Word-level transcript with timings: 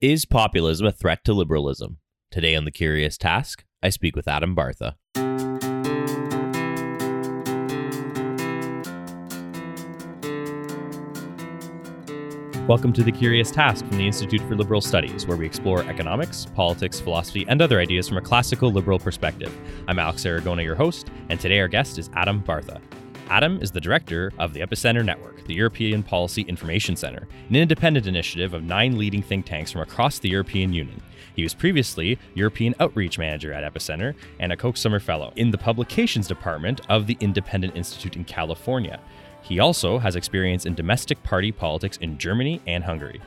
Is 0.00 0.24
populism 0.24 0.86
a 0.86 0.92
threat 0.92 1.24
to 1.24 1.32
liberalism? 1.32 1.98
Today 2.30 2.54
on 2.54 2.64
The 2.64 2.70
Curious 2.70 3.18
Task, 3.18 3.64
I 3.82 3.88
speak 3.88 4.14
with 4.14 4.28
Adam 4.28 4.54
Bartha. 4.54 4.94
Welcome 12.68 12.92
to 12.92 13.02
The 13.02 13.10
Curious 13.10 13.50
Task 13.50 13.84
from 13.86 13.98
the 13.98 14.06
Institute 14.06 14.40
for 14.42 14.54
Liberal 14.54 14.80
Studies, 14.80 15.26
where 15.26 15.36
we 15.36 15.44
explore 15.44 15.82
economics, 15.82 16.46
politics, 16.54 17.00
philosophy, 17.00 17.44
and 17.48 17.60
other 17.60 17.80
ideas 17.80 18.06
from 18.06 18.18
a 18.18 18.22
classical 18.22 18.70
liberal 18.70 19.00
perspective. 19.00 19.52
I'm 19.88 19.98
Alex 19.98 20.22
Aragona, 20.22 20.62
your 20.62 20.76
host, 20.76 21.08
and 21.28 21.40
today 21.40 21.58
our 21.58 21.66
guest 21.66 21.98
is 21.98 22.08
Adam 22.14 22.40
Bartha. 22.44 22.80
Adam 23.30 23.60
is 23.60 23.70
the 23.70 23.80
director 23.80 24.32
of 24.38 24.54
the 24.54 24.60
Epicenter 24.60 25.04
Network, 25.04 25.44
the 25.46 25.54
European 25.54 26.02
Policy 26.02 26.42
Information 26.42 26.96
Center, 26.96 27.28
an 27.50 27.56
independent 27.56 28.06
initiative 28.06 28.54
of 28.54 28.62
nine 28.62 28.96
leading 28.96 29.22
think 29.22 29.44
tanks 29.44 29.70
from 29.70 29.82
across 29.82 30.18
the 30.18 30.30
European 30.30 30.72
Union. 30.72 31.02
He 31.36 31.42
was 31.42 31.52
previously 31.52 32.18
European 32.34 32.74
Outreach 32.80 33.18
Manager 33.18 33.52
at 33.52 33.70
Epicenter 33.70 34.14
and 34.40 34.50
a 34.50 34.56
Koch 34.56 34.78
Summer 34.78 34.98
Fellow 34.98 35.32
in 35.36 35.50
the 35.50 35.58
Publications 35.58 36.26
Department 36.26 36.80
of 36.88 37.06
the 37.06 37.18
Independent 37.20 37.76
Institute 37.76 38.16
in 38.16 38.24
California. 38.24 38.98
He 39.42 39.60
also 39.60 39.98
has 39.98 40.16
experience 40.16 40.64
in 40.64 40.74
domestic 40.74 41.22
party 41.22 41.52
politics 41.52 41.98
in 41.98 42.18
Germany 42.18 42.62
and 42.66 42.82
Hungary. 42.82 43.20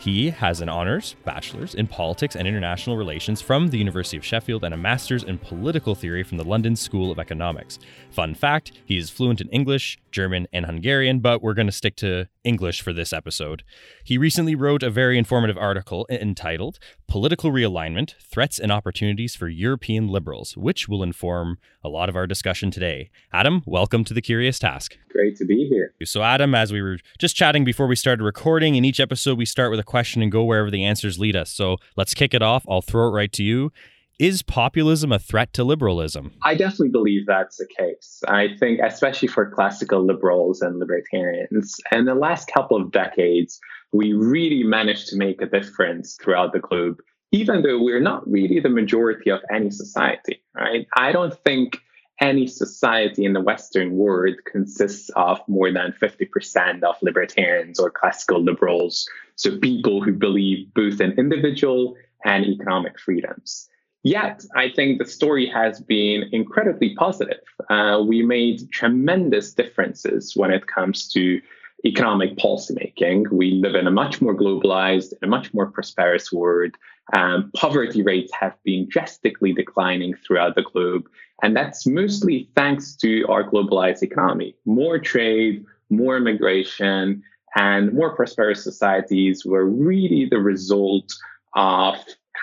He 0.00 0.30
has 0.30 0.60
an 0.60 0.68
honors 0.68 1.16
bachelor's 1.24 1.74
in 1.74 1.88
politics 1.88 2.36
and 2.36 2.46
international 2.46 2.96
relations 2.96 3.40
from 3.40 3.68
the 3.68 3.78
University 3.78 4.16
of 4.16 4.24
Sheffield 4.24 4.62
and 4.62 4.72
a 4.72 4.76
master's 4.76 5.24
in 5.24 5.38
political 5.38 5.96
theory 5.96 6.22
from 6.22 6.38
the 6.38 6.44
London 6.44 6.76
School 6.76 7.10
of 7.10 7.18
Economics. 7.18 7.80
Fun 8.10 8.34
fact 8.34 8.72
he 8.84 8.96
is 8.96 9.10
fluent 9.10 9.40
in 9.40 9.48
English, 9.48 9.98
German, 10.12 10.46
and 10.52 10.66
Hungarian, 10.66 11.18
but 11.18 11.42
we're 11.42 11.54
going 11.54 11.66
to 11.66 11.72
stick 11.72 11.96
to 11.96 12.28
English 12.48 12.80
for 12.80 12.94
this 12.94 13.12
episode. 13.12 13.62
He 14.02 14.16
recently 14.16 14.54
wrote 14.54 14.82
a 14.82 14.88
very 14.88 15.18
informative 15.18 15.58
article 15.58 16.06
entitled 16.08 16.78
Political 17.06 17.52
Realignment 17.52 18.14
Threats 18.22 18.58
and 18.58 18.72
Opportunities 18.72 19.36
for 19.36 19.48
European 19.48 20.08
Liberals, 20.08 20.56
which 20.56 20.88
will 20.88 21.02
inform 21.02 21.58
a 21.84 21.90
lot 21.90 22.08
of 22.08 22.16
our 22.16 22.26
discussion 22.26 22.70
today. 22.70 23.10
Adam, 23.32 23.62
welcome 23.66 24.02
to 24.04 24.14
The 24.14 24.22
Curious 24.22 24.58
Task. 24.58 24.96
Great 25.10 25.36
to 25.36 25.44
be 25.44 25.68
here. 25.68 25.92
So, 26.04 26.22
Adam, 26.22 26.54
as 26.54 26.72
we 26.72 26.80
were 26.80 26.98
just 27.18 27.36
chatting 27.36 27.64
before 27.64 27.86
we 27.86 27.96
started 27.96 28.24
recording, 28.24 28.74
in 28.74 28.84
each 28.84 28.98
episode 28.98 29.36
we 29.36 29.44
start 29.44 29.70
with 29.70 29.78
a 29.78 29.84
question 29.84 30.22
and 30.22 30.32
go 30.32 30.42
wherever 30.42 30.70
the 30.70 30.84
answers 30.84 31.18
lead 31.18 31.36
us. 31.36 31.50
So, 31.50 31.76
let's 31.96 32.14
kick 32.14 32.32
it 32.32 32.42
off. 32.42 32.64
I'll 32.68 32.80
throw 32.80 33.08
it 33.08 33.12
right 33.12 33.32
to 33.32 33.44
you. 33.44 33.72
Is 34.18 34.42
populism 34.42 35.12
a 35.12 35.20
threat 35.20 35.52
to 35.52 35.62
liberalism? 35.62 36.32
I 36.42 36.56
definitely 36.56 36.88
believe 36.88 37.24
that's 37.26 37.58
the 37.58 37.68
case. 37.78 38.20
I 38.26 38.48
think, 38.58 38.80
especially 38.82 39.28
for 39.28 39.48
classical 39.48 40.04
liberals 40.04 40.60
and 40.60 40.80
libertarians, 40.80 41.76
in 41.92 42.04
the 42.04 42.16
last 42.16 42.50
couple 42.52 42.82
of 42.82 42.90
decades, 42.90 43.60
we 43.92 44.14
really 44.14 44.64
managed 44.64 45.06
to 45.10 45.16
make 45.16 45.40
a 45.40 45.46
difference 45.46 46.18
throughout 46.20 46.52
the 46.52 46.58
globe, 46.58 46.96
even 47.30 47.62
though 47.62 47.80
we're 47.80 48.00
not 48.00 48.28
really 48.28 48.58
the 48.58 48.68
majority 48.68 49.30
of 49.30 49.38
any 49.54 49.70
society, 49.70 50.42
right? 50.52 50.88
I 50.96 51.12
don't 51.12 51.38
think 51.44 51.78
any 52.20 52.48
society 52.48 53.24
in 53.24 53.34
the 53.34 53.40
Western 53.40 53.92
world 53.92 54.34
consists 54.50 55.10
of 55.14 55.38
more 55.46 55.72
than 55.72 55.94
50% 56.02 56.82
of 56.82 56.96
libertarians 57.02 57.78
or 57.78 57.92
classical 57.92 58.42
liberals. 58.42 59.08
So 59.36 59.58
people 59.58 60.02
who 60.02 60.12
believe 60.12 60.74
both 60.74 61.00
in 61.00 61.12
individual 61.12 61.94
and 62.24 62.44
economic 62.44 62.98
freedoms. 62.98 63.68
Yet, 64.04 64.44
I 64.54 64.70
think 64.70 64.98
the 64.98 65.06
story 65.06 65.46
has 65.46 65.80
been 65.80 66.28
incredibly 66.32 66.94
positive. 66.94 67.40
Uh, 67.68 68.02
we 68.06 68.22
made 68.22 68.70
tremendous 68.70 69.52
differences 69.52 70.36
when 70.36 70.50
it 70.50 70.66
comes 70.66 71.08
to 71.08 71.40
economic 71.84 72.36
policymaking. 72.36 73.30
We 73.30 73.52
live 73.52 73.74
in 73.74 73.86
a 73.86 73.90
much 73.90 74.20
more 74.20 74.36
globalized 74.36 75.12
and 75.12 75.22
a 75.22 75.26
much 75.26 75.52
more 75.52 75.70
prosperous 75.70 76.32
world. 76.32 76.74
Um, 77.16 77.50
poverty 77.56 78.02
rates 78.02 78.32
have 78.38 78.54
been 78.64 78.86
drastically 78.88 79.52
declining 79.52 80.14
throughout 80.14 80.54
the 80.54 80.62
globe. 80.62 81.08
And 81.42 81.56
that's 81.56 81.86
mostly 81.86 82.50
thanks 82.54 82.96
to 82.96 83.24
our 83.28 83.44
globalized 83.44 84.02
economy. 84.02 84.56
More 84.64 84.98
trade, 84.98 85.64
more 85.88 86.16
immigration, 86.16 87.22
and 87.56 87.92
more 87.92 88.14
prosperous 88.14 88.62
societies 88.62 89.44
were 89.44 89.64
really 89.64 90.26
the 90.26 90.38
result 90.38 91.12
of 91.54 91.96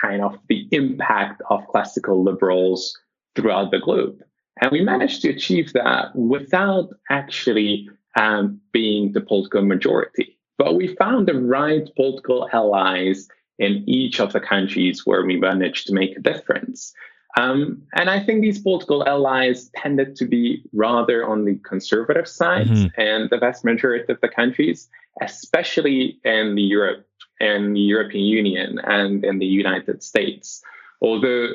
kind 0.06 0.22
of 0.22 0.38
the 0.48 0.66
impact 0.70 1.42
of 1.50 1.66
classical 1.68 2.22
liberals 2.22 2.96
throughout 3.34 3.70
the 3.70 3.78
globe. 3.78 4.16
And 4.60 4.72
we 4.72 4.80
managed 4.80 5.22
to 5.22 5.30
achieve 5.30 5.72
that 5.72 6.14
without 6.14 6.88
actually 7.10 7.88
um, 8.18 8.60
being 8.72 9.12
the 9.12 9.20
political 9.20 9.62
majority. 9.62 10.38
But 10.58 10.76
we 10.76 10.96
found 10.96 11.28
the 11.28 11.38
right 11.38 11.86
political 11.96 12.48
allies 12.52 13.28
in 13.58 13.84
each 13.86 14.20
of 14.20 14.32
the 14.32 14.40
countries 14.40 15.04
where 15.04 15.24
we 15.24 15.36
managed 15.36 15.86
to 15.86 15.94
make 15.94 16.16
a 16.16 16.20
difference. 16.20 16.94
Um, 17.38 17.82
and 17.94 18.08
I 18.08 18.18
think 18.24 18.40
these 18.40 18.58
political 18.58 19.06
allies 19.06 19.70
tended 19.76 20.16
to 20.16 20.24
be 20.24 20.62
rather 20.72 21.26
on 21.26 21.44
the 21.44 21.56
conservative 21.56 22.26
side 22.26 22.68
mm-hmm. 22.68 22.98
and 22.98 23.28
the 23.28 23.36
vast 23.36 23.62
majority 23.62 24.10
of 24.10 24.20
the 24.22 24.28
countries, 24.28 24.88
especially 25.20 26.18
in 26.24 26.54
the 26.54 26.62
Europe 26.62 27.06
and 27.40 27.76
the 27.76 27.80
European 27.80 28.24
Union 28.24 28.78
and 28.84 29.24
in 29.24 29.38
the 29.38 29.46
United 29.46 30.02
States. 30.02 30.62
Although 31.00 31.54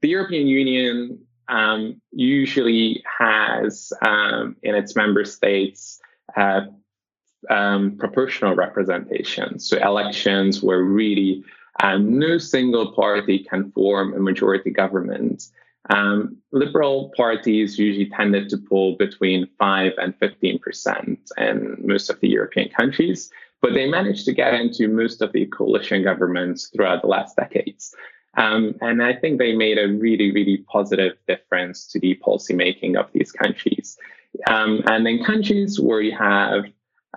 the 0.00 0.08
European 0.08 0.46
Union 0.46 1.18
um, 1.48 2.00
usually 2.12 3.02
has 3.18 3.92
um, 4.02 4.56
in 4.62 4.74
its 4.74 4.94
member 4.94 5.24
states 5.24 6.00
uh, 6.36 6.62
um, 7.50 7.96
proportional 7.96 8.54
representation. 8.54 9.58
So 9.58 9.78
elections 9.78 10.62
where 10.62 10.82
really 10.82 11.44
um, 11.82 12.18
no 12.18 12.38
single 12.38 12.92
party 12.92 13.38
can 13.38 13.70
form 13.72 14.14
a 14.14 14.18
majority 14.18 14.70
government. 14.70 15.48
Um, 15.90 16.36
liberal 16.52 17.12
parties 17.16 17.78
usually 17.78 18.10
tended 18.10 18.48
to 18.50 18.58
pull 18.58 18.96
between 18.96 19.48
5 19.58 19.92
and 19.96 20.18
15% 20.18 21.18
in 21.38 21.76
most 21.82 22.10
of 22.10 22.20
the 22.20 22.28
European 22.28 22.68
countries, 22.68 23.30
but 23.60 23.74
they 23.74 23.88
managed 23.88 24.24
to 24.26 24.32
get 24.32 24.54
into 24.54 24.88
most 24.88 25.22
of 25.22 25.32
the 25.32 25.46
coalition 25.46 26.02
governments 26.02 26.70
throughout 26.74 27.02
the 27.02 27.08
last 27.08 27.36
decades. 27.36 27.94
Um, 28.36 28.76
and 28.80 29.02
I 29.02 29.14
think 29.14 29.38
they 29.38 29.54
made 29.54 29.78
a 29.78 29.88
really, 29.88 30.30
really 30.30 30.58
positive 30.70 31.14
difference 31.26 31.86
to 31.88 31.98
the 31.98 32.20
policymaking 32.24 32.96
of 32.96 33.10
these 33.12 33.32
countries. 33.32 33.98
Um, 34.48 34.82
and 34.86 35.06
in 35.08 35.24
countries 35.24 35.80
where 35.80 36.00
you 36.00 36.16
have 36.16 36.64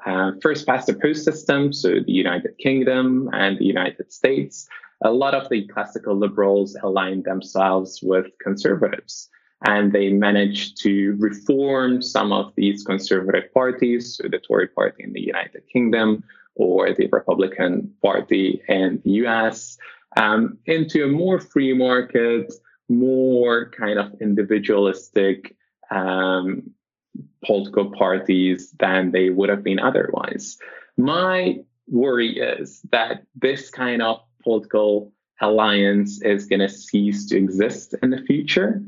uh, 0.06 0.31
first 0.41 0.66
past 0.66 0.88
the 0.88 0.94
post 0.96 1.24
system, 1.24 1.74
so 1.74 1.90
the 1.90 2.12
United 2.12 2.58
Kingdom 2.58 3.29
and 3.34 3.59
the 3.59 3.66
United 3.66 4.12
States, 4.12 4.68
a 5.03 5.12
lot 5.12 5.35
of 5.35 5.50
the 5.50 5.68
classical 5.68 6.16
liberals 6.16 6.75
aligned 6.81 7.25
themselves 7.25 8.02
with 8.02 8.28
conservatives. 8.41 9.29
And 9.63 9.94
they 9.94 10.09
managed 10.09 10.81
to 10.81 11.16
reform 11.19 12.01
some 12.01 12.31
of 12.31 12.51
these 12.55 12.83
conservative 12.83 13.53
parties, 13.53 14.16
so 14.16 14.27
the 14.27 14.39
Tory 14.39 14.67
party 14.67 15.03
in 15.03 15.13
the 15.13 15.22
United 15.22 15.63
Kingdom 15.72 16.23
or 16.55 16.94
the 16.94 17.07
Republican 17.11 17.94
Party 18.01 18.61
in 18.67 19.01
the 19.05 19.11
US, 19.25 19.77
um, 20.17 20.57
into 20.66 21.05
a 21.05 21.07
more 21.07 21.39
free 21.39 21.73
market, 21.73 22.51
more 22.89 23.69
kind 23.69 23.97
of 23.99 24.13
individualistic 24.19 25.55
um, 25.89 26.72
political 27.45 27.91
parties 27.91 28.72
than 28.79 29.11
they 29.11 29.29
would 29.29 29.49
have 29.49 29.63
been 29.63 29.79
otherwise. 29.79 30.57
My 30.97 31.59
worry 31.88 32.38
is 32.38 32.81
that 32.91 33.23
this 33.35 33.69
kind 33.69 34.01
of 34.01 34.22
political 34.43 35.11
alliance 35.41 36.22
is 36.22 36.45
going 36.45 36.59
to 36.59 36.69
cease 36.69 37.25
to 37.28 37.38
exist 37.38 37.95
in 38.01 38.11
the 38.11 38.22
future. 38.22 38.81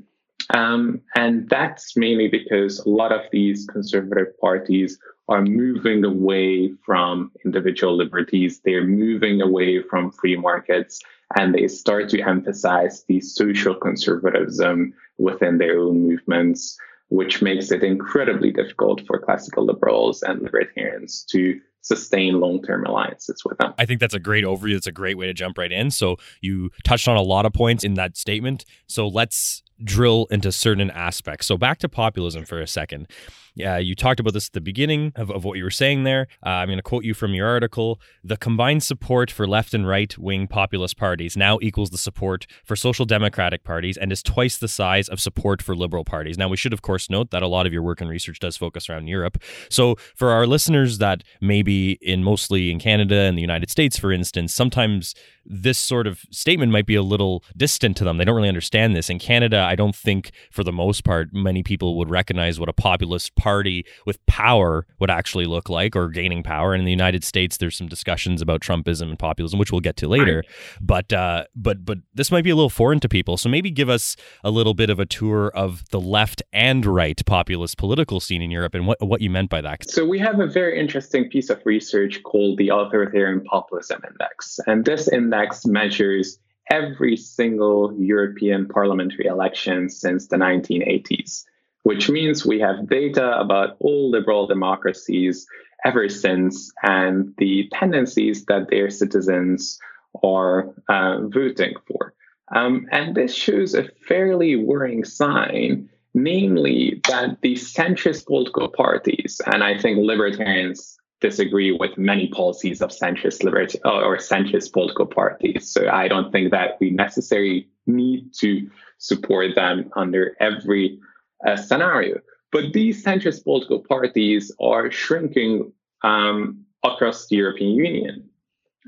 Um, 0.53 1.02
and 1.16 1.50
that's 1.50 1.97
mainly 1.97 2.28
because 2.28 2.80
a 2.80 2.90
lot 2.90 3.12
of 3.12 3.22
these 3.31 3.66
conservative 3.66 4.38
parties 4.40 5.00
are 5.28 5.41
moving 5.41 6.06
away 6.06 6.74
from 6.86 7.31
individual 7.44 7.96
liberties. 7.96 8.62
They're 8.64 8.86
moving 8.86 9.41
away 9.41 9.81
from 9.81 10.12
free 10.12 10.36
markets 10.36 11.00
and 11.36 11.55
they 11.55 11.67
start 11.67 12.09
to 12.09 12.22
emphasize 12.22 13.03
the 13.08 13.20
social 13.20 13.73
conservatism 13.73 14.94
within 15.17 15.58
their 15.58 15.79
own 15.79 16.08
movements 16.08 16.78
which 17.14 17.44
makes 17.44 17.72
it 17.72 17.84
incredibly 17.84 18.52
difficult 18.52 19.05
for 19.05 19.20
classical 19.20 19.64
liberals 19.64 20.23
and 20.23 20.41
libertarians 20.41 21.23
to 21.29 21.59
sustain 21.82 22.40
long-term 22.40 22.85
alliances 22.85 23.44
with 23.46 23.58
them. 23.58 23.73
I 23.78 23.85
think 23.85 24.00
that's 24.00 24.14
a 24.14 24.20
great 24.20 24.46
overview. 24.46 24.76
It's 24.76 24.88
a 24.88 24.91
great 24.91 25.17
way 25.17 25.28
to 25.28 25.34
jump 25.34 25.58
right 25.58 25.72
in. 25.72 25.91
So 25.91 26.16
you 26.41 26.72
touched 26.84 27.08
on 27.08 27.17
a 27.17 27.22
lot 27.22 27.46
of 27.46 27.53
points 27.53 27.84
in 27.84 27.96
that 27.96 28.17
statement. 28.17 28.66
So 28.88 29.08
let's 29.08 29.63
drill 29.84 30.28
into 30.29 30.52
certain 30.52 30.91
aspects. 30.91 31.47
So 31.47 31.58
back 31.58 31.79
to 31.79 31.90
populism 31.90 32.46
for 32.46 32.59
a 32.59 32.67
second. 32.67 33.08
Yeah, 33.55 33.78
you 33.78 33.94
talked 33.94 34.20
about 34.20 34.34
this 34.34 34.47
at 34.47 34.53
the 34.53 34.61
beginning 34.61 35.11
of, 35.16 35.29
of 35.29 35.44
what 35.44 35.58
you 35.58 35.64
were 35.64 35.70
saying 35.70 36.03
there. 36.03 36.28
Uh, 36.44 36.50
I'm 36.50 36.70
going 36.70 36.79
to 36.79 36.84
quote 36.84 37.03
you 37.03 37.14
from 37.14 37.34
your 37.34 37.47
article. 37.47 38.02
The 38.23 38.35
combined 38.35 38.82
support 38.82 39.29
for 39.29 39.47
left 39.47 39.76
and 39.76 39.88
right 39.88 40.17
wing 40.17 40.47
populist 40.47 40.97
parties 40.97 41.38
now 41.38 41.59
equals 41.61 41.91
the 41.91 41.97
support 42.00 42.47
for 42.66 42.76
social 42.76 43.05
democratic 43.05 43.64
parties 43.64 43.96
and 43.96 44.11
is 44.11 44.23
twice 44.23 44.58
the 44.58 44.67
size 44.67 45.08
of 45.08 45.20
support 45.20 45.61
for 45.61 45.76
liberal 45.76 46.03
parties. 46.03 46.38
Now, 46.38 46.47
we 46.47 46.58
should, 46.58 46.73
of 46.73 46.82
course, 46.82 47.11
note 47.11 47.29
that 47.29 47.44
a 47.44 47.47
lot 47.47 47.67
of 47.67 47.73
your 47.73 47.84
work 47.84 48.02
and 48.02 48.09
research 48.09 48.40
does 48.40 48.58
focus 48.58 48.90
around 48.90 49.08
Europe. 49.08 49.38
So, 49.70 49.97
for 50.16 50.32
our 50.32 50.47
listeners 50.47 50.97
that 50.97 51.23
maybe 51.40 52.00
in 52.02 52.23
mostly 52.23 52.72
in 52.72 52.79
Canada 52.79 53.16
and 53.16 53.38
the 53.38 53.41
United 53.41 53.70
States, 53.70 54.00
for 54.00 54.11
instance, 54.11 54.53
sometimes 54.53 55.14
this 55.46 55.78
sort 55.78 56.08
of 56.08 56.22
statement 56.32 56.72
might 56.72 56.85
be 56.85 56.96
a 56.96 57.03
little 57.03 57.44
distant 57.55 57.97
to 57.97 58.03
them. 58.03 58.17
They 58.17 58.26
don't 58.26 58.35
really 58.35 58.47
understand 58.47 58.96
this. 58.96 59.09
In 59.09 59.20
Canada, 59.20 59.59
I 59.59 59.76
don't 59.76 59.96
think, 59.96 60.32
for 60.52 60.64
the 60.64 60.72
most 60.72 61.03
part, 61.03 61.34
many 61.34 61.64
people 61.64 61.97
would 61.97 62.09
recognize 62.09 62.59
what 62.59 62.70
a 62.70 62.73
populist 62.73 63.35
party 63.43 63.85
with 64.05 64.25
power 64.25 64.87
would 64.99 65.09
actually 65.09 65.45
look 65.45 65.67
like 65.67 65.97
or 65.97 66.07
gaining 66.07 66.43
power. 66.43 66.73
And 66.73 66.79
in 66.79 66.85
the 66.85 66.91
United 66.91 67.25
States, 67.25 67.57
there's 67.57 67.75
some 67.75 67.90
discussions 67.90 68.41
about 68.41 68.61
Trumpism 68.61 69.09
and 69.09 69.19
populism, 69.19 69.59
which 69.59 69.69
we'll 69.69 69.81
get 69.81 69.97
to 69.97 70.07
later. 70.07 70.45
But 70.79 71.11
uh, 71.11 71.43
but 71.55 71.84
but 71.84 71.97
this 72.13 72.31
might 72.31 72.45
be 72.45 72.49
a 72.49 72.55
little 72.55 72.69
foreign 72.69 73.01
to 73.01 73.09
people. 73.09 73.35
So 73.35 73.49
maybe 73.49 73.69
give 73.69 73.90
us 73.90 74.16
a 74.43 74.49
little 74.49 74.73
bit 74.73 74.90
of 74.90 74.99
a 74.99 75.05
tour 75.05 75.51
of 75.53 75.84
the 75.90 75.99
left 75.99 76.41
and 76.53 76.85
right 76.85 77.22
populist 77.25 77.78
political 77.78 78.22
scene 78.22 78.41
in 78.41 78.49
Europe 78.49 78.75
and 78.75 78.87
what 78.87 79.01
what 79.01 79.19
you 79.22 79.29
meant 79.29 79.49
by 79.49 79.59
that. 79.61 79.90
So 79.90 80.05
we 80.05 80.19
have 80.19 80.40
a 80.40 80.47
very 80.47 80.79
interesting 80.79 81.29
piece 81.29 81.49
of 81.49 81.59
research 81.66 82.23
called 82.23 82.57
the 82.57 82.69
Authoritarian 82.69 83.41
Populism 83.43 84.01
Index, 84.09 84.59
and 84.67 84.85
this 84.85 85.09
index 85.09 85.66
measures 85.66 86.40
every 86.72 87.17
single 87.17 87.93
European 87.97 88.67
parliamentary 88.67 89.25
election 89.25 89.90
since 89.90 90.28
the 90.28 90.37
1980s 90.37 91.43
which 91.84 92.09
means 92.09 92.46
we 92.46 92.59
have 92.59 92.90
data 92.90 93.38
about 93.40 93.76
all 93.80 94.09
liberal 94.09 94.47
democracies 94.47 95.46
ever 95.85 96.08
since 96.09 96.72
and 96.82 97.34
the 97.38 97.70
tendencies 97.74 98.46
that 98.46 98.70
their 98.70 98.90
citizens 98.90 99.80
are 100.24 100.74
uh, 100.90 101.20
voting 101.28 101.74
for. 101.88 102.14
Um, 102.56 102.88
and 102.91 103.16
this 103.16 103.34
shows 103.34 103.74
a 103.74 103.90
fairly 104.08 104.56
worrying 104.56 105.03
sign, 105.03 105.90
namely 106.14 107.02
that 107.08 107.41
the 107.41 107.56
centrist 107.56 108.28
political 108.28 108.70
parties, 108.70 109.41
and 109.46 109.64
I 109.64 109.78
think 109.78 109.97
libertarians 110.00 110.97
disagree 111.20 111.72
with 111.72 111.97
many 111.97 112.28
policies 112.28 112.82
of 112.82 112.91
centrist 112.91 113.44
liberty 113.44 113.79
or 113.86 114.18
centrist 114.18 114.74
political 114.74 115.06
parties. 115.06 115.70
So 115.70 115.90
I 115.90 116.08
don't 116.09 116.32
think 116.32 116.52
that 116.52 116.78
we 116.79 116.91
necessarily 116.91 117.68
need 117.88 118.34
to 118.40 118.70
support 118.97 119.56
them 119.56 119.90
under 119.96 120.36
every 120.40 121.00
uh, 121.45 121.55
scenario. 121.55 122.19
But 122.51 122.73
these 122.73 123.03
centrist 123.03 123.43
political 123.43 123.79
parties 123.79 124.51
are 124.61 124.91
shrinking 124.91 125.72
um, 126.03 126.66
across 126.84 127.28
the 127.28 127.37
European 127.37 127.72
Union. 127.72 128.29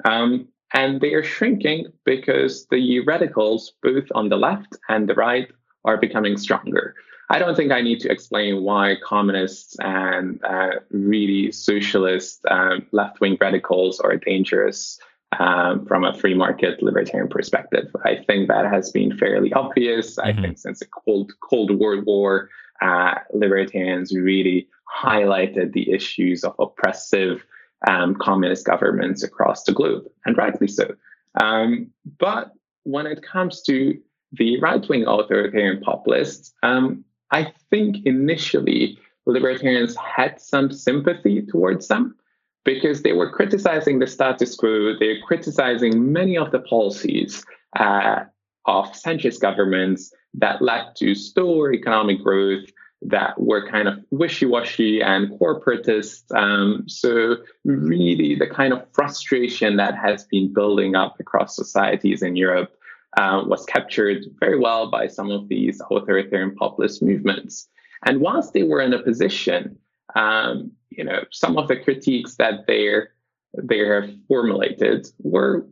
Um, 0.04 0.48
and 0.74 1.00
they 1.00 1.14
are 1.14 1.24
shrinking 1.24 1.88
because 2.04 2.68
the 2.70 3.00
radicals, 3.02 3.74
both 3.82 4.06
on 4.14 4.30
the 4.30 4.38
left 4.38 4.76
and 4.90 5.08
the 5.08 5.16
right, 5.16 5.48
are 5.86 5.98
becoming 5.98 6.38
stronger. 6.38 6.96
I 7.30 7.40
don't 7.40 7.56
think 7.56 7.72
I 7.72 7.82
need 7.82 8.02
to 8.02 8.12
explain 8.12 8.64
why 8.64 8.98
communists 9.04 9.76
and 9.80 10.44
uh, 10.44 10.80
really 10.92 11.52
socialist 11.52 12.46
um, 12.52 12.86
left 12.92 13.20
wing 13.20 13.38
radicals 13.40 14.00
are 14.00 14.16
dangerous 14.18 15.00
um, 15.40 15.86
from 15.86 16.04
a 16.04 16.14
free 16.14 16.34
market 16.34 16.82
libertarian 16.82 17.30
perspective. 17.30 17.88
I 18.06 18.18
think 18.28 18.48
that 18.48 18.66
has 18.72 18.92
been 18.92 19.18
fairly 19.18 19.52
obvious. 19.54 20.16
Mm-hmm. 20.16 20.40
I 20.40 20.42
think 20.42 20.58
since 20.58 20.80
the 20.80 20.88
Cold 20.88 21.32
Cold 21.42 21.78
World 21.80 22.06
War, 22.06 22.50
uh, 22.82 23.16
libertarians 23.34 24.16
really 24.16 24.68
highlighted 25.04 25.74
the 25.74 25.92
issues 25.92 26.44
of 26.44 26.56
oppressive 26.60 27.44
um, 27.88 28.16
communist 28.16 28.66
governments 28.66 29.24
across 29.24 29.64
the 29.64 29.74
globe, 29.74 30.06
and 30.26 30.38
rightly 30.38 30.68
so. 30.68 30.96
Um, 31.42 31.88
but 32.20 32.52
when 32.84 33.06
it 33.06 33.22
comes 33.24 33.62
to 33.64 34.00
the 34.32 34.60
right 34.60 34.88
wing 34.88 35.06
authoritarian 35.08 35.82
populists, 35.82 36.54
um, 36.64 37.04
I 37.32 37.52
think 37.70 37.98
initially 38.06 38.98
libertarians 39.26 39.96
had 39.96 40.40
some 40.40 40.72
sympathy 40.72 41.42
towards 41.42 41.88
them 41.88 42.16
because 42.66 43.04
they 43.04 43.14
were 43.14 43.30
criticizing 43.30 44.00
the 44.00 44.08
status 44.08 44.56
quo, 44.56 44.98
they 45.00 45.08
were 45.08 45.26
criticizing 45.26 46.12
many 46.12 46.38
of 46.38 46.52
the 46.52 46.60
policies 46.60 47.46
uh, 47.80 48.26
of 48.66 48.92
centrist 48.92 49.40
governments 49.40 50.12
that 50.34 50.62
led 50.62 50.96
to 50.98 51.16
slower 51.16 51.72
economic 51.72 52.22
growth 52.22 52.66
that 53.02 53.40
were 53.40 53.70
kind 53.70 53.88
of 53.88 54.00
wishy-washy 54.10 55.02
and 55.02 55.30
corporatist. 55.40 56.24
Um, 56.36 56.84
so 56.88 57.38
really 57.64 58.36
the 58.36 58.48
kind 58.48 58.74
of 58.74 58.86
frustration 58.94 59.78
that 59.78 59.96
has 59.96 60.26
been 60.26 60.52
building 60.52 60.96
up 60.96 61.20
across 61.20 61.56
societies 61.56 62.24
in 62.24 62.36
Europe 62.36 62.76
uh, 63.18 63.44
was 63.46 63.64
captured 63.66 64.26
very 64.40 64.60
well 64.60 64.90
by 64.90 65.08
some 65.08 65.30
of 65.30 65.48
these 65.50 65.80
authoritarian 65.92 66.56
populist 66.56 67.04
movements. 67.04 67.68
And 68.06 68.22
whilst 68.22 68.54
they 68.54 68.64
were 68.64 68.82
in 68.82 68.94
a 68.94 69.04
position 69.04 69.78
um, 70.16 70.72
you 70.98 71.04
know, 71.04 71.24
some 71.32 71.58
of 71.58 71.68
the 71.68 71.78
critiques 71.78 72.36
that 72.36 72.66
they're 72.68 73.12
they 73.58 73.80
have 73.80 74.10
formulated 74.28 75.08
were 75.20 75.66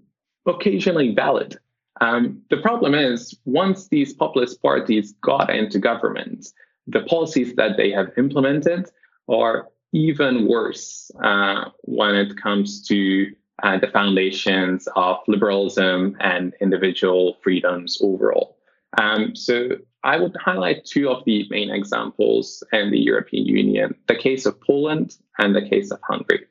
occasionally 0.45 1.13
valid. 1.13 1.57
Um, 2.01 2.41
the 2.49 2.57
problem 2.57 2.95
is, 2.95 3.37
once 3.45 3.87
these 3.89 4.13
populist 4.13 4.61
parties 4.61 5.13
got 5.21 5.49
into 5.49 5.79
government, 5.79 6.47
the 6.87 7.01
policies 7.01 7.55
that 7.55 7.77
they 7.77 7.91
have 7.91 8.11
implemented 8.17 8.89
are 9.29 9.69
even 9.93 10.47
worse 10.47 11.11
uh, 11.23 11.65
when 11.83 12.15
it 12.15 12.35
comes 12.37 12.85
to 12.87 13.27
uh, 13.61 13.77
the 13.77 13.87
foundations 13.87 14.87
of 14.95 15.17
liberalism 15.27 16.17
and 16.19 16.53
individual 16.59 17.37
freedoms 17.43 17.99
overall. 18.01 18.57
Um, 18.97 19.35
so 19.35 19.77
I 20.03 20.17
would 20.17 20.35
highlight 20.35 20.85
two 20.85 21.09
of 21.09 21.23
the 21.25 21.47
main 21.49 21.69
examples 21.69 22.63
in 22.73 22.91
the 22.91 22.99
European 22.99 23.45
Union 23.45 23.95
the 24.07 24.15
case 24.15 24.45
of 24.45 24.59
Poland 24.61 25.17
and 25.37 25.55
the 25.55 25.67
case 25.67 25.91
of 25.91 25.99
Hungary. 26.03 26.45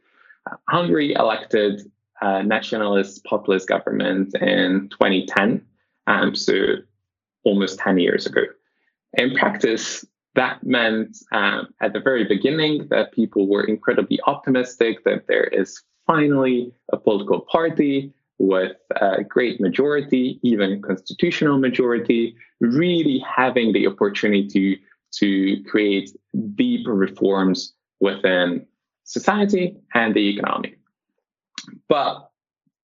Uh, 0.50 0.56
Hungary 0.68 1.12
elected 1.12 1.82
a 2.20 2.42
nationalist 2.42 3.24
populist 3.24 3.68
government 3.68 4.34
in 4.40 4.88
2010, 4.90 5.64
um, 6.06 6.34
so 6.34 6.54
almost 7.44 7.78
10 7.78 7.98
years 7.98 8.26
ago. 8.26 8.42
In 9.14 9.34
practice, 9.34 10.04
that 10.34 10.64
meant 10.64 11.18
um, 11.32 11.68
at 11.80 11.92
the 11.92 12.00
very 12.00 12.24
beginning 12.24 12.86
that 12.88 13.12
people 13.12 13.48
were 13.48 13.64
incredibly 13.64 14.18
optimistic 14.26 15.04
that 15.04 15.26
there 15.26 15.44
is 15.44 15.82
finally 16.06 16.72
a 16.92 16.96
political 16.96 17.40
party 17.40 18.12
with 18.42 18.76
a 19.00 19.22
great 19.22 19.60
majority, 19.60 20.40
even 20.42 20.82
constitutional 20.82 21.58
majority, 21.58 22.34
really 22.60 23.20
having 23.20 23.72
the 23.72 23.86
opportunity 23.86 24.82
to 25.12 25.62
create 25.70 26.10
deep 26.56 26.84
reforms 26.88 27.72
within 28.00 28.66
society 29.04 29.76
and 29.94 30.12
the 30.14 30.36
economy. 30.36 30.74
But 31.88 32.32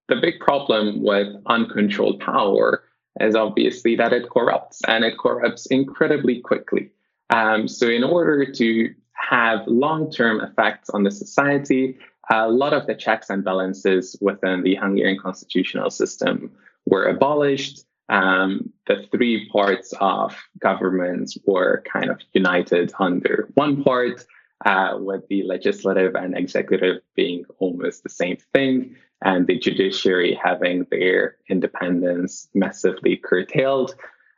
the 0.06 0.14
big 0.14 0.38
problem 0.38 1.02
with 1.02 1.26
uncontrolled 1.46 2.20
power 2.20 2.84
is 3.19 3.34
obviously 3.34 3.96
that 3.96 4.12
it 4.12 4.31
corrupts 4.31 4.81
and 4.86 5.05
it 5.05 5.19
corrupts 5.19 5.67
incredibly 5.67 6.41
quickly. 6.41 6.91
Um, 7.31 7.67
so, 7.67 7.88
in 7.88 8.05
order 8.05 8.50
to 8.53 8.94
have 9.15 9.67
long 9.67 10.12
term 10.12 10.41
effects 10.41 10.88
on 10.91 11.03
the 11.03 11.10
society, 11.10 11.98
a 12.31 12.49
lot 12.49 12.73
of 12.73 12.87
the 12.87 12.94
checks 12.94 13.31
and 13.31 13.44
balances 13.44 14.17
within 14.20 14.63
the 14.63 14.75
Hungarian 14.77 15.19
constitutional 15.19 15.91
system 15.91 16.51
were 16.87 17.05
abolished. 17.05 17.85
Um, 18.11 18.73
the 18.87 19.06
three 19.11 19.49
parts 19.51 19.93
of 20.01 20.35
government 20.58 21.37
were 21.47 21.82
kind 21.91 22.11
of 22.11 22.20
united 22.32 22.93
under 22.99 23.49
one 23.55 23.85
part, 23.85 24.25
uh, 24.65 24.97
with 24.99 25.27
the 25.29 25.43
legislative 25.43 26.15
and 26.15 26.37
executive 26.37 27.03
being 27.15 27.44
almost 27.58 28.03
the 28.03 28.08
same 28.08 28.39
thing, 28.53 28.97
and 29.23 29.47
the 29.47 29.58
judiciary 29.58 30.39
having 30.43 30.87
their 30.91 31.37
independence 31.49 32.49
massively 32.55 33.17
curtailed. 33.17 33.94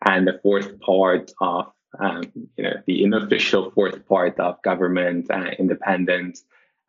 And 0.06 0.26
the 0.26 0.40
fourth 0.42 0.80
part 0.80 1.30
of, 1.40 1.72
um, 1.98 2.22
you 2.56 2.64
know, 2.64 2.74
the 2.86 3.04
unofficial 3.04 3.70
fourth 3.70 4.06
part 4.08 4.38
of 4.40 4.60
government 4.62 5.30
uh, 5.30 5.50
independent 5.58 6.40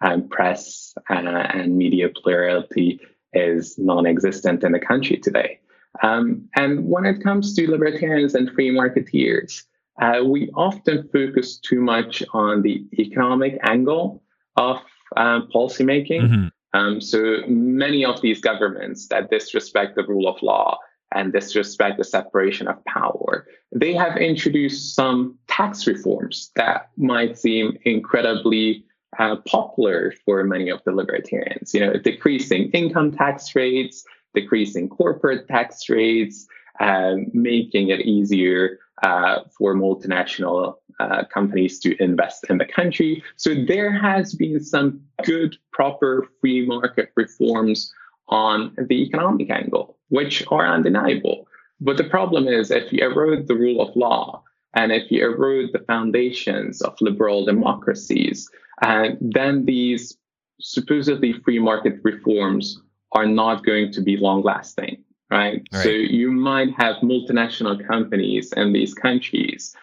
and 0.01 0.29
press 0.29 0.93
uh, 1.09 1.13
and 1.13 1.77
media 1.77 2.09
plurality 2.09 2.99
is 3.33 3.77
non-existent 3.77 4.63
in 4.63 4.71
the 4.71 4.79
country 4.79 5.17
today. 5.17 5.59
Um, 6.03 6.49
and 6.55 6.85
when 6.87 7.05
it 7.05 7.23
comes 7.23 7.53
to 7.55 7.69
libertarians 7.69 8.33
and 8.35 8.51
free 8.51 8.71
marketeers, 8.71 9.63
uh, 10.01 10.23
we 10.23 10.49
often 10.55 11.07
focus 11.13 11.57
too 11.57 11.81
much 11.81 12.23
on 12.33 12.61
the 12.61 12.83
economic 12.97 13.59
angle 13.63 14.23
of 14.55 14.77
um, 15.17 15.49
policymaking. 15.53 16.21
Mm-hmm. 16.21 16.47
Um, 16.73 17.01
so 17.01 17.41
many 17.47 18.05
of 18.05 18.21
these 18.21 18.39
governments 18.39 19.07
that 19.09 19.29
disrespect 19.29 19.95
the 19.95 20.05
rule 20.05 20.27
of 20.27 20.41
law 20.41 20.77
and 21.13 21.33
disrespect 21.33 21.97
the 21.97 22.05
separation 22.05 22.67
of 22.69 22.83
power. 22.85 23.45
They 23.73 23.93
have 23.93 24.15
introduced 24.15 24.95
some 24.95 25.37
tax 25.47 25.85
reforms 25.85 26.51
that 26.55 26.89
might 26.95 27.37
seem 27.37 27.77
incredibly 27.83 28.85
uh, 29.19 29.35
popular 29.47 30.13
for 30.25 30.43
many 30.43 30.69
of 30.69 30.81
the 30.85 30.91
libertarians. 30.91 31.73
You 31.73 31.81
know, 31.81 31.93
decreasing 31.93 32.69
income 32.71 33.11
tax 33.11 33.55
rates, 33.55 34.05
decreasing 34.33 34.89
corporate 34.89 35.47
tax 35.47 35.89
rates, 35.89 36.47
uh, 36.79 37.15
making 37.33 37.89
it 37.89 38.01
easier 38.01 38.79
uh, 39.03 39.39
for 39.57 39.75
multinational 39.75 40.75
uh, 40.99 41.23
companies 41.33 41.79
to 41.79 42.01
invest 42.01 42.45
in 42.49 42.57
the 42.57 42.65
country. 42.65 43.23
So 43.35 43.55
there 43.55 43.91
has 43.91 44.35
been 44.35 44.63
some 44.63 45.01
good, 45.23 45.57
proper 45.71 46.27
free 46.39 46.65
market 46.65 47.11
reforms 47.15 47.93
on 48.29 48.75
the 48.77 49.03
economic 49.03 49.49
angle, 49.49 49.97
which 50.09 50.45
are 50.49 50.65
undeniable. 50.65 51.47
But 51.79 51.97
the 51.97 52.03
problem 52.03 52.47
is 52.47 52.69
if 52.69 52.93
you 52.93 53.03
erode 53.03 53.47
the 53.47 53.55
rule 53.55 53.81
of 53.81 53.95
law 53.95 54.43
and 54.73 54.91
if 54.91 55.11
you 55.11 55.23
erode 55.23 55.71
the 55.73 55.79
foundations 55.79 56.81
of 56.81 56.95
liberal 57.01 57.45
democracies, 57.45 58.49
and 58.81 59.17
then 59.19 59.65
these 59.65 60.17
supposedly 60.59 61.33
free 61.33 61.59
market 61.59 61.95
reforms 62.03 62.81
are 63.13 63.25
not 63.25 63.65
going 63.65 63.91
to 63.91 64.01
be 64.01 64.17
long 64.17 64.41
lasting, 64.41 65.03
right? 65.29 65.61
right? 65.73 65.83
So 65.83 65.89
you 65.89 66.31
might 66.31 66.71
have 66.77 66.97
multinational 66.97 67.85
companies 67.85 68.53
in 68.55 68.73
these 68.73 68.93
countries 68.93 69.75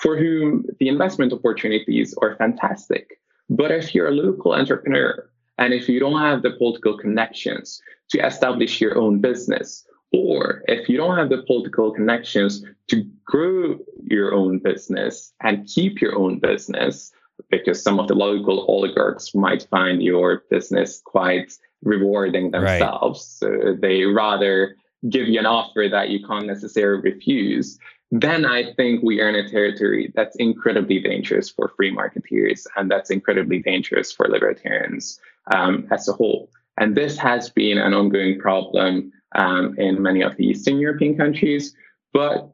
for 0.00 0.16
whom 0.16 0.66
the 0.78 0.88
investment 0.88 1.32
opportunities 1.32 2.14
are 2.22 2.36
fantastic. 2.36 3.18
But 3.48 3.70
if 3.70 3.94
you're 3.94 4.08
a 4.08 4.12
local 4.12 4.54
entrepreneur 4.54 5.28
and 5.58 5.72
if 5.72 5.88
you 5.88 5.98
don't 5.98 6.20
have 6.20 6.42
the 6.42 6.50
political 6.50 6.98
connections 6.98 7.80
to 8.10 8.24
establish 8.24 8.80
your 8.80 8.98
own 8.98 9.20
business, 9.20 9.86
or 10.12 10.62
if 10.68 10.88
you 10.88 10.96
don't 10.96 11.16
have 11.16 11.30
the 11.30 11.42
political 11.42 11.92
connections 11.92 12.64
to 12.88 13.04
grow 13.24 13.78
your 14.04 14.34
own 14.34 14.58
business 14.58 15.32
and 15.42 15.66
keep 15.66 16.00
your 16.00 16.16
own 16.16 16.38
business, 16.38 17.12
because 17.50 17.82
some 17.82 18.00
of 18.00 18.08
the 18.08 18.14
local 18.14 18.64
oligarchs 18.68 19.34
might 19.34 19.66
find 19.70 20.02
your 20.02 20.44
business 20.50 21.02
quite 21.04 21.52
rewarding 21.82 22.50
themselves. 22.50 23.38
Right. 23.42 23.52
So 23.52 23.76
they 23.80 24.04
rather 24.04 24.76
give 25.08 25.28
you 25.28 25.38
an 25.38 25.46
offer 25.46 25.86
that 25.90 26.10
you 26.10 26.26
can't 26.26 26.46
necessarily 26.46 27.02
refuse. 27.02 27.78
Then 28.10 28.44
I 28.46 28.72
think 28.74 29.02
we 29.02 29.20
are 29.20 29.28
in 29.28 29.34
a 29.34 29.48
territory 29.48 30.12
that's 30.14 30.36
incredibly 30.36 31.00
dangerous 31.00 31.50
for 31.50 31.72
free 31.76 31.94
marketeers 31.94 32.66
and 32.76 32.90
that's 32.90 33.10
incredibly 33.10 33.60
dangerous 33.60 34.12
for 34.12 34.28
libertarians 34.28 35.20
um, 35.54 35.86
as 35.90 36.08
a 36.08 36.12
whole. 36.12 36.48
And 36.78 36.96
this 36.96 37.18
has 37.18 37.50
been 37.50 37.78
an 37.78 37.94
ongoing 37.94 38.38
problem 38.38 39.12
um, 39.36 39.78
in 39.78 40.02
many 40.02 40.22
of 40.22 40.36
the 40.36 40.46
Eastern 40.46 40.78
European 40.78 41.16
countries. 41.16 41.74
But 42.12 42.50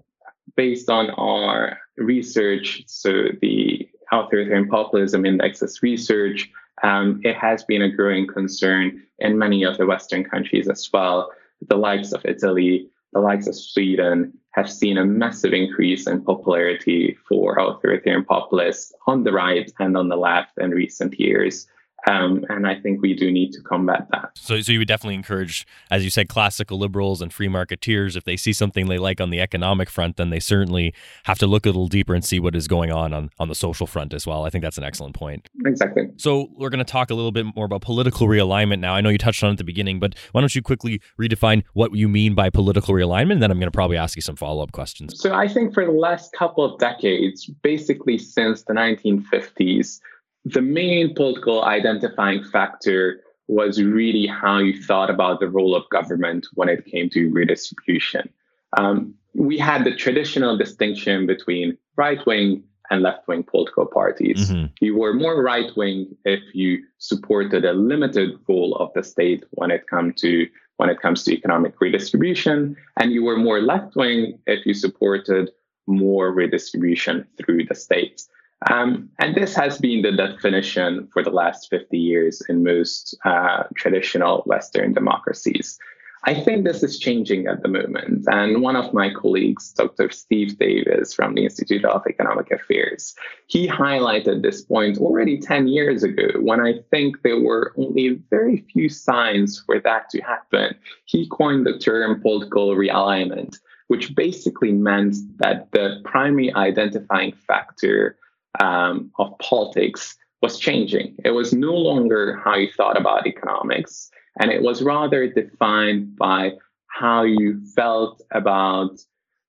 based 0.56 0.90
on 0.90 1.10
our 1.10 1.78
research, 1.96 2.82
so 2.86 3.28
the 3.40 3.88
authoritarian 4.10 4.68
populism 4.68 5.24
indexes 5.24 5.82
research, 5.82 6.50
um, 6.82 7.20
it 7.24 7.36
has 7.36 7.64
been 7.64 7.82
a 7.82 7.90
growing 7.90 8.26
concern 8.26 9.02
in 9.18 9.38
many 9.38 9.62
of 9.62 9.78
the 9.78 9.86
Western 9.86 10.24
countries 10.24 10.68
as 10.68 10.90
well. 10.92 11.30
The 11.68 11.76
likes 11.76 12.12
of 12.12 12.24
Italy, 12.24 12.88
the 13.12 13.20
likes 13.20 13.46
of 13.46 13.54
Sweden 13.54 14.32
have 14.50 14.70
seen 14.70 14.98
a 14.98 15.04
massive 15.04 15.52
increase 15.52 16.06
in 16.06 16.24
popularity 16.24 17.16
for 17.28 17.58
authoritarian 17.58 18.24
populists 18.24 18.92
on 19.06 19.24
the 19.24 19.32
right 19.32 19.70
and 19.78 19.96
on 19.96 20.08
the 20.08 20.16
left 20.16 20.58
in 20.58 20.70
recent 20.70 21.18
years. 21.18 21.66
Um, 22.08 22.44
and 22.48 22.66
I 22.66 22.80
think 22.80 23.00
we 23.00 23.14
do 23.14 23.30
need 23.30 23.52
to 23.52 23.60
combat 23.60 24.08
that. 24.10 24.30
So, 24.34 24.60
so 24.60 24.72
you 24.72 24.80
would 24.80 24.88
definitely 24.88 25.14
encourage, 25.14 25.66
as 25.90 26.02
you 26.02 26.10
said, 26.10 26.28
classical 26.28 26.78
liberals 26.78 27.22
and 27.22 27.32
free 27.32 27.48
marketeers, 27.48 28.16
if 28.16 28.24
they 28.24 28.36
see 28.36 28.52
something 28.52 28.88
they 28.88 28.98
like 28.98 29.20
on 29.20 29.30
the 29.30 29.40
economic 29.40 29.88
front, 29.88 30.16
then 30.16 30.30
they 30.30 30.40
certainly 30.40 30.92
have 31.24 31.38
to 31.38 31.46
look 31.46 31.64
a 31.64 31.68
little 31.68 31.86
deeper 31.86 32.14
and 32.14 32.24
see 32.24 32.40
what 32.40 32.56
is 32.56 32.66
going 32.66 32.90
on 32.90 33.12
on, 33.12 33.30
on 33.38 33.48
the 33.48 33.54
social 33.54 33.86
front 33.86 34.12
as 34.14 34.26
well. 34.26 34.44
I 34.44 34.50
think 34.50 34.62
that's 34.62 34.78
an 34.78 34.84
excellent 34.84 35.14
point. 35.14 35.48
Exactly. 35.64 36.08
So 36.16 36.48
we're 36.56 36.70
going 36.70 36.84
to 36.84 36.90
talk 36.90 37.10
a 37.10 37.14
little 37.14 37.32
bit 37.32 37.46
more 37.54 37.66
about 37.66 37.82
political 37.82 38.26
realignment 38.26 38.80
now. 38.80 38.94
I 38.94 39.00
know 39.00 39.08
you 39.08 39.18
touched 39.18 39.42
on 39.44 39.50
it 39.50 39.52
at 39.52 39.58
the 39.58 39.64
beginning, 39.64 40.00
but 40.00 40.14
why 40.32 40.40
don't 40.40 40.54
you 40.54 40.62
quickly 40.62 41.00
redefine 41.20 41.62
what 41.74 41.94
you 41.94 42.08
mean 42.08 42.34
by 42.34 42.50
political 42.50 42.94
realignment? 42.94 43.32
And 43.32 43.42
then 43.42 43.50
I'm 43.50 43.58
going 43.58 43.70
to 43.70 43.76
probably 43.76 43.96
ask 43.96 44.16
you 44.16 44.22
some 44.22 44.36
follow 44.36 44.62
up 44.62 44.72
questions. 44.72 45.20
So 45.20 45.34
I 45.34 45.46
think 45.46 45.72
for 45.72 45.84
the 45.84 45.92
last 45.92 46.32
couple 46.32 46.64
of 46.64 46.78
decades, 46.80 47.46
basically 47.62 48.18
since 48.18 48.64
the 48.64 48.72
1950s, 48.72 50.00
the 50.44 50.62
main 50.62 51.14
political 51.14 51.64
identifying 51.64 52.44
factor 52.44 53.20
was 53.48 53.82
really 53.82 54.26
how 54.26 54.58
you 54.58 54.80
thought 54.82 55.10
about 55.10 55.40
the 55.40 55.48
role 55.48 55.74
of 55.74 55.88
government 55.90 56.46
when 56.54 56.68
it 56.68 56.84
came 56.86 57.10
to 57.10 57.30
redistribution. 57.30 58.28
Um, 58.76 59.14
we 59.34 59.58
had 59.58 59.84
the 59.84 59.94
traditional 59.94 60.56
distinction 60.56 61.26
between 61.26 61.76
right 61.96 62.24
wing 62.26 62.64
and 62.90 63.02
left 63.02 63.26
wing 63.28 63.42
political 63.42 63.86
parties. 63.86 64.50
Mm-hmm. 64.50 64.66
You 64.80 64.96
were 64.98 65.14
more 65.14 65.42
right 65.42 65.70
wing 65.76 66.14
if 66.24 66.42
you 66.54 66.82
supported 66.98 67.64
a 67.64 67.72
limited 67.72 68.38
role 68.48 68.74
of 68.76 68.90
the 68.94 69.02
state 69.02 69.44
when 69.52 69.70
it 69.70 69.86
come 69.88 70.12
to 70.18 70.46
when 70.78 70.88
it 70.88 71.00
comes 71.00 71.22
to 71.22 71.32
economic 71.32 71.80
redistribution, 71.80 72.76
and 72.98 73.12
you 73.12 73.22
were 73.22 73.36
more 73.36 73.60
left 73.60 73.94
wing 73.94 74.38
if 74.46 74.66
you 74.66 74.74
supported 74.74 75.50
more 75.86 76.32
redistribution 76.32 77.26
through 77.38 77.64
the 77.64 77.74
state. 77.74 78.22
Um, 78.70 79.10
and 79.18 79.34
this 79.34 79.54
has 79.54 79.78
been 79.78 80.02
the 80.02 80.12
definition 80.12 81.08
for 81.12 81.22
the 81.22 81.30
last 81.30 81.68
50 81.70 81.98
years 81.98 82.42
in 82.48 82.62
most 82.62 83.16
uh, 83.24 83.64
traditional 83.74 84.42
Western 84.46 84.92
democracies. 84.92 85.78
I 86.24 86.34
think 86.34 86.64
this 86.64 86.84
is 86.84 87.00
changing 87.00 87.48
at 87.48 87.62
the 87.62 87.68
moment. 87.68 88.26
And 88.28 88.62
one 88.62 88.76
of 88.76 88.94
my 88.94 89.12
colleagues, 89.12 89.72
Dr. 89.72 90.08
Steve 90.10 90.56
Davies 90.56 91.12
from 91.12 91.34
the 91.34 91.44
Institute 91.44 91.84
of 91.84 92.06
Economic 92.06 92.52
Affairs, 92.52 93.16
he 93.48 93.66
highlighted 93.66 94.42
this 94.42 94.62
point 94.62 94.98
already 94.98 95.40
10 95.40 95.66
years 95.66 96.04
ago 96.04 96.28
when 96.38 96.60
I 96.60 96.74
think 96.92 97.22
there 97.22 97.40
were 97.40 97.72
only 97.76 98.20
very 98.30 98.64
few 98.72 98.88
signs 98.88 99.64
for 99.66 99.80
that 99.80 100.10
to 100.10 100.20
happen. 100.20 100.76
He 101.06 101.28
coined 101.28 101.66
the 101.66 101.78
term 101.78 102.20
political 102.20 102.68
realignment, 102.76 103.58
which 103.88 104.14
basically 104.14 104.70
meant 104.70 105.16
that 105.38 105.72
the 105.72 106.00
primary 106.04 106.54
identifying 106.54 107.32
factor 107.32 108.16
um, 108.60 109.10
of 109.18 109.36
politics 109.38 110.16
was 110.42 110.58
changing. 110.58 111.14
It 111.24 111.30
was 111.30 111.52
no 111.52 111.74
longer 111.74 112.40
how 112.44 112.56
you 112.56 112.70
thought 112.76 112.98
about 112.98 113.26
economics, 113.26 114.10
and 114.40 114.50
it 114.50 114.62
was 114.62 114.82
rather 114.82 115.28
defined 115.28 116.16
by 116.16 116.52
how 116.88 117.22
you 117.22 117.64
felt 117.74 118.22
about 118.32 119.00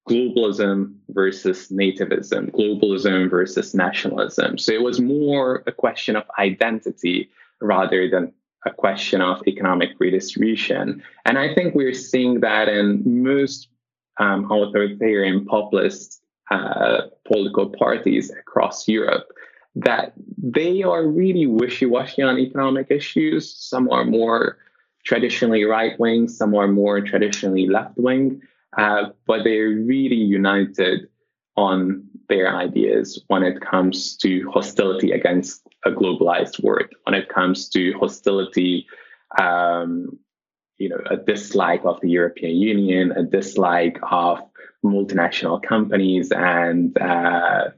globalism 0.10 0.96
versus 1.10 1.70
nativism, 1.70 2.52
globalism 2.52 3.30
versus 3.30 3.74
nationalism. 3.74 4.58
So 4.58 4.72
it 4.74 4.82
was 4.82 5.00
more 5.00 5.64
a 5.66 5.72
question 5.72 6.16
of 6.16 6.24
identity 6.38 7.30
rather 7.62 8.10
than 8.10 8.34
a 8.66 8.72
question 8.72 9.22
of 9.22 9.42
economic 9.48 9.90
redistribution. 10.00 11.04
And 11.26 11.38
I 11.38 11.54
think 11.54 11.76
we're 11.76 11.94
seeing 11.94 12.42
that 12.42 12.70
in 12.70 13.24
most 13.24 13.70
um, 14.20 14.50
authoritarian 14.52 15.46
populist 15.46 16.23
uh, 16.52 17.02
political 17.26 17.70
parties 17.70 18.32
across 18.32 18.88
Europe 18.88 19.28
that 19.76 20.14
they 20.38 20.84
are 20.84 21.08
really 21.08 21.48
wishy-washy 21.48 22.22
on 22.22 22.38
economic 22.38 22.88
issues. 22.92 23.56
Some 23.58 23.90
are 23.90 24.06
more 24.06 24.58
traditionally 25.06 25.64
right-wing, 25.64 26.28
some 26.28 26.56
are 26.56 26.68
more 26.68 27.02
traditionally 27.02 27.68
left-wing, 27.68 28.42
uh, 28.78 29.10
but 29.26 29.44
they're 29.44 29.70
really 29.70 30.16
united 30.16 31.08
on 31.56 32.04
their 32.30 32.56
ideas 32.56 33.24
when 33.28 33.44
it 33.44 33.62
comes 33.62 34.16
to 34.18 34.50
hostility 34.52 35.12
against 35.12 35.68
a 35.86 35.92
globalized 35.92 36.64
world, 36.64 36.88
when 37.04 37.14
it 37.14 37.30
comes 37.30 37.70
to 37.70 37.94
hostility, 38.00 38.88
um, 39.40 40.18
you 40.78 40.90
know, 40.90 41.00
a 41.10 41.18
dislike 41.18 41.82
of 41.84 42.00
the 42.02 42.10
European 42.10 42.56
Union, 42.56 43.12
a 43.12 43.24
dislike 43.24 44.00
of 44.10 44.40
multinational 44.84 45.62
companies 45.62 46.32
and 46.32 46.98
uh, 47.00 47.70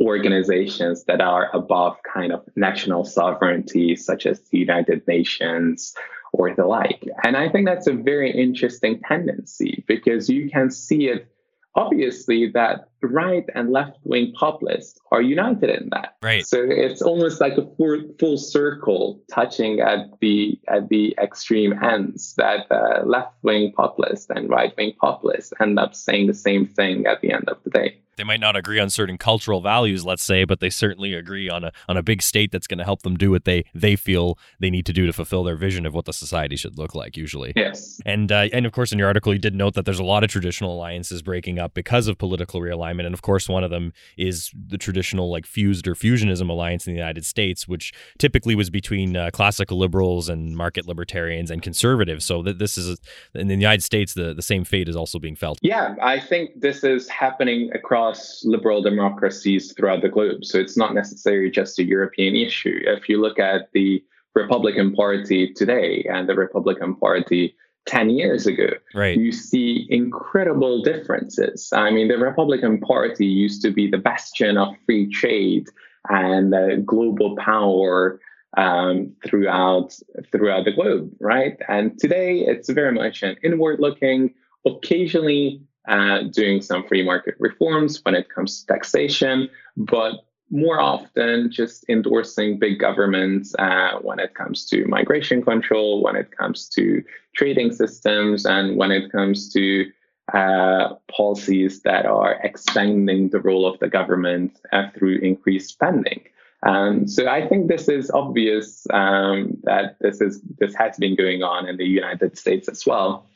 organizations 0.00 1.04
that 1.04 1.20
are 1.20 1.50
above 1.54 1.96
kind 2.02 2.32
of 2.32 2.44
national 2.56 3.04
sovereignty, 3.04 3.96
such 3.96 4.26
as 4.26 4.40
the 4.50 4.58
United 4.58 5.06
Nations 5.06 5.94
or 6.32 6.54
the 6.54 6.66
like. 6.66 7.04
And 7.24 7.36
I 7.36 7.48
think 7.48 7.66
that's 7.66 7.86
a 7.86 7.92
very 7.92 8.30
interesting 8.30 9.00
tendency 9.06 9.84
because 9.86 10.28
you 10.28 10.50
can 10.50 10.70
see 10.70 11.08
it 11.08 11.28
obviously 11.76 12.50
that 12.50 12.88
right 13.06 13.44
and 13.54 13.70
left 13.70 13.98
wing 14.04 14.32
populists 14.38 15.00
are 15.10 15.22
united 15.22 15.70
in 15.70 15.88
that. 15.90 16.16
Right. 16.22 16.46
So 16.46 16.58
it's 16.60 17.02
almost 17.02 17.40
like 17.40 17.54
a 17.54 17.66
full, 17.76 18.02
full 18.18 18.38
circle 18.38 19.20
touching 19.30 19.80
at 19.80 20.06
the 20.20 20.58
at 20.68 20.88
the 20.88 21.14
extreme 21.20 21.72
ends 21.82 22.34
that 22.36 22.66
uh, 22.70 23.04
left 23.04 23.34
wing 23.42 23.72
populists 23.76 24.26
and 24.30 24.48
right 24.48 24.74
wing 24.76 24.94
populists 25.00 25.52
end 25.60 25.78
up 25.78 25.94
saying 25.94 26.26
the 26.26 26.34
same 26.34 26.66
thing 26.66 27.06
at 27.06 27.20
the 27.20 27.32
end 27.32 27.48
of 27.48 27.58
the 27.64 27.70
day 27.70 27.98
they 28.16 28.24
might 28.24 28.40
not 28.40 28.56
agree 28.56 28.78
on 28.78 28.90
certain 28.90 29.18
cultural 29.18 29.60
values, 29.60 30.04
let's 30.04 30.22
say, 30.22 30.44
but 30.44 30.60
they 30.60 30.70
certainly 30.70 31.14
agree 31.14 31.48
on 31.48 31.64
a 31.64 31.72
on 31.88 31.96
a 31.96 32.02
big 32.02 32.22
state 32.22 32.52
that's 32.52 32.66
going 32.66 32.78
to 32.78 32.84
help 32.84 33.02
them 33.02 33.16
do 33.16 33.30
what 33.30 33.44
they 33.44 33.64
they 33.74 33.96
feel 33.96 34.38
they 34.60 34.70
need 34.70 34.86
to 34.86 34.92
do 34.92 35.06
to 35.06 35.12
fulfill 35.12 35.44
their 35.44 35.56
vision 35.56 35.86
of 35.86 35.94
what 35.94 36.04
the 36.04 36.12
society 36.12 36.56
should 36.56 36.78
look 36.78 36.94
like. 36.94 37.16
Usually, 37.16 37.52
yes. 37.56 38.00
And 38.06 38.30
uh, 38.30 38.48
and 38.52 38.66
of 38.66 38.72
course, 38.72 38.92
in 38.92 38.98
your 38.98 39.08
article, 39.08 39.32
you 39.32 39.38
did 39.38 39.54
note 39.54 39.74
that 39.74 39.84
there's 39.84 39.98
a 39.98 40.04
lot 40.04 40.24
of 40.24 40.30
traditional 40.30 40.74
alliances 40.74 41.22
breaking 41.22 41.58
up 41.58 41.74
because 41.74 42.08
of 42.08 42.18
political 42.18 42.60
realignment, 42.60 42.93
and 43.00 43.14
of 43.14 43.22
course, 43.22 43.48
one 43.48 43.64
of 43.64 43.70
them 43.70 43.92
is 44.16 44.50
the 44.54 44.78
traditional 44.78 45.30
like 45.30 45.46
fused 45.46 45.86
or 45.86 45.94
fusionism 45.94 46.48
alliance 46.48 46.86
in 46.86 46.92
the 46.92 46.98
United 46.98 47.24
States, 47.24 47.66
which 47.66 47.92
typically 48.18 48.54
was 48.54 48.70
between 48.70 49.16
uh, 49.16 49.30
classical 49.32 49.78
liberals 49.78 50.28
and 50.28 50.56
market 50.56 50.86
libertarians 50.86 51.50
and 51.50 51.62
conservatives. 51.62 52.24
So 52.24 52.42
that 52.42 52.58
this 52.58 52.76
is 52.78 52.98
in 53.34 53.48
the 53.48 53.54
United 53.54 53.82
States, 53.82 54.14
the 54.14 54.34
the 54.34 54.42
same 54.42 54.64
fate 54.64 54.88
is 54.88 54.96
also 54.96 55.18
being 55.18 55.36
felt. 55.36 55.58
Yeah, 55.62 55.94
I 56.02 56.20
think 56.20 56.60
this 56.60 56.84
is 56.84 57.08
happening 57.08 57.70
across 57.74 58.44
liberal 58.44 58.82
democracies 58.82 59.72
throughout 59.72 60.02
the 60.02 60.08
globe. 60.08 60.44
So 60.44 60.58
it's 60.58 60.76
not 60.76 60.94
necessarily 60.94 61.50
just 61.50 61.78
a 61.78 61.84
European 61.84 62.36
issue. 62.36 62.80
If 62.86 63.08
you 63.08 63.20
look 63.20 63.38
at 63.38 63.72
the 63.72 64.02
Republican 64.34 64.92
Party 64.94 65.52
today 65.52 66.04
and 66.10 66.28
the 66.28 66.34
Republican 66.34 66.96
Party 66.96 67.54
10 67.86 68.10
years 68.10 68.46
ago, 68.46 68.68
right. 68.94 69.18
you 69.18 69.30
see 69.30 69.86
incredible 69.90 70.82
differences. 70.82 71.70
I 71.72 71.90
mean, 71.90 72.08
the 72.08 72.18
Republican 72.18 72.80
Party 72.80 73.26
used 73.26 73.62
to 73.62 73.70
be 73.70 73.90
the 73.90 73.98
bastion 73.98 74.56
of 74.56 74.74
free 74.86 75.10
trade 75.10 75.68
and 76.08 76.54
uh, 76.54 76.76
global 76.76 77.36
power 77.36 78.20
um, 78.56 79.12
throughout 79.26 79.94
throughout 80.30 80.64
the 80.64 80.72
globe, 80.72 81.10
right? 81.20 81.58
And 81.68 81.98
today 81.98 82.40
it's 82.40 82.70
very 82.70 82.92
much 82.92 83.22
an 83.22 83.36
inward 83.42 83.80
looking, 83.80 84.32
occasionally 84.64 85.62
uh, 85.88 86.22
doing 86.30 86.62
some 86.62 86.86
free 86.86 87.04
market 87.04 87.34
reforms 87.38 88.00
when 88.04 88.14
it 88.14 88.28
comes 88.28 88.60
to 88.60 88.66
taxation, 88.66 89.48
but 89.76 90.24
more 90.50 90.80
often 90.80 91.50
just 91.50 91.84
endorsing 91.88 92.58
big 92.58 92.78
governments 92.78 93.54
uh, 93.58 93.98
when 94.02 94.18
it 94.18 94.34
comes 94.34 94.66
to 94.66 94.86
migration 94.86 95.42
control, 95.42 96.02
when 96.02 96.16
it 96.16 96.36
comes 96.36 96.68
to 96.68 97.02
trading 97.34 97.72
systems, 97.72 98.46
and 98.46 98.76
when 98.76 98.90
it 98.92 99.10
comes 99.10 99.52
to 99.52 99.90
uh, 100.32 100.94
policies 101.14 101.82
that 101.82 102.06
are 102.06 102.34
expanding 102.42 103.28
the 103.30 103.40
role 103.40 103.66
of 103.66 103.78
the 103.80 103.88
government 103.88 104.58
uh, 104.72 104.88
through 104.96 105.18
increased 105.18 105.70
spending. 105.70 106.22
Um, 106.62 107.06
so 107.06 107.28
I 107.28 107.46
think 107.46 107.68
this 107.68 107.88
is 107.88 108.10
obvious 108.10 108.86
um, 108.90 109.58
that 109.64 109.96
this 110.00 110.20
is 110.20 110.40
this 110.58 110.74
has 110.76 110.96
been 110.96 111.14
going 111.14 111.42
on 111.42 111.68
in 111.68 111.76
the 111.76 111.84
United 111.84 112.38
States 112.38 112.68
as 112.68 112.86
well. 112.86 113.26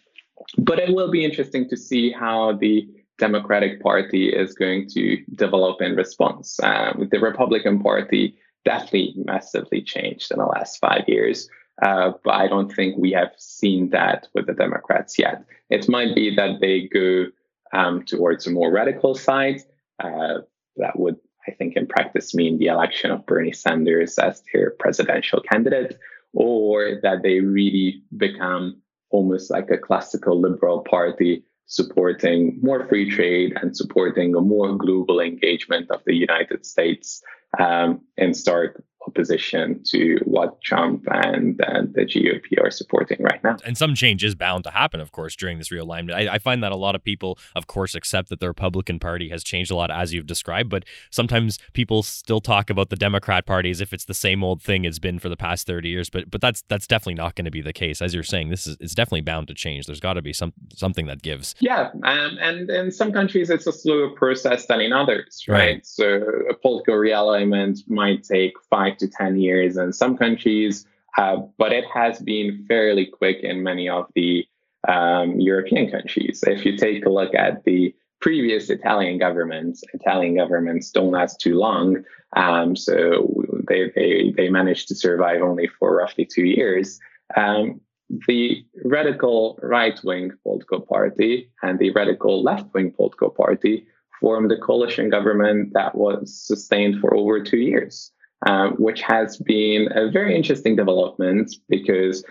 But 0.56 0.78
it 0.78 0.94
will 0.94 1.10
be 1.10 1.24
interesting 1.24 1.68
to 1.68 1.76
see 1.76 2.10
how 2.10 2.52
the 2.52 2.88
Democratic 3.18 3.82
Party 3.82 4.28
is 4.28 4.54
going 4.54 4.88
to 4.90 5.22
develop 5.34 5.82
in 5.82 5.96
response. 5.96 6.58
Um, 6.62 7.08
the 7.10 7.18
Republican 7.18 7.80
Party 7.80 8.36
definitely 8.64 9.14
massively 9.16 9.82
changed 9.82 10.30
in 10.30 10.38
the 10.38 10.46
last 10.46 10.78
five 10.78 11.04
years. 11.08 11.48
Uh, 11.82 12.12
but 12.24 12.34
I 12.34 12.48
don't 12.48 12.72
think 12.72 12.96
we 12.96 13.12
have 13.12 13.32
seen 13.36 13.90
that 13.90 14.26
with 14.34 14.46
the 14.46 14.52
Democrats 14.52 15.18
yet. 15.18 15.44
It 15.70 15.88
might 15.88 16.14
be 16.14 16.34
that 16.34 16.60
they 16.60 16.88
go 16.88 17.26
um, 17.72 18.02
towards 18.04 18.46
a 18.46 18.50
more 18.50 18.72
radical 18.72 19.14
side. 19.14 19.60
Uh, 20.02 20.38
that 20.76 20.98
would, 20.98 21.16
I 21.46 21.52
think, 21.52 21.76
in 21.76 21.86
practice 21.86 22.34
mean 22.34 22.58
the 22.58 22.66
election 22.66 23.10
of 23.10 23.26
Bernie 23.26 23.52
Sanders 23.52 24.18
as 24.18 24.42
their 24.52 24.72
presidential 24.78 25.40
candidate, 25.40 25.98
or 26.32 27.00
that 27.02 27.22
they 27.22 27.40
really 27.40 28.02
become 28.16 28.80
almost 29.10 29.50
like 29.50 29.70
a 29.70 29.78
classical 29.78 30.40
liberal 30.40 30.80
party 30.80 31.44
supporting 31.68 32.58
more 32.62 32.88
free 32.88 33.08
trade 33.10 33.52
and 33.60 33.76
supporting 33.76 34.34
a 34.34 34.40
more 34.40 34.76
global 34.76 35.20
engagement 35.20 35.90
of 35.90 36.02
the 36.04 36.14
United 36.14 36.66
States 36.66 37.22
um, 37.58 38.00
and 38.16 38.36
start 38.36 38.82
opposition 39.08 39.82
to 39.84 40.18
what 40.24 40.60
Trump 40.62 41.04
and, 41.10 41.60
and, 41.66 41.94
the 41.94 42.02
GOP 42.02 42.62
are 42.62 42.70
supporting 42.70 43.22
right 43.22 43.42
now. 43.42 43.56
And 43.64 43.76
some 43.76 43.94
change 43.94 44.22
is 44.22 44.34
bound 44.34 44.64
to 44.64 44.70
happen, 44.70 45.00
of 45.00 45.10
course, 45.10 45.34
during 45.34 45.58
this 45.58 45.70
realignment. 45.70 46.12
I, 46.12 46.34
I, 46.34 46.38
find 46.38 46.62
that 46.62 46.70
a 46.70 46.76
lot 46.76 46.94
of 46.94 47.02
people, 47.02 47.38
of 47.56 47.66
course, 47.66 47.94
accept 47.94 48.28
that 48.28 48.40
the 48.40 48.46
Republican 48.46 48.98
Party 48.98 49.30
has 49.30 49.42
changed 49.42 49.70
a 49.70 49.74
lot, 49.74 49.90
as 49.90 50.12
you've 50.12 50.26
described, 50.26 50.68
but 50.68 50.84
sometimes 51.10 51.58
people 51.72 52.02
still 52.02 52.40
talk 52.40 52.68
about 52.68 52.90
the 52.90 52.96
Democrat 52.96 53.46
Party 53.46 53.70
as 53.70 53.80
if 53.80 53.92
it's 53.92 54.04
the 54.04 54.14
same 54.14 54.44
old 54.44 54.62
thing 54.62 54.84
it's 54.84 54.98
been 54.98 55.18
for 55.18 55.30
the 55.30 55.36
past 55.36 55.66
30 55.66 55.88
years. 55.88 56.10
But 56.10 56.30
but 56.30 56.40
that's 56.40 56.62
that's 56.68 56.86
definitely 56.86 57.14
not 57.14 57.34
going 57.34 57.46
to 57.46 57.50
be 57.50 57.62
the 57.62 57.72
case. 57.72 58.02
As 58.02 58.12
you're 58.12 58.22
saying, 58.22 58.50
this 58.50 58.66
is 58.66 58.76
it's 58.80 58.94
definitely 58.94 59.22
bound 59.22 59.48
to 59.48 59.54
change. 59.54 59.86
There's 59.86 60.00
got 60.00 60.14
to 60.14 60.22
be 60.22 60.32
some 60.32 60.52
something 60.74 61.06
that 61.06 61.22
gives. 61.22 61.54
Yeah, 61.60 61.90
um, 62.04 62.38
and 62.40 62.68
in 62.70 62.90
some 62.90 63.12
countries 63.12 63.48
it's 63.50 63.66
a 63.66 63.72
slower 63.72 64.10
process 64.10 64.66
than 64.66 64.80
in 64.80 64.92
others, 64.92 65.44
right? 65.48 65.58
right? 65.58 65.86
So 65.86 66.22
a 66.50 66.54
political 66.54 66.94
realignment 66.94 67.88
might 67.88 68.24
take 68.24 68.52
five 68.68 68.97
to 68.98 69.08
10 69.08 69.38
years 69.38 69.76
in 69.76 69.92
some 69.92 70.16
countries, 70.16 70.86
uh, 71.16 71.36
but 71.58 71.72
it 71.72 71.84
has 71.92 72.20
been 72.20 72.64
fairly 72.68 73.06
quick 73.06 73.38
in 73.42 73.62
many 73.62 73.88
of 73.88 74.06
the 74.14 74.46
um, 74.86 75.40
European 75.40 75.90
countries. 75.90 76.42
If 76.46 76.64
you 76.64 76.76
take 76.76 77.04
a 77.04 77.10
look 77.10 77.34
at 77.34 77.64
the 77.64 77.94
previous 78.20 78.70
Italian 78.70 79.18
governments, 79.18 79.82
Italian 79.94 80.36
governments 80.36 80.90
don't 80.90 81.10
last 81.10 81.40
too 81.40 81.56
long. 81.56 82.04
Um, 82.36 82.76
so 82.76 83.44
they, 83.68 83.90
they, 83.94 84.34
they 84.36 84.48
managed 84.48 84.88
to 84.88 84.94
survive 84.94 85.42
only 85.42 85.66
for 85.66 85.96
roughly 85.96 86.24
two 86.24 86.44
years. 86.44 86.98
Um, 87.36 87.80
the 88.26 88.64
radical 88.84 89.58
right 89.62 89.98
wing 90.02 90.32
political 90.42 90.80
party 90.80 91.50
and 91.62 91.78
the 91.78 91.90
radical 91.90 92.42
left 92.42 92.72
wing 92.72 92.90
political 92.90 93.30
party 93.30 93.86
formed 94.20 94.50
a 94.50 94.58
coalition 94.58 95.10
government 95.10 95.72
that 95.74 95.94
was 95.94 96.34
sustained 96.34 97.00
for 97.00 97.14
over 97.14 97.42
two 97.42 97.58
years 97.58 98.12
um, 98.46 98.72
which 98.72 99.02
has 99.02 99.36
been 99.38 99.88
a 99.94 100.10
very 100.10 100.34
interesting 100.36 100.76
development 100.76 101.54
because 101.68 102.24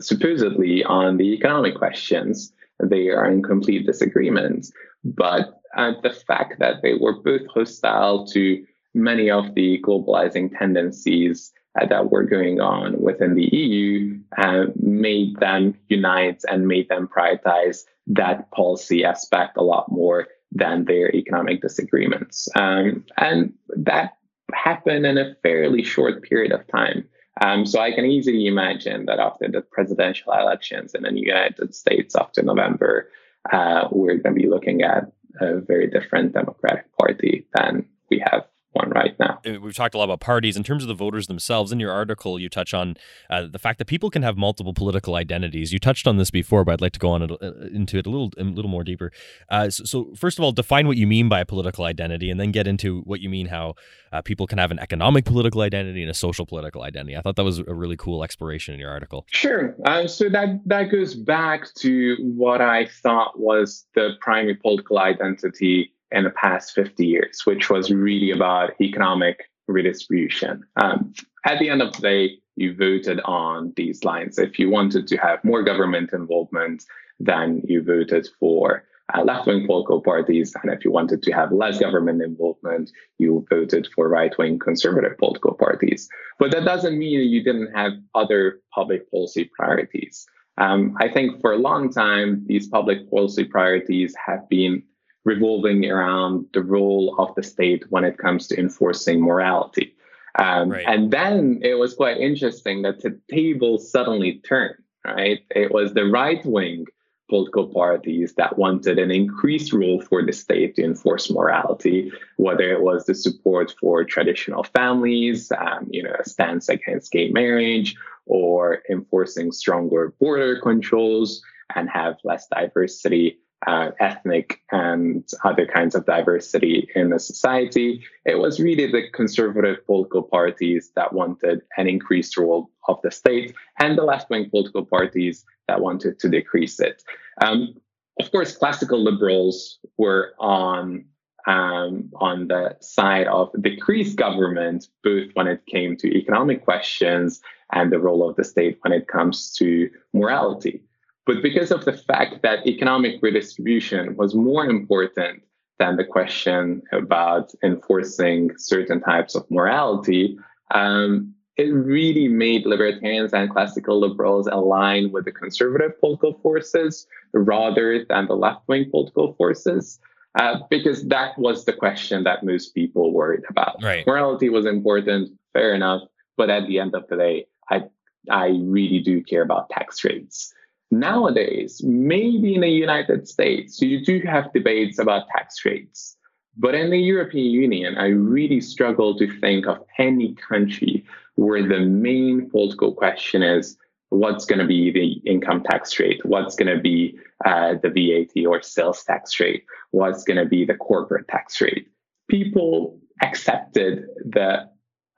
supposedly 0.00 0.84
on 0.84 1.16
the 1.16 1.34
economic 1.34 1.76
questions, 1.76 2.52
they 2.82 3.08
are 3.08 3.26
in 3.26 3.42
complete 3.42 3.86
disagreement. 3.86 4.68
But 5.04 5.60
uh, 5.76 5.92
the 6.02 6.10
fact 6.10 6.58
that 6.60 6.82
they 6.82 6.94
were 6.94 7.20
both 7.20 7.46
hostile 7.52 8.26
to 8.28 8.64
many 8.94 9.30
of 9.30 9.54
the 9.54 9.80
globalizing 9.82 10.56
tendencies 10.56 11.52
uh, 11.80 11.86
that 11.86 12.10
were 12.10 12.24
going 12.24 12.60
on 12.60 13.00
within 13.00 13.34
the 13.34 13.54
EU 13.54 14.18
uh, 14.38 14.66
made 14.80 15.36
them 15.36 15.74
unite 15.88 16.42
and 16.50 16.66
made 16.66 16.88
them 16.88 17.08
prioritize 17.08 17.84
that 18.06 18.50
policy 18.52 19.04
aspect 19.04 19.56
a 19.56 19.62
lot 19.62 19.90
more 19.90 20.26
than 20.50 20.86
their 20.86 21.14
economic 21.14 21.60
disagreements. 21.60 22.48
Um, 22.56 23.04
and 23.18 23.52
that 23.68 24.17
happen 24.54 25.04
in 25.04 25.18
a 25.18 25.34
fairly 25.42 25.82
short 25.82 26.22
period 26.22 26.52
of 26.52 26.66
time. 26.68 27.08
Um, 27.40 27.66
so 27.66 27.80
I 27.80 27.92
can 27.92 28.04
easily 28.04 28.46
imagine 28.46 29.06
that 29.06 29.20
after 29.20 29.48
the 29.48 29.62
presidential 29.62 30.32
elections 30.32 30.94
in 30.94 31.02
the 31.02 31.14
United 31.14 31.74
States 31.74 32.16
after 32.16 32.42
November, 32.42 33.10
uh, 33.52 33.88
we're 33.92 34.16
going 34.16 34.34
to 34.34 34.40
be 34.40 34.48
looking 34.48 34.82
at 34.82 35.12
a 35.40 35.60
very 35.60 35.86
different 35.88 36.32
Democratic 36.32 36.86
Party 36.98 37.46
than 37.54 37.86
we 38.10 38.22
have 38.30 38.46
one 38.78 38.90
right 38.90 39.14
now. 39.18 39.40
We've 39.44 39.74
talked 39.74 39.94
a 39.94 39.98
lot 39.98 40.04
about 40.04 40.20
parties. 40.20 40.56
In 40.56 40.62
terms 40.62 40.82
of 40.82 40.88
the 40.88 40.94
voters 40.94 41.26
themselves, 41.26 41.72
in 41.72 41.80
your 41.80 41.92
article, 41.92 42.38
you 42.38 42.48
touch 42.48 42.72
on 42.72 42.96
uh, 43.28 43.46
the 43.50 43.58
fact 43.58 43.78
that 43.78 43.86
people 43.86 44.10
can 44.10 44.22
have 44.22 44.36
multiple 44.36 44.72
political 44.72 45.16
identities. 45.16 45.72
You 45.72 45.78
touched 45.78 46.06
on 46.06 46.16
this 46.16 46.30
before, 46.30 46.64
but 46.64 46.74
I'd 46.74 46.80
like 46.80 46.92
to 46.92 46.98
go 46.98 47.10
on 47.10 47.22
uh, 47.22 47.36
into 47.72 47.98
it 47.98 48.06
a 48.06 48.10
little, 48.10 48.30
a 48.38 48.44
little 48.44 48.70
more 48.70 48.84
deeper. 48.84 49.12
Uh, 49.48 49.70
so, 49.70 49.84
so, 49.84 50.14
first 50.14 50.38
of 50.38 50.44
all, 50.44 50.52
define 50.52 50.86
what 50.86 50.96
you 50.96 51.06
mean 51.06 51.28
by 51.28 51.40
a 51.40 51.44
political 51.44 51.84
identity, 51.84 52.30
and 52.30 52.40
then 52.40 52.52
get 52.52 52.66
into 52.66 53.00
what 53.02 53.20
you 53.20 53.28
mean 53.28 53.46
how 53.46 53.74
uh, 54.12 54.22
people 54.22 54.46
can 54.46 54.58
have 54.58 54.70
an 54.70 54.78
economic 54.78 55.24
political 55.24 55.60
identity 55.60 56.02
and 56.02 56.10
a 56.10 56.14
social 56.14 56.46
political 56.46 56.82
identity. 56.82 57.16
I 57.16 57.20
thought 57.20 57.36
that 57.36 57.44
was 57.44 57.58
a 57.58 57.74
really 57.74 57.96
cool 57.96 58.22
exploration 58.22 58.74
in 58.74 58.80
your 58.80 58.90
article. 58.90 59.26
Sure. 59.30 59.76
Uh, 59.84 60.06
so 60.06 60.28
that 60.28 60.60
that 60.66 60.84
goes 60.84 61.14
back 61.14 61.74
to 61.78 62.16
what 62.20 62.60
I 62.60 62.86
thought 63.02 63.38
was 63.38 63.86
the 63.94 64.12
primary 64.20 64.54
political 64.54 64.98
identity 64.98 65.92
in 66.12 66.24
the 66.24 66.30
past 66.30 66.74
50 66.74 67.06
years, 67.06 67.42
which 67.44 67.70
was 67.70 67.90
really 67.90 68.30
about 68.30 68.70
economic 68.80 69.50
redistribution. 69.66 70.64
Um, 70.76 71.12
at 71.44 71.58
the 71.58 71.68
end 71.68 71.82
of 71.82 71.92
the 71.92 72.00
day, 72.00 72.38
you 72.56 72.74
voted 72.74 73.20
on 73.20 73.72
these 73.76 74.04
lines. 74.04 74.38
If 74.38 74.58
you 74.58 74.68
wanted 74.70 75.06
to 75.08 75.16
have 75.18 75.44
more 75.44 75.62
government 75.62 76.12
involvement, 76.12 76.84
then 77.20 77.62
you 77.64 77.82
voted 77.82 78.28
for 78.40 78.84
uh, 79.14 79.22
left 79.22 79.46
wing 79.46 79.66
political 79.66 80.00
parties. 80.00 80.54
And 80.62 80.72
if 80.72 80.84
you 80.84 80.90
wanted 80.90 81.22
to 81.22 81.32
have 81.32 81.52
less 81.52 81.78
government 81.78 82.22
involvement, 82.22 82.90
you 83.18 83.46
voted 83.48 83.88
for 83.94 84.08
right 84.08 84.36
wing 84.38 84.58
conservative 84.58 85.16
political 85.18 85.54
parties. 85.54 86.08
But 86.38 86.50
that 86.52 86.64
doesn't 86.64 86.98
mean 86.98 87.20
you 87.28 87.42
didn't 87.42 87.72
have 87.74 87.92
other 88.14 88.60
public 88.74 89.10
policy 89.10 89.50
priorities. 89.56 90.26
Um, 90.58 90.96
I 91.00 91.08
think 91.08 91.40
for 91.40 91.52
a 91.52 91.58
long 91.58 91.90
time, 91.90 92.44
these 92.46 92.66
public 92.68 93.08
policy 93.10 93.44
priorities 93.44 94.14
have 94.26 94.48
been 94.48 94.82
revolving 95.28 95.80
around 95.90 96.46
the 96.54 96.62
role 96.62 97.14
of 97.18 97.34
the 97.34 97.42
state 97.42 97.84
when 97.90 98.04
it 98.04 98.16
comes 98.24 98.46
to 98.48 98.58
enforcing 98.58 99.20
morality. 99.20 99.94
Um, 100.38 100.70
right. 100.70 100.86
And 100.86 101.10
then 101.10 101.60
it 101.62 101.74
was 101.74 101.94
quite 101.94 102.16
interesting 102.16 102.82
that 102.82 103.02
the 103.02 103.12
table 103.30 103.78
suddenly 103.78 104.40
turned, 104.50 104.82
right? 105.04 105.40
It 105.50 105.70
was 105.70 105.92
the 105.92 106.06
right 106.06 106.42
wing 106.46 106.86
political 107.28 107.66
parties 107.66 108.32
that 108.36 108.56
wanted 108.56 108.98
an 108.98 109.10
increased 109.10 109.70
role 109.74 110.00
for 110.00 110.24
the 110.24 110.32
state 110.32 110.76
to 110.76 110.82
enforce 110.82 111.30
morality, 111.30 112.10
whether 112.36 112.66
it 112.72 112.80
was 112.80 113.04
the 113.04 113.14
support 113.14 113.74
for 113.78 114.02
traditional 114.02 114.62
families, 114.78 115.52
um, 115.52 115.86
you 115.90 116.02
know, 116.02 116.16
a 116.18 116.26
stance 116.26 116.70
against 116.70 117.12
gay 117.12 117.28
marriage, 117.40 117.94
or 118.24 118.78
enforcing 118.88 119.52
stronger 119.52 120.14
border 120.20 120.58
controls 120.68 121.42
and 121.74 121.90
have 121.90 122.14
less 122.24 122.46
diversity 122.48 123.38
uh, 123.66 123.90
ethnic 123.98 124.60
and 124.70 125.28
other 125.44 125.66
kinds 125.66 125.94
of 125.94 126.06
diversity 126.06 126.88
in 126.94 127.10
the 127.10 127.18
society. 127.18 128.04
It 128.24 128.38
was 128.38 128.60
really 128.60 128.90
the 128.90 129.10
conservative 129.12 129.84
political 129.84 130.22
parties 130.22 130.92
that 130.94 131.12
wanted 131.12 131.62
an 131.76 131.88
increased 131.88 132.36
role 132.36 132.70
of 132.86 133.00
the 133.02 133.10
state 133.10 133.54
and 133.78 133.98
the 133.98 134.04
left 134.04 134.30
wing 134.30 134.48
political 134.50 134.84
parties 134.84 135.44
that 135.66 135.80
wanted 135.80 136.18
to 136.20 136.28
decrease 136.28 136.78
it. 136.80 137.02
Um, 137.40 137.74
of 138.20 138.30
course, 138.30 138.56
classical 138.56 139.02
liberals 139.02 139.78
were 139.96 140.34
on 140.38 141.04
um, 141.46 142.10
on 142.16 142.48
the 142.48 142.76
side 142.80 143.26
of 143.26 143.50
decreased 143.62 144.18
government, 144.18 144.88
both 145.02 145.30
when 145.32 145.46
it 145.46 145.64
came 145.66 145.96
to 145.96 146.06
economic 146.08 146.62
questions 146.62 147.40
and 147.72 147.90
the 147.90 147.98
role 147.98 148.28
of 148.28 148.36
the 148.36 148.44
state 148.44 148.78
when 148.82 148.92
it 148.92 149.08
comes 149.08 149.52
to 149.54 149.88
morality. 150.12 150.82
But 151.28 151.42
because 151.42 151.70
of 151.70 151.84
the 151.84 151.92
fact 151.92 152.40
that 152.40 152.66
economic 152.66 153.16
redistribution 153.20 154.16
was 154.16 154.34
more 154.34 154.64
important 154.64 155.42
than 155.78 155.96
the 155.96 156.04
question 156.04 156.80
about 156.90 157.52
enforcing 157.62 158.56
certain 158.56 159.02
types 159.02 159.34
of 159.34 159.44
morality, 159.50 160.38
um, 160.70 161.34
it 161.58 161.70
really 161.70 162.28
made 162.28 162.64
libertarians 162.64 163.34
and 163.34 163.50
classical 163.50 164.00
liberals 164.00 164.46
align 164.46 165.12
with 165.12 165.26
the 165.26 165.32
conservative 165.32 166.00
political 166.00 166.32
forces 166.42 167.06
rather 167.34 168.06
than 168.08 168.26
the 168.26 168.34
left 168.34 168.66
wing 168.66 168.90
political 168.90 169.34
forces. 169.34 170.00
Uh, 170.38 170.60
because 170.70 171.08
that 171.08 171.38
was 171.38 171.66
the 171.66 171.74
question 171.74 172.24
that 172.24 172.42
most 172.42 172.74
people 172.74 173.12
worried 173.12 173.44
about. 173.50 173.76
Right. 173.82 174.06
Morality 174.06 174.48
was 174.48 174.64
important, 174.64 175.30
fair 175.52 175.74
enough, 175.74 176.08
but 176.38 176.48
at 176.48 176.66
the 176.66 176.78
end 176.78 176.94
of 176.94 177.06
the 177.08 177.16
day, 177.16 177.46
I 177.68 177.82
I 178.30 178.46
really 178.62 179.00
do 179.00 179.22
care 179.22 179.42
about 179.42 179.68
tax 179.68 180.02
rates. 180.04 180.54
Nowadays, 180.90 181.82
maybe 181.84 182.54
in 182.54 182.62
the 182.62 182.68
United 182.68 183.28
States, 183.28 183.80
you 183.82 184.04
do 184.04 184.20
have 184.20 184.52
debates 184.52 184.98
about 184.98 185.28
tax 185.28 185.64
rates. 185.64 186.16
But 186.56 186.74
in 186.74 186.90
the 186.90 186.98
European 186.98 187.50
Union, 187.50 187.96
I 187.98 188.06
really 188.08 188.60
struggle 188.60 189.16
to 189.18 189.38
think 189.38 189.66
of 189.66 189.84
any 189.98 190.34
country 190.34 191.04
where 191.36 191.66
the 191.66 191.80
main 191.80 192.50
political 192.50 192.92
question 192.94 193.42
is 193.42 193.76
what's 194.08 194.44
going 194.44 194.58
to 194.58 194.66
be 194.66 194.90
the 194.90 195.30
income 195.30 195.62
tax 195.62 196.00
rate, 196.00 196.24
what's 196.24 196.56
going 196.56 196.74
to 196.74 196.82
be 196.82 197.18
uh, 197.44 197.74
the 197.82 197.90
VAT 197.90 198.46
or 198.46 198.62
sales 198.62 199.04
tax 199.04 199.38
rate, 199.38 199.64
what's 199.90 200.24
going 200.24 200.38
to 200.38 200.46
be 200.46 200.64
the 200.64 200.74
corporate 200.74 201.28
tax 201.28 201.60
rate. 201.60 201.86
People 202.28 202.98
accepted 203.22 204.06
the 204.24 204.68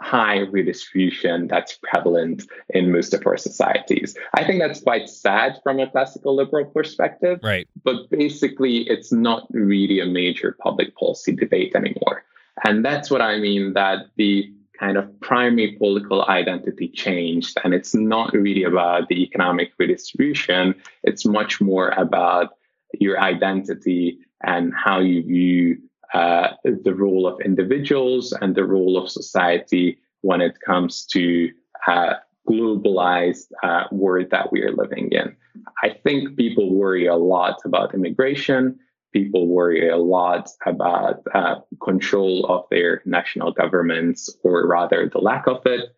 high 0.01 0.39
redistribution 0.39 1.47
that's 1.47 1.79
prevalent 1.83 2.45
in 2.71 2.91
most 2.91 3.13
of 3.15 3.27
our 3.27 3.37
societies. 3.37 4.17
I 4.35 4.45
think 4.45 4.61
that's 4.61 4.81
quite 4.81 5.09
sad 5.09 5.61
from 5.63 5.79
a 5.79 5.91
classical 5.91 6.35
liberal 6.35 6.65
perspective. 6.65 7.39
Right. 7.43 7.69
But 7.85 8.09
basically, 8.11 8.89
it's 8.89 9.13
not 9.13 9.47
really 9.51 10.01
a 10.01 10.07
major 10.07 10.57
public 10.61 10.97
policy 10.97 11.33
debate 11.33 11.75
anymore. 11.75 12.25
And 12.65 12.85
that's 12.85 13.11
what 13.11 13.23
I 13.23 13.39
mean 13.39 13.75
that 13.75 14.07
the 14.17 14.53
kind 14.79 14.97
of 14.97 15.21
primary 15.21 15.73
political 15.73 16.25
identity 16.25 16.89
changed. 16.89 17.59
And 17.63 17.75
it's 17.75 17.95
not 17.95 18.33
really 18.33 18.65
about 18.65 19.09
the 19.09 19.23
economic 19.23 19.73
redistribution, 19.79 20.75
it's 21.03 21.27
much 21.27 21.61
more 21.61 21.91
about 21.91 22.55
your 22.95 23.21
identity 23.21 24.19
and 24.43 24.73
how 24.75 25.01
you 25.01 25.23
view 25.23 25.79
uh, 26.15 26.49
the 26.65 26.95
role 26.95 27.27
of 27.27 27.41
individuals 27.41 28.33
and 28.41 28.55
the 28.55 28.65
role 28.65 28.97
of 28.97 29.11
society 29.11 29.99
when 30.23 30.41
it 30.41 30.59
comes 30.61 31.07
to 31.07 31.51
uh, 31.87 32.15
globalized 32.49 33.53
uh, 33.63 33.85
world 33.93 34.27
that 34.31 34.51
we 34.53 34.63
are 34.63 34.73
living 34.73 35.09
in. 35.13 35.37
I 35.83 35.91
think 35.91 36.37
people 36.37 36.75
worry 36.75 37.07
a 37.07 37.17
lot 37.17 37.57
about 37.65 37.95
immigration. 37.95 38.79
People 39.13 39.49
worry 39.49 39.89
a 39.89 39.97
lot 39.97 40.49
about 40.67 41.23
uh, 41.35 41.57
control 41.83 42.47
of 42.47 42.65
their 42.71 43.03
national 43.05 43.53
governments, 43.53 44.31
or 44.45 44.67
rather, 44.67 45.09
the 45.09 45.19
lack 45.19 45.47
of 45.47 45.65
it. 45.67 45.91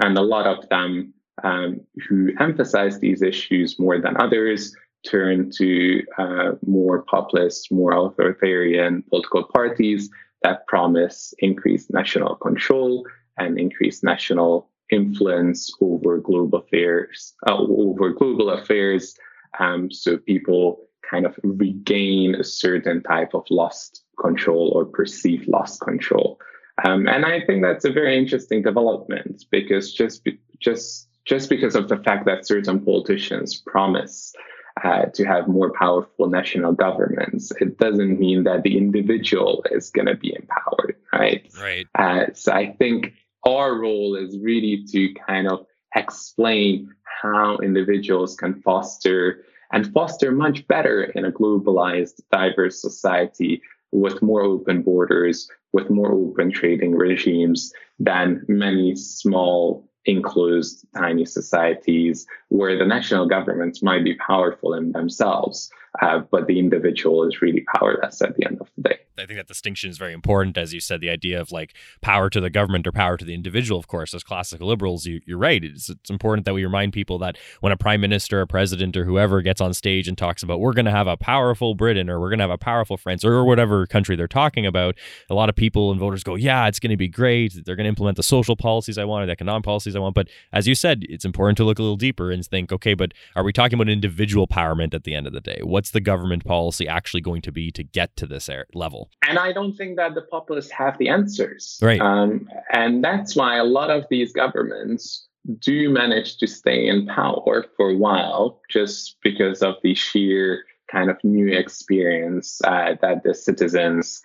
And 0.00 0.16
a 0.16 0.22
lot 0.22 0.46
of 0.46 0.68
them 0.68 1.14
um, 1.42 1.80
who 2.08 2.30
emphasize 2.38 2.98
these 2.98 3.22
issues 3.22 3.78
more 3.78 4.00
than 4.00 4.16
others 4.20 4.74
turn 5.04 5.50
to 5.56 6.02
uh, 6.18 6.52
more 6.66 7.02
populist, 7.02 7.70
more 7.70 7.92
authoritarian 7.92 9.02
political 9.08 9.44
parties 9.44 10.10
that 10.42 10.66
promise 10.66 11.34
increased 11.38 11.92
national 11.92 12.36
control 12.36 13.06
and 13.38 13.58
increased 13.58 14.04
national 14.04 14.70
influence 14.90 15.72
over 15.80 16.18
global 16.18 16.58
affairs, 16.58 17.34
uh, 17.48 17.56
over 17.56 18.10
global 18.10 18.50
affairs. 18.50 19.16
Um, 19.58 19.90
so 19.90 20.18
people 20.18 20.80
kind 21.08 21.26
of 21.26 21.38
regain 21.42 22.34
a 22.34 22.44
certain 22.44 23.02
type 23.02 23.34
of 23.34 23.44
lost 23.50 24.04
control 24.20 24.72
or 24.74 24.84
perceived 24.84 25.48
lost 25.48 25.80
control. 25.80 26.38
Um, 26.84 27.06
and 27.06 27.24
I 27.24 27.40
think 27.44 27.62
that's 27.62 27.84
a 27.84 27.92
very 27.92 28.18
interesting 28.18 28.62
development 28.62 29.44
because 29.50 29.92
just 29.92 30.24
be, 30.24 30.38
just 30.60 31.08
just 31.24 31.48
because 31.48 31.74
of 31.74 31.88
the 31.88 31.96
fact 31.98 32.26
that 32.26 32.46
certain 32.46 32.84
politicians 32.84 33.56
promise 33.56 34.34
uh, 34.82 35.06
to 35.06 35.24
have 35.24 35.46
more 35.46 35.72
powerful 35.72 36.28
national 36.28 36.72
governments, 36.72 37.52
it 37.60 37.78
doesn't 37.78 38.18
mean 38.18 38.44
that 38.44 38.62
the 38.62 38.76
individual 38.76 39.64
is 39.70 39.90
going 39.90 40.06
to 40.06 40.16
be 40.16 40.34
empowered, 40.34 40.96
right? 41.12 41.48
Right. 41.60 41.86
Uh, 41.94 42.32
so 42.34 42.52
I 42.52 42.72
think 42.72 43.12
our 43.46 43.78
role 43.78 44.16
is 44.16 44.38
really 44.40 44.84
to 44.90 45.14
kind 45.26 45.48
of 45.48 45.66
explain 45.94 46.92
how 47.22 47.58
individuals 47.58 48.34
can 48.34 48.60
foster 48.62 49.44
and 49.72 49.92
foster 49.92 50.32
much 50.32 50.66
better 50.66 51.04
in 51.04 51.24
a 51.24 51.32
globalized, 51.32 52.20
diverse 52.32 52.80
society 52.80 53.62
with 53.92 54.22
more 54.22 54.42
open 54.42 54.82
borders, 54.82 55.48
with 55.72 55.88
more 55.90 56.12
open 56.12 56.50
trading 56.50 56.96
regimes 56.96 57.72
than 57.98 58.44
many 58.48 58.96
small 58.96 59.88
enclosed 60.06 60.86
tiny 60.96 61.24
societies 61.24 62.26
where 62.48 62.76
the 62.78 62.84
national 62.84 63.26
governments 63.26 63.82
might 63.82 64.04
be 64.04 64.14
powerful 64.14 64.74
in 64.74 64.92
themselves, 64.92 65.70
uh, 66.02 66.18
but 66.18 66.46
the 66.46 66.58
individual 66.58 67.26
is 67.26 67.42
really 67.42 67.64
powerless 67.74 68.20
at 68.22 68.36
the 68.36 68.46
end 68.46 68.60
of 68.60 68.70
the 68.76 68.90
day. 68.90 68.98
I 69.16 69.26
think 69.26 69.38
that 69.38 69.46
distinction 69.46 69.90
is 69.90 69.98
very 69.98 70.12
important, 70.12 70.58
as 70.58 70.74
you 70.74 70.80
said. 70.80 71.00
The 71.00 71.10
idea 71.10 71.40
of 71.40 71.52
like 71.52 71.74
power 72.00 72.28
to 72.30 72.40
the 72.40 72.50
government 72.50 72.86
or 72.86 72.92
power 72.92 73.16
to 73.16 73.24
the 73.24 73.34
individual, 73.34 73.78
of 73.78 73.86
course, 73.86 74.12
as 74.12 74.24
classical 74.24 74.66
liberals, 74.66 75.06
you, 75.06 75.20
are 75.30 75.38
right. 75.38 75.62
It's, 75.62 75.88
it's 75.88 76.10
important 76.10 76.46
that 76.46 76.54
we 76.54 76.64
remind 76.64 76.92
people 76.92 77.18
that 77.18 77.38
when 77.60 77.72
a 77.72 77.76
prime 77.76 78.00
minister, 78.00 78.40
a 78.40 78.46
president, 78.46 78.96
or 78.96 79.04
whoever 79.04 79.40
gets 79.40 79.60
on 79.60 79.72
stage 79.72 80.08
and 80.08 80.18
talks 80.18 80.42
about 80.42 80.60
we're 80.60 80.72
going 80.72 80.84
to 80.84 80.90
have 80.90 81.06
a 81.06 81.16
powerful 81.16 81.74
Britain 81.74 82.10
or 82.10 82.18
we're 82.18 82.28
going 82.28 82.38
to 82.38 82.44
have 82.44 82.50
a 82.50 82.58
powerful 82.58 82.96
France 82.96 83.24
or 83.24 83.44
whatever 83.44 83.86
country 83.86 84.16
they're 84.16 84.26
talking 84.26 84.66
about, 84.66 84.96
a 85.30 85.34
lot 85.34 85.48
of 85.48 85.54
people 85.54 85.92
and 85.92 86.00
voters 86.00 86.24
go, 86.24 86.34
"Yeah, 86.34 86.66
it's 86.66 86.80
going 86.80 86.90
to 86.90 86.96
be 86.96 87.08
great. 87.08 87.54
They're 87.64 87.76
going 87.76 87.84
to 87.84 87.88
implement 87.88 88.16
the 88.16 88.22
social 88.22 88.56
policies 88.56 88.98
I 88.98 89.04
want, 89.04 89.26
the 89.26 89.32
economic 89.32 89.64
policies 89.64 89.94
I 89.94 90.00
want." 90.00 90.14
But 90.16 90.28
as 90.52 90.66
you 90.66 90.74
said, 90.74 91.04
it's 91.08 91.24
important 91.24 91.56
to 91.58 91.64
look 91.64 91.78
a 91.78 91.82
little 91.82 91.96
deeper 91.96 92.32
and 92.32 92.44
think, 92.44 92.72
okay, 92.72 92.94
but 92.94 93.12
are 93.36 93.44
we 93.44 93.52
talking 93.52 93.74
about 93.74 93.88
individual 93.88 94.48
empowerment 94.48 94.92
at 94.92 95.04
the 95.04 95.14
end 95.14 95.26
of 95.26 95.32
the 95.32 95.40
day? 95.40 95.60
What's 95.62 95.92
the 95.92 96.00
government 96.00 96.44
policy 96.44 96.88
actually 96.88 97.20
going 97.20 97.42
to 97.42 97.52
be 97.52 97.70
to 97.70 97.84
get 97.84 98.16
to 98.16 98.26
this 98.26 98.50
level? 98.74 99.03
And 99.26 99.38
I 99.38 99.52
don't 99.52 99.74
think 99.74 99.96
that 99.96 100.14
the 100.14 100.22
populists 100.22 100.70
have 100.70 100.98
the 100.98 101.08
answers. 101.08 101.78
Right. 101.82 102.00
Um, 102.00 102.48
and 102.72 103.02
that's 103.02 103.36
why 103.36 103.56
a 103.56 103.64
lot 103.64 103.90
of 103.90 104.04
these 104.10 104.32
governments 104.32 105.26
do 105.58 105.90
manage 105.90 106.38
to 106.38 106.46
stay 106.46 106.86
in 106.86 107.06
power 107.06 107.66
for 107.76 107.90
a 107.90 107.96
while 107.96 108.60
just 108.70 109.16
because 109.22 109.62
of 109.62 109.74
the 109.82 109.94
sheer 109.94 110.64
kind 110.90 111.10
of 111.10 111.16
new 111.22 111.48
experience 111.48 112.60
uh, 112.64 112.94
that 113.02 113.24
the 113.24 113.34
citizens 113.34 114.20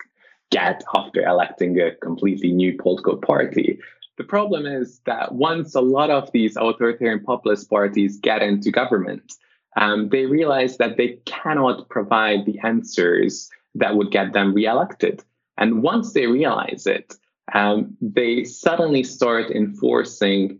get 0.50 0.82
after 0.94 1.22
electing 1.22 1.80
a 1.80 1.94
completely 1.96 2.52
new 2.52 2.76
political 2.76 3.16
party. 3.16 3.78
The 4.18 4.24
problem 4.24 4.66
is 4.66 5.00
that 5.06 5.32
once 5.32 5.74
a 5.74 5.80
lot 5.80 6.10
of 6.10 6.30
these 6.32 6.56
authoritarian 6.56 7.20
populist 7.24 7.70
parties 7.70 8.18
get 8.18 8.42
into 8.42 8.70
government, 8.70 9.32
um, 9.76 10.08
they 10.10 10.26
realize 10.26 10.76
that 10.78 10.96
they 10.96 11.18
cannot 11.24 11.88
provide 11.88 12.44
the 12.44 12.58
answers 12.64 13.50
that 13.74 13.96
would 13.96 14.10
get 14.10 14.32
them 14.32 14.54
reelected. 14.54 15.22
And 15.58 15.82
once 15.82 16.12
they 16.12 16.26
realize 16.26 16.86
it, 16.86 17.14
um, 17.54 17.96
they 18.00 18.44
suddenly 18.44 19.02
start 19.02 19.50
enforcing 19.50 20.58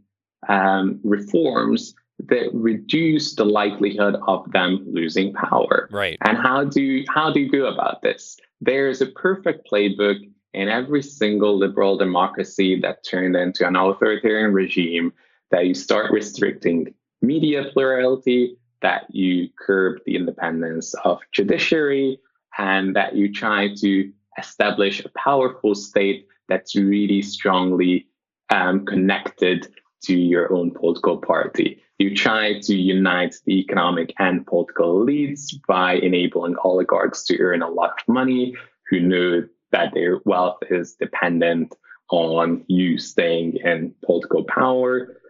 um, 0.49 1.01
reforms 1.05 1.95
that 2.29 2.51
reduce 2.53 3.35
the 3.35 3.47
likelihood 3.47 4.17
of 4.27 4.51
them 4.53 4.85
losing 4.91 5.33
power. 5.33 5.89
Right. 5.91 6.19
And 6.23 6.37
how 6.37 6.65
do 6.65 7.05
how 7.09 7.33
do 7.33 7.41
you 7.41 7.51
go 7.51 7.67
about 7.67 8.03
this? 8.03 8.39
there's 8.61 9.01
a 9.01 9.07
perfect 9.07 9.69
playbook 9.71 10.19
in 10.53 10.69
every 10.69 11.03
single 11.03 11.57
liberal 11.57 11.97
democracy 11.97 12.79
that 12.81 13.05
turned 13.05 13.37
into 13.37 13.67
an 13.67 13.77
authoritarian 13.77 14.53
regime 14.53 15.13
that 15.51 15.67
you 15.67 15.75
start 15.75 16.11
restricting 16.13 16.93
media 17.23 17.65
plurality, 17.73 18.57
that 18.83 19.05
you 19.11 19.49
curb 19.59 19.99
the 20.07 20.17
independence 20.17 20.95
of 21.05 21.21
judiciary, 21.33 22.19
and 22.59 22.95
that 22.97 23.15
you 23.15 23.33
try 23.33 23.75
to 23.77 24.13
establish 24.39 25.05
a 25.05 25.11
powerful 25.19 25.75
state 25.75 26.27
that's 26.49 26.77
really 26.77 27.23
strongly 27.23 28.07
um, 28.51 28.85
connected 28.85 29.69
to 30.03 30.17
your 30.17 30.53
own 30.53 30.71
political 30.71 31.19
party. 31.19 31.83
You 31.99 32.15
try 32.15 32.59
to 32.61 32.75
unite 32.75 33.37
the 33.45 33.61
economic 33.61 34.15
and 34.19 34.47
political 34.47 35.05
elites 35.05 35.55
by 35.69 35.95
enabling 35.95 36.57
oligarchs 36.65 37.25
to 37.27 37.39
earn 37.39 37.63
a 37.63 37.69
lot 37.69 38.01
of 38.01 38.09
money 38.09 38.57
who 38.89 39.01
know 39.01 39.47
that 39.73 39.93
their 39.95 40.21
wealth 40.25 40.59
is 40.71 40.95
dependent 40.95 41.75
on 42.11 42.65
you 42.67 42.99
staying 42.99 43.59
in 43.63 43.95
political 44.05 44.45
power. 44.45 45.21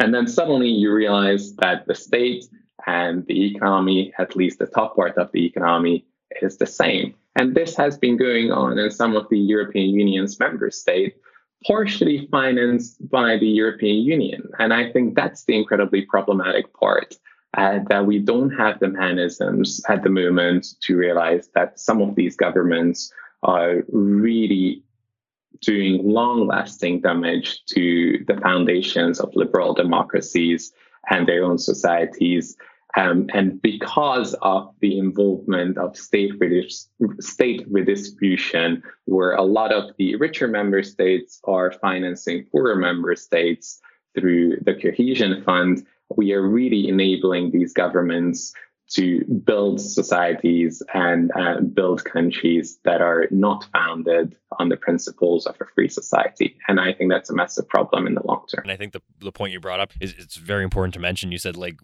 And 0.00 0.12
then 0.12 0.26
suddenly 0.26 0.68
you 0.68 0.92
realize 0.92 1.54
that 1.56 1.86
the 1.86 1.94
state 1.94 2.44
and 2.86 3.26
the 3.26 3.54
economy, 3.54 4.12
at 4.18 4.36
least 4.36 4.58
the 4.58 4.66
top 4.66 4.96
part 4.96 5.16
of 5.16 5.30
the 5.32 5.46
economy, 5.46 6.06
is 6.42 6.58
the 6.58 6.66
same. 6.66 7.14
And 7.36 7.54
this 7.54 7.76
has 7.76 7.98
been 7.98 8.16
going 8.16 8.50
on 8.50 8.78
in 8.78 8.90
some 8.90 9.16
of 9.16 9.28
the 9.30 9.38
European 9.38 9.90
Union's 9.90 10.38
member 10.38 10.70
states, 10.70 11.18
partially 11.66 12.28
financed 12.30 13.08
by 13.08 13.36
the 13.36 13.48
European 13.48 14.04
Union. 14.04 14.48
And 14.58 14.72
I 14.72 14.90
think 14.92 15.14
that's 15.14 15.44
the 15.44 15.56
incredibly 15.56 16.02
problematic 16.02 16.72
part. 16.74 17.16
Uh, 17.56 17.80
that 17.88 18.06
we 18.06 18.20
don't 18.20 18.50
have 18.50 18.78
the 18.78 18.86
mechanisms 18.86 19.82
at 19.88 20.04
the 20.04 20.08
moment 20.08 20.68
to 20.82 20.96
realize 20.96 21.48
that 21.52 21.80
some 21.80 22.00
of 22.00 22.14
these 22.14 22.36
governments 22.36 23.12
are 23.42 23.82
really 23.88 24.84
doing 25.60 26.00
long 26.06 26.46
lasting 26.46 27.00
damage 27.00 27.64
to 27.66 28.24
the 28.28 28.36
foundations 28.40 29.18
of 29.18 29.34
liberal 29.34 29.74
democracies 29.74 30.72
and 31.10 31.26
their 31.26 31.44
own 31.44 31.58
societies 31.58 32.56
um, 32.96 33.28
and 33.32 33.60
because 33.62 34.34
of 34.42 34.74
the 34.80 34.98
involvement 34.98 35.78
of 35.78 35.96
state, 35.96 36.38
redis- 36.40 36.88
state 37.20 37.64
redistribution, 37.70 38.82
where 39.04 39.34
a 39.34 39.42
lot 39.42 39.72
of 39.72 39.90
the 39.98 40.16
richer 40.16 40.48
member 40.48 40.82
states 40.82 41.40
are 41.44 41.72
financing 41.72 42.46
poorer 42.50 42.76
member 42.76 43.14
states 43.14 43.80
through 44.18 44.56
the 44.62 44.74
cohesion 44.74 45.42
fund, 45.44 45.86
we 46.16 46.32
are 46.32 46.42
really 46.42 46.88
enabling 46.88 47.52
these 47.52 47.72
governments 47.72 48.52
to 48.90 49.24
build 49.24 49.80
societies 49.80 50.82
and 50.92 51.30
uh, 51.36 51.60
build 51.60 52.04
countries 52.04 52.80
that 52.84 53.00
are 53.00 53.28
not 53.30 53.64
founded 53.72 54.36
on 54.58 54.68
the 54.68 54.76
principles 54.76 55.46
of 55.46 55.54
a 55.60 55.64
free 55.74 55.88
society. 55.88 56.56
And 56.68 56.80
I 56.80 56.92
think 56.92 57.10
that's 57.10 57.30
a 57.30 57.34
massive 57.34 57.68
problem 57.68 58.06
in 58.06 58.14
the 58.14 58.26
long 58.26 58.44
term. 58.52 58.62
And 58.64 58.72
I 58.72 58.76
think 58.76 58.92
the, 58.92 59.02
the 59.20 59.32
point 59.32 59.52
you 59.52 59.60
brought 59.60 59.80
up 59.80 59.92
is 60.00 60.14
it's 60.18 60.36
very 60.36 60.64
important 60.64 60.94
to 60.94 61.00
mention. 61.00 61.30
You 61.30 61.38
said 61.38 61.56
like 61.56 61.78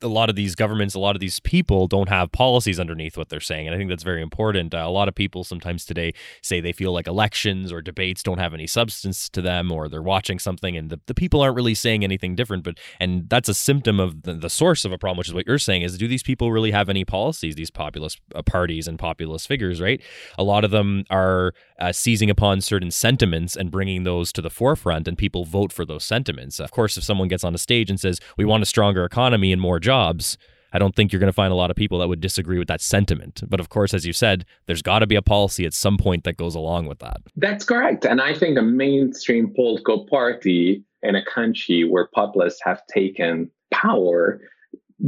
a 0.00 0.08
lot 0.08 0.30
of 0.30 0.36
these 0.36 0.54
governments, 0.54 0.94
a 0.94 0.98
lot 0.98 1.16
of 1.16 1.20
these 1.20 1.40
people 1.40 1.86
don't 1.86 2.08
have 2.08 2.32
policies 2.32 2.80
underneath 2.80 3.16
what 3.16 3.28
they're 3.28 3.40
saying. 3.40 3.66
And 3.66 3.74
I 3.74 3.78
think 3.78 3.90
that's 3.90 4.02
very 4.02 4.22
important. 4.22 4.74
Uh, 4.74 4.78
a 4.78 4.90
lot 4.90 5.08
of 5.08 5.14
people 5.14 5.44
sometimes 5.44 5.84
today 5.84 6.14
say 6.42 6.60
they 6.60 6.72
feel 6.72 6.92
like 6.92 7.06
elections 7.06 7.72
or 7.72 7.82
debates 7.82 8.22
don't 8.22 8.38
have 8.38 8.54
any 8.54 8.66
substance 8.66 9.28
to 9.30 9.42
them 9.42 9.70
or 9.70 9.88
they're 9.88 10.02
watching 10.02 10.38
something 10.38 10.76
and 10.76 10.90
the, 10.90 11.00
the 11.06 11.14
people 11.14 11.40
aren't 11.40 11.56
really 11.56 11.74
saying 11.74 12.04
anything 12.04 12.34
different. 12.34 12.64
But 12.64 12.78
and 13.00 13.28
that's 13.28 13.48
a 13.48 13.54
symptom 13.54 14.00
of 14.00 14.22
the, 14.22 14.34
the 14.34 14.50
source 14.50 14.84
of 14.84 14.92
a 14.92 14.98
problem, 14.98 15.18
which 15.18 15.28
is 15.28 15.34
what 15.34 15.46
you're 15.46 15.58
saying 15.58 15.82
is 15.82 15.98
do 15.98 16.08
these 16.08 16.22
people 16.22 16.52
really 16.52 16.70
have 16.70 16.88
any 16.88 17.04
policies, 17.04 17.54
these 17.54 17.70
populist 17.70 18.20
uh, 18.34 18.42
parties 18.42 18.88
and 18.88 18.98
populist 18.98 19.46
figures, 19.46 19.80
right? 19.80 20.00
A 20.38 20.42
lot 20.42 20.64
of 20.64 20.70
them 20.70 21.04
are 21.10 21.52
uh, 21.80 21.92
seizing 21.98 22.30
upon 22.30 22.60
certain 22.60 22.90
sentiments 22.90 23.56
and 23.56 23.70
bringing 23.70 24.04
those 24.04 24.32
to 24.32 24.42
the 24.42 24.50
forefront, 24.50 25.08
and 25.08 25.18
people 25.18 25.44
vote 25.44 25.72
for 25.72 25.84
those 25.84 26.04
sentiments. 26.04 26.60
Of 26.60 26.70
course, 26.70 26.96
if 26.96 27.04
someone 27.04 27.28
gets 27.28 27.44
on 27.44 27.54
a 27.54 27.58
stage 27.58 27.90
and 27.90 28.00
says, 28.00 28.20
we 28.36 28.44
want 28.44 28.62
a 28.62 28.66
stronger 28.66 29.04
economy 29.04 29.52
and 29.52 29.60
more 29.60 29.80
jobs, 29.80 30.38
I 30.72 30.78
don't 30.78 30.94
think 30.94 31.12
you're 31.12 31.20
going 31.20 31.28
to 31.28 31.34
find 31.34 31.52
a 31.52 31.56
lot 31.56 31.70
of 31.70 31.76
people 31.76 31.98
that 31.98 32.08
would 32.08 32.20
disagree 32.20 32.58
with 32.58 32.68
that 32.68 32.80
sentiment. 32.80 33.42
But 33.48 33.60
of 33.60 33.68
course, 33.68 33.94
as 33.94 34.06
you 34.06 34.12
said, 34.12 34.44
there's 34.66 34.82
got 34.82 34.98
to 35.00 35.06
be 35.06 35.16
a 35.16 35.22
policy 35.22 35.64
at 35.64 35.74
some 35.74 35.96
point 35.96 36.24
that 36.24 36.36
goes 36.36 36.54
along 36.54 36.86
with 36.86 36.98
that. 36.98 37.22
That's 37.36 37.64
correct. 37.64 38.04
And 38.04 38.20
I 38.20 38.34
think 38.34 38.58
a 38.58 38.62
mainstream 38.62 39.52
political 39.54 40.06
party 40.06 40.84
in 41.02 41.14
a 41.14 41.24
country 41.24 41.84
where 41.84 42.08
populists 42.14 42.60
have 42.64 42.86
taken 42.86 43.50
power 43.72 44.40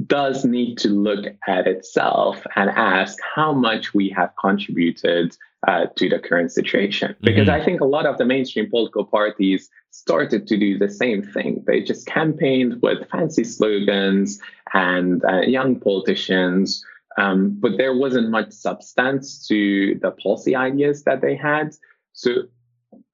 does 0.07 0.45
need 0.45 0.79
to 0.79 0.89
look 0.89 1.27
at 1.49 1.67
itself 1.67 2.47
and 2.55 2.71
ask 2.71 3.19
how 3.35 3.53
much 3.53 3.93
we 3.93 4.09
have 4.09 4.31
contributed 4.41 5.37
uh, 5.67 5.87
to 5.97 6.09
the 6.09 6.19
current 6.19 6.53
situation. 6.53 7.15
Because 7.21 7.49
mm-hmm. 7.49 7.61
I 7.61 7.65
think 7.65 7.81
a 7.81 7.85
lot 7.85 8.07
of 8.07 8.19
the 8.19 8.25
mainstream 8.25 8.71
political 8.71 9.05
parties 9.05 9.69
started 9.91 10.47
to 10.47 10.57
do 10.57 10.79
the 10.79 10.89
same 10.89 11.23
thing. 11.23 11.63
They 11.67 11.83
just 11.83 12.07
campaigned 12.07 12.81
with 12.83 13.09
fancy 13.11 13.45
slogans 13.45 14.41
and 14.73 15.25
uh, 15.25 15.41
young 15.43 15.79
politicians, 15.79 16.85
um, 17.19 17.57
but 17.61 17.77
there 17.77 17.97
wasn't 17.97 18.31
much 18.31 18.53
substance 18.53 19.47
to 19.49 19.99
the 20.01 20.13
policy 20.13 20.57
ideas 20.57 21.05
that 21.05 21.21
they 21.21 21.37
had. 21.37 21.75
So 22.13 22.45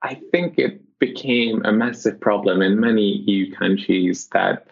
I 0.02 0.20
think 0.30 0.58
it 0.58 0.80
became 0.98 1.64
a 1.64 1.72
massive 1.72 2.20
problem 2.20 2.62
in 2.62 2.80
many 2.80 3.24
EU 3.26 3.52
countries 3.54 4.28
that 4.32 4.66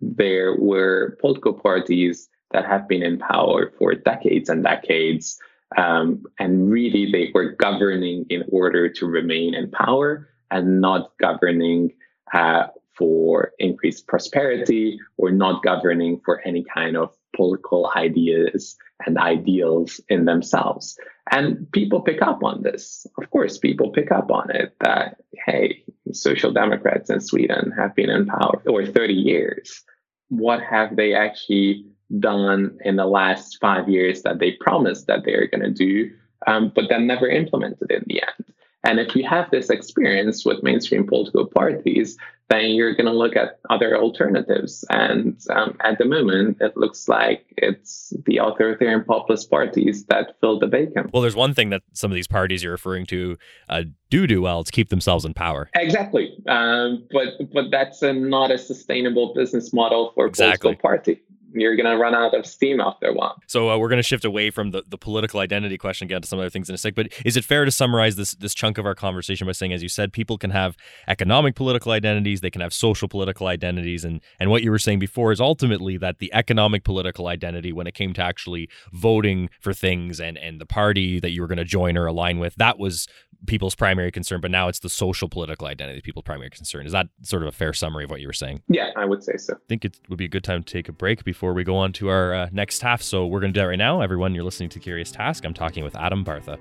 there 0.00 0.56
were 0.56 1.16
political 1.20 1.52
parties 1.52 2.28
that 2.52 2.64
have 2.64 2.88
been 2.88 3.02
in 3.02 3.18
power 3.18 3.72
for 3.78 3.94
decades 3.94 4.48
and 4.48 4.62
decades. 4.62 5.38
Um, 5.76 6.24
and 6.38 6.70
really, 6.70 7.10
they 7.10 7.30
were 7.34 7.52
governing 7.52 8.26
in 8.30 8.44
order 8.50 8.88
to 8.88 9.06
remain 9.06 9.54
in 9.54 9.70
power 9.70 10.28
and 10.50 10.80
not 10.80 11.10
governing 11.20 11.92
uh, 12.32 12.68
for 12.96 13.52
increased 13.58 14.06
prosperity 14.06 14.98
or 15.18 15.30
not 15.30 15.62
governing 15.62 16.20
for 16.24 16.40
any 16.46 16.64
kind 16.64 16.96
of 16.96 17.14
political 17.34 17.90
ideas 17.94 18.76
and 19.04 19.18
ideals 19.18 20.00
in 20.08 20.24
themselves. 20.24 20.98
And 21.30 21.70
people 21.72 22.00
pick 22.00 22.22
up 22.22 22.42
on 22.42 22.62
this. 22.62 23.06
Of 23.18 23.30
course, 23.30 23.58
people 23.58 23.90
pick 23.90 24.10
up 24.10 24.30
on 24.30 24.50
it 24.50 24.74
that, 24.80 25.16
hey, 25.44 25.82
social 26.12 26.52
democrats 26.52 27.10
in 27.10 27.20
Sweden 27.20 27.72
have 27.76 27.94
been 27.94 28.08
in 28.08 28.26
power 28.26 28.62
for 28.64 28.86
30 28.86 29.12
years. 29.12 29.82
What 30.28 30.62
have 30.62 30.96
they 30.96 31.14
actually 31.14 31.84
done 32.18 32.78
in 32.84 32.96
the 32.96 33.06
last 33.06 33.58
five 33.60 33.88
years 33.88 34.22
that 34.22 34.38
they 34.38 34.52
promised 34.52 35.06
that 35.06 35.24
they're 35.24 35.48
going 35.48 35.62
to 35.62 35.70
do, 35.70 36.10
um, 36.46 36.72
but 36.74 36.84
then 36.88 37.06
never 37.06 37.28
implemented 37.28 37.90
in 37.90 38.04
the 38.06 38.22
end? 38.22 38.54
And 38.86 39.00
if 39.00 39.16
you 39.16 39.28
have 39.28 39.50
this 39.50 39.68
experience 39.68 40.44
with 40.44 40.62
mainstream 40.62 41.06
political 41.06 41.46
parties, 41.46 42.16
then 42.48 42.70
you're 42.70 42.94
going 42.94 43.06
to 43.06 43.12
look 43.12 43.34
at 43.34 43.58
other 43.68 43.96
alternatives. 43.96 44.84
And 44.90 45.36
um, 45.50 45.76
at 45.80 45.98
the 45.98 46.04
moment, 46.04 46.58
it 46.60 46.76
looks 46.76 47.08
like 47.08 47.44
it's 47.56 48.12
the 48.26 48.36
authoritarian 48.36 49.02
populist 49.02 49.50
parties 49.50 50.04
that 50.04 50.36
fill 50.40 50.60
the 50.60 50.68
vacuum. 50.68 51.10
Well, 51.12 51.22
there's 51.22 51.34
one 51.34 51.52
thing 51.52 51.70
that 51.70 51.82
some 51.92 52.12
of 52.12 52.14
these 52.14 52.28
parties 52.28 52.62
you're 52.62 52.72
referring 52.72 53.06
to 53.06 53.36
uh, 53.68 53.82
do 54.10 54.28
do 54.28 54.40
well 54.40 54.62
to 54.62 54.70
keep 54.70 54.90
themselves 54.90 55.24
in 55.24 55.34
power. 55.34 55.68
Exactly, 55.74 56.36
um, 56.46 57.04
but 57.10 57.52
but 57.52 57.72
that's 57.72 58.02
a, 58.02 58.12
not 58.12 58.52
a 58.52 58.58
sustainable 58.58 59.34
business 59.34 59.72
model 59.72 60.12
for 60.14 60.26
a 60.26 60.28
exactly. 60.28 60.76
political 60.76 60.88
party 60.88 61.22
you're 61.60 61.76
going 61.76 61.86
to 61.86 61.96
run 61.96 62.14
out 62.14 62.34
of 62.34 62.46
steam 62.46 62.80
after 62.80 63.08
a 63.08 63.12
while. 63.12 63.40
So 63.46 63.70
uh, 63.70 63.78
we're 63.78 63.88
going 63.88 63.98
to 63.98 64.02
shift 64.02 64.24
away 64.24 64.50
from 64.50 64.70
the, 64.70 64.82
the 64.86 64.98
political 64.98 65.40
identity 65.40 65.78
question, 65.78 66.08
get 66.08 66.22
to 66.22 66.28
some 66.28 66.38
other 66.38 66.50
things 66.50 66.68
in 66.68 66.74
a 66.74 66.78
sec. 66.78 66.94
But 66.94 67.12
is 67.24 67.36
it 67.36 67.44
fair 67.44 67.64
to 67.64 67.70
summarize 67.70 68.16
this 68.16 68.32
this 68.32 68.54
chunk 68.54 68.78
of 68.78 68.86
our 68.86 68.94
conversation 68.94 69.46
by 69.46 69.52
saying, 69.52 69.72
as 69.72 69.82
you 69.82 69.88
said, 69.88 70.12
people 70.12 70.38
can 70.38 70.50
have 70.50 70.76
economic 71.08 71.54
political 71.54 71.92
identities, 71.92 72.40
they 72.40 72.50
can 72.50 72.60
have 72.60 72.72
social 72.72 73.08
political 73.08 73.46
identities, 73.46 74.04
and 74.04 74.20
and 74.38 74.50
what 74.50 74.62
you 74.62 74.70
were 74.70 74.78
saying 74.78 74.98
before 74.98 75.32
is 75.32 75.40
ultimately 75.40 75.96
that 75.96 76.18
the 76.18 76.32
economic 76.34 76.84
political 76.84 77.28
identity, 77.28 77.72
when 77.72 77.86
it 77.86 77.94
came 77.94 78.12
to 78.14 78.22
actually 78.22 78.68
voting 78.92 79.48
for 79.60 79.72
things 79.72 80.20
and 80.20 80.38
and 80.38 80.60
the 80.60 80.66
party 80.66 81.20
that 81.20 81.30
you 81.30 81.40
were 81.40 81.48
going 81.48 81.58
to 81.58 81.64
join 81.64 81.96
or 81.96 82.06
align 82.06 82.38
with, 82.38 82.54
that 82.56 82.78
was 82.78 83.06
people's 83.46 83.74
primary 83.74 84.10
concern, 84.10 84.40
but 84.40 84.50
now 84.50 84.68
it's 84.68 84.80
the 84.80 84.88
social 84.88 85.28
political 85.28 85.66
identity 85.66 86.00
people's 86.00 86.24
primary 86.24 86.50
concern. 86.50 86.86
Is 86.86 86.92
that 86.92 87.08
sort 87.22 87.42
of 87.42 87.48
a 87.48 87.52
fair 87.52 87.72
summary 87.72 88.04
of 88.04 88.10
what 88.10 88.20
you 88.20 88.26
were 88.26 88.32
saying? 88.32 88.62
Yeah, 88.68 88.90
I 88.96 89.04
would 89.04 89.22
say 89.22 89.36
so. 89.36 89.54
I 89.54 89.68
think 89.68 89.84
it 89.84 89.98
would 90.08 90.18
be 90.18 90.24
a 90.24 90.28
good 90.28 90.44
time 90.44 90.62
to 90.62 90.72
take 90.72 90.88
a 90.88 90.92
break 90.92 91.24
before 91.24 91.45
we 91.52 91.64
go 91.64 91.76
on 91.76 91.92
to 91.94 92.08
our 92.08 92.34
uh, 92.34 92.48
next 92.52 92.82
half. 92.82 93.02
So 93.02 93.26
we're 93.26 93.40
going 93.40 93.52
to 93.52 93.58
do 93.58 93.62
that 93.62 93.68
right 93.68 93.78
now. 93.78 94.00
Everyone, 94.00 94.34
you're 94.34 94.44
listening 94.44 94.68
to 94.70 94.80
Curious 94.80 95.10
Task. 95.10 95.44
I'm 95.44 95.54
talking 95.54 95.84
with 95.84 95.96
Adam 95.96 96.24
Bartha. 96.24 96.58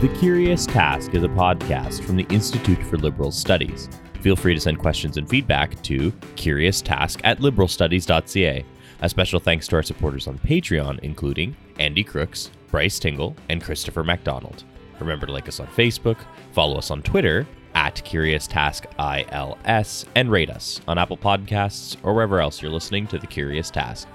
The 0.00 0.08
Curious 0.18 0.64
Task 0.64 1.14
is 1.14 1.22
a 1.24 1.28
podcast 1.28 2.02
from 2.04 2.16
the 2.16 2.26
Institute 2.30 2.82
for 2.84 2.96
Liberal 2.96 3.30
Studies. 3.30 3.90
Feel 4.22 4.34
free 4.36 4.54
to 4.54 4.60
send 4.60 4.78
questions 4.78 5.16
and 5.16 5.28
feedback 5.28 5.82
to 5.82 6.10
curioustask 6.36 7.20
at 7.24 7.40
liberalstudies.ca. 7.40 8.64
A 9.02 9.08
special 9.08 9.40
thanks 9.40 9.66
to 9.68 9.76
our 9.76 9.82
supporters 9.82 10.26
on 10.26 10.38
Patreon, 10.38 11.00
including 11.00 11.56
Andy 11.78 12.04
Crooks, 12.04 12.50
Bryce 12.70 12.98
Tingle, 12.98 13.34
and 13.48 13.62
Christopher 13.62 14.04
MacDonald. 14.04 14.64
Remember 15.00 15.26
to 15.26 15.32
like 15.32 15.48
us 15.48 15.60
on 15.60 15.66
Facebook, 15.68 16.18
follow 16.52 16.76
us 16.76 16.90
on 16.90 17.02
Twitter 17.02 17.46
at 17.80 18.04
Curious 18.04 18.46
Task 18.46 18.84
ILS 18.98 20.04
and 20.14 20.30
rate 20.30 20.50
us 20.50 20.82
on 20.86 20.98
Apple 20.98 21.16
Podcasts 21.16 21.96
or 22.02 22.12
wherever 22.12 22.38
else 22.38 22.60
you're 22.60 22.70
listening 22.70 23.06
to 23.06 23.18
The 23.18 23.26
Curious 23.26 23.70
Task. 23.70 24.06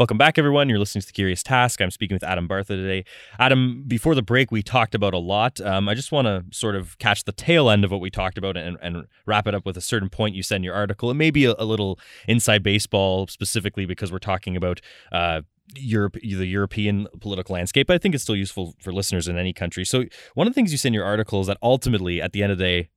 Welcome 0.00 0.16
back, 0.16 0.38
everyone. 0.38 0.70
You're 0.70 0.78
listening 0.78 1.02
to 1.02 1.06
The 1.08 1.12
Curious 1.12 1.42
Task. 1.42 1.78
I'm 1.82 1.90
speaking 1.90 2.14
with 2.14 2.22
Adam 2.22 2.48
Bartha 2.48 2.68
today. 2.68 3.04
Adam, 3.38 3.84
before 3.86 4.14
the 4.14 4.22
break, 4.22 4.50
we 4.50 4.62
talked 4.62 4.94
about 4.94 5.12
a 5.12 5.18
lot. 5.18 5.60
Um, 5.60 5.90
I 5.90 5.94
just 5.94 6.10
want 6.10 6.24
to 6.24 6.42
sort 6.56 6.74
of 6.74 6.96
catch 6.96 7.24
the 7.24 7.32
tail 7.32 7.68
end 7.68 7.84
of 7.84 7.90
what 7.90 8.00
we 8.00 8.08
talked 8.08 8.38
about 8.38 8.56
and, 8.56 8.78
and 8.80 9.04
wrap 9.26 9.46
it 9.46 9.54
up 9.54 9.66
with 9.66 9.76
a 9.76 9.82
certain 9.82 10.08
point 10.08 10.34
you 10.34 10.42
said 10.42 10.56
in 10.56 10.62
your 10.62 10.72
article. 10.72 11.10
It 11.10 11.16
may 11.16 11.30
be 11.30 11.44
a, 11.44 11.54
a 11.58 11.66
little 11.66 12.00
inside 12.26 12.62
baseball, 12.62 13.26
specifically 13.26 13.84
because 13.84 14.10
we're 14.10 14.20
talking 14.20 14.56
about 14.56 14.80
uh, 15.12 15.42
Europe, 15.76 16.14
the 16.14 16.46
European 16.46 17.06
political 17.20 17.52
landscape. 17.52 17.86
But 17.86 17.96
I 17.96 17.98
think 17.98 18.14
it's 18.14 18.24
still 18.24 18.36
useful 18.36 18.76
for 18.80 18.94
listeners 18.94 19.28
in 19.28 19.36
any 19.36 19.52
country. 19.52 19.84
So, 19.84 20.06
one 20.32 20.46
of 20.46 20.54
the 20.54 20.54
things 20.54 20.72
you 20.72 20.78
said 20.78 20.88
in 20.88 20.94
your 20.94 21.04
article 21.04 21.42
is 21.42 21.46
that 21.48 21.58
ultimately, 21.62 22.22
at 22.22 22.32
the 22.32 22.42
end 22.42 22.52
of 22.52 22.56
the 22.56 22.64
day, 22.64 22.88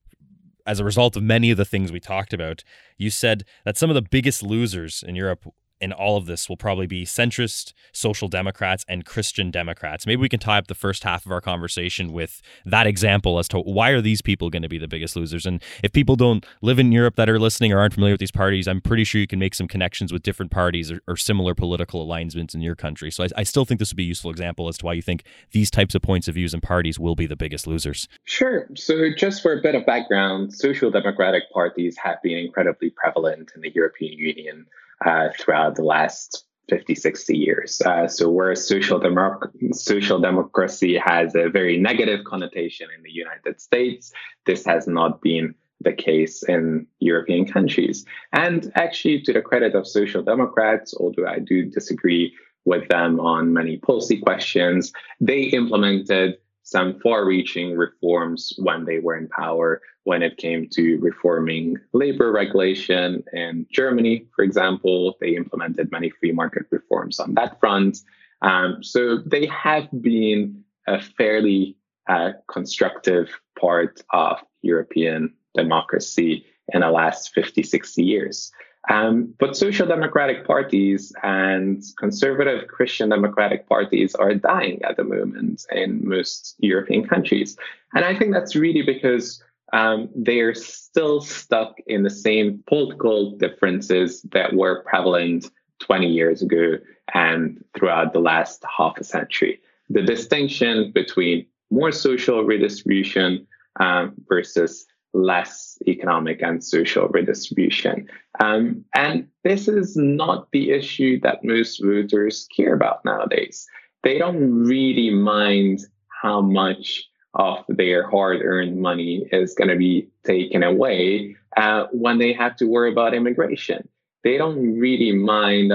as 0.65 0.79
a 0.79 0.85
result 0.85 1.17
of 1.17 1.23
many 1.23 1.51
of 1.51 1.57
the 1.57 1.65
things 1.65 1.91
we 1.91 1.99
talked 1.99 2.31
about, 2.31 2.63
you 2.97 3.09
said 3.09 3.43
that 3.65 3.77
some 3.77 3.89
of 3.89 3.95
the 3.95 4.01
biggest 4.01 4.41
losers 4.41 5.03
in 5.05 5.15
Europe 5.15 5.45
in 5.83 5.91
all 5.91 6.15
of 6.15 6.25
this 6.25 6.47
will 6.47 6.55
probably 6.55 6.87
be 6.87 7.05
centrist 7.05 7.73
social 7.91 8.29
democrats 8.29 8.85
and 8.87 9.05
Christian 9.05 9.51
Democrats. 9.51 10.07
Maybe 10.07 10.21
we 10.21 10.29
can 10.29 10.39
tie 10.39 10.57
up 10.57 10.67
the 10.67 10.75
first 10.75 11.03
half 11.03 11.25
of 11.25 11.31
our 11.31 11.41
conversation 11.41 12.13
with 12.13 12.41
that 12.65 12.87
example 12.87 13.37
as 13.37 13.49
to 13.49 13.59
why 13.59 13.89
are 13.89 13.99
these 13.99 14.21
people 14.21 14.49
going 14.49 14.61
to 14.61 14.69
be 14.69 14.77
the 14.77 14.87
biggest 14.87 15.17
losers. 15.17 15.45
And 15.45 15.61
if 15.83 15.91
people 15.91 16.15
don't 16.15 16.45
live 16.61 16.79
in 16.79 16.93
Europe 16.93 17.17
that 17.17 17.29
are 17.29 17.37
listening 17.37 17.73
or 17.73 17.79
aren't 17.79 17.95
familiar 17.95 18.13
with 18.13 18.21
these 18.21 18.31
parties, 18.31 18.65
I'm 18.65 18.79
pretty 18.79 19.03
sure 19.03 19.19
you 19.19 19.27
can 19.27 19.39
make 19.39 19.53
some 19.53 19.67
connections 19.67 20.13
with 20.13 20.23
different 20.23 20.51
parties 20.51 20.89
or, 20.89 21.01
or 21.05 21.17
similar 21.17 21.53
political 21.53 22.01
alignments 22.01 22.55
in 22.55 22.61
your 22.61 22.75
country. 22.75 23.11
So 23.11 23.25
I, 23.25 23.27
I 23.37 23.43
still 23.43 23.65
think 23.65 23.79
this 23.79 23.91
would 23.91 23.97
be 23.97 24.03
a 24.03 24.07
useful 24.07 24.31
example 24.31 24.69
as 24.69 24.77
to 24.77 24.85
why 24.85 24.93
you 24.93 25.01
think 25.01 25.25
these 25.51 25.69
types 25.69 25.95
of 25.95 26.01
points 26.01 26.29
of 26.29 26.35
views 26.35 26.53
and 26.53 26.63
parties 26.63 26.97
will 26.97 27.15
be 27.15 27.25
the 27.25 27.35
biggest 27.35 27.67
losers. 27.67 28.07
Sure. 28.23 28.69
So 28.75 29.09
just 29.17 29.41
for 29.41 29.51
a 29.51 29.61
bit 29.61 29.75
of 29.75 29.85
background, 29.85 30.53
social 30.53 30.89
democratic 30.89 31.43
parties 31.51 31.97
have 32.01 32.21
been 32.23 32.37
incredibly 32.37 32.91
prevalent 32.91 33.51
in 33.53 33.61
the 33.61 33.71
European 33.75 34.17
Union 34.17 34.65
uh, 35.05 35.29
throughout 35.39 35.75
the 35.75 35.83
last 35.83 36.45
50, 36.69 36.95
60 36.95 37.37
years. 37.37 37.81
Uh, 37.81 38.07
so 38.07 38.29
whereas 38.29 38.67
social, 38.67 38.99
democ- 38.99 39.75
social 39.75 40.19
democracy 40.19 40.97
has 40.97 41.35
a 41.35 41.49
very 41.49 41.77
negative 41.77 42.23
connotation 42.25 42.87
in 42.95 43.03
the 43.03 43.11
United 43.11 43.59
States, 43.59 44.11
this 44.45 44.65
has 44.65 44.87
not 44.87 45.21
been 45.21 45.53
the 45.81 45.93
case 45.93 46.43
in 46.43 46.87
European 46.99 47.45
countries. 47.45 48.05
And 48.31 48.71
actually, 48.75 49.21
to 49.23 49.33
the 49.33 49.41
credit 49.41 49.75
of 49.75 49.85
social 49.85 50.23
democrats, 50.23 50.93
although 50.97 51.27
I 51.27 51.39
do 51.39 51.65
disagree 51.65 52.33
with 52.65 52.87
them 52.87 53.19
on 53.19 53.53
many 53.53 53.77
policy 53.77 54.19
questions, 54.21 54.93
they 55.19 55.41
implemented 55.43 56.37
some 56.63 56.99
far 57.01 57.25
reaching 57.25 57.77
reforms 57.77 58.53
when 58.57 58.85
they 58.85 58.99
were 58.99 59.15
in 59.15 59.27
power 59.27 59.81
when 60.05 60.23
it 60.23 60.37
came 60.37 60.67
to 60.69 60.97
reforming 60.99 61.77
labor 61.93 62.31
regulation 62.31 63.23
in 63.33 63.65
Germany, 63.71 64.25
for 64.35 64.43
example. 64.43 65.15
They 65.21 65.35
implemented 65.35 65.91
many 65.91 66.09
free 66.09 66.31
market 66.31 66.63
reforms 66.71 67.19
on 67.19 67.33
that 67.35 67.59
front. 67.59 67.99
Um, 68.41 68.83
so 68.83 69.17
they 69.17 69.45
have 69.47 69.87
been 70.01 70.63
a 70.87 71.01
fairly 71.01 71.77
uh, 72.09 72.31
constructive 72.47 73.29
part 73.59 74.01
of 74.11 74.37
European 74.61 75.33
democracy 75.55 76.45
in 76.73 76.81
the 76.81 76.89
last 76.89 77.33
50, 77.33 77.63
60 77.63 78.03
years. 78.03 78.51
Um, 78.89 79.33
but 79.39 79.55
social 79.55 79.87
democratic 79.87 80.45
parties 80.45 81.13
and 81.23 81.81
conservative 81.97 82.67
Christian 82.67 83.09
democratic 83.09 83.67
parties 83.67 84.13
are 84.15 84.33
dying 84.33 84.81
at 84.83 84.97
the 84.97 85.05
moment 85.05 85.65
in 85.71 86.07
most 86.07 86.55
European 86.59 87.07
countries. 87.07 87.55
And 87.93 88.03
I 88.03 88.17
think 88.17 88.33
that's 88.33 88.55
really 88.55 88.81
because 88.81 89.41
um, 89.71 90.09
they're 90.15 90.53
still 90.53 91.21
stuck 91.21 91.75
in 91.87 92.03
the 92.03 92.09
same 92.09 92.61
political 92.67 93.31
differences 93.37 94.21
that 94.31 94.53
were 94.53 94.83
prevalent 94.83 95.49
20 95.79 96.07
years 96.07 96.41
ago 96.41 96.77
and 97.13 97.63
throughout 97.75 98.13
the 98.13 98.19
last 98.19 98.63
half 98.77 98.97
a 98.97 99.03
century. 99.03 99.59
The 99.89 100.01
distinction 100.01 100.91
between 100.91 101.45
more 101.71 101.91
social 101.91 102.43
redistribution 102.43 103.47
um, 103.79 104.13
versus 104.27 104.85
less 105.13 105.77
economic 105.87 106.41
and 106.41 106.63
social 106.63 107.07
redistribution. 107.09 108.07
Um, 108.39 108.83
and 108.95 109.27
this 109.43 109.67
is 109.67 109.95
not 109.95 110.51
the 110.51 110.71
issue 110.71 111.19
that 111.21 111.43
most 111.43 111.83
voters 111.83 112.47
care 112.55 112.73
about 112.73 113.05
nowadays. 113.05 113.67
They 114.03 114.17
don't 114.17 114.63
really 114.65 115.11
mind 115.11 115.81
how 116.21 116.41
much 116.41 117.03
of 117.35 117.63
their 117.67 118.09
hard 118.09 118.41
earned 118.43 118.79
money 118.79 119.27
is 119.31 119.53
going 119.55 119.69
to 119.69 119.75
be 119.75 120.07
taken 120.23 120.63
away 120.63 121.35
uh, 121.57 121.85
when 121.91 122.19
they 122.19 122.33
have 122.33 122.55
to 122.57 122.65
worry 122.65 122.91
about 122.91 123.13
immigration. 123.13 123.87
They 124.23 124.37
don't 124.37 124.79
really 124.79 125.11
mind 125.11 125.73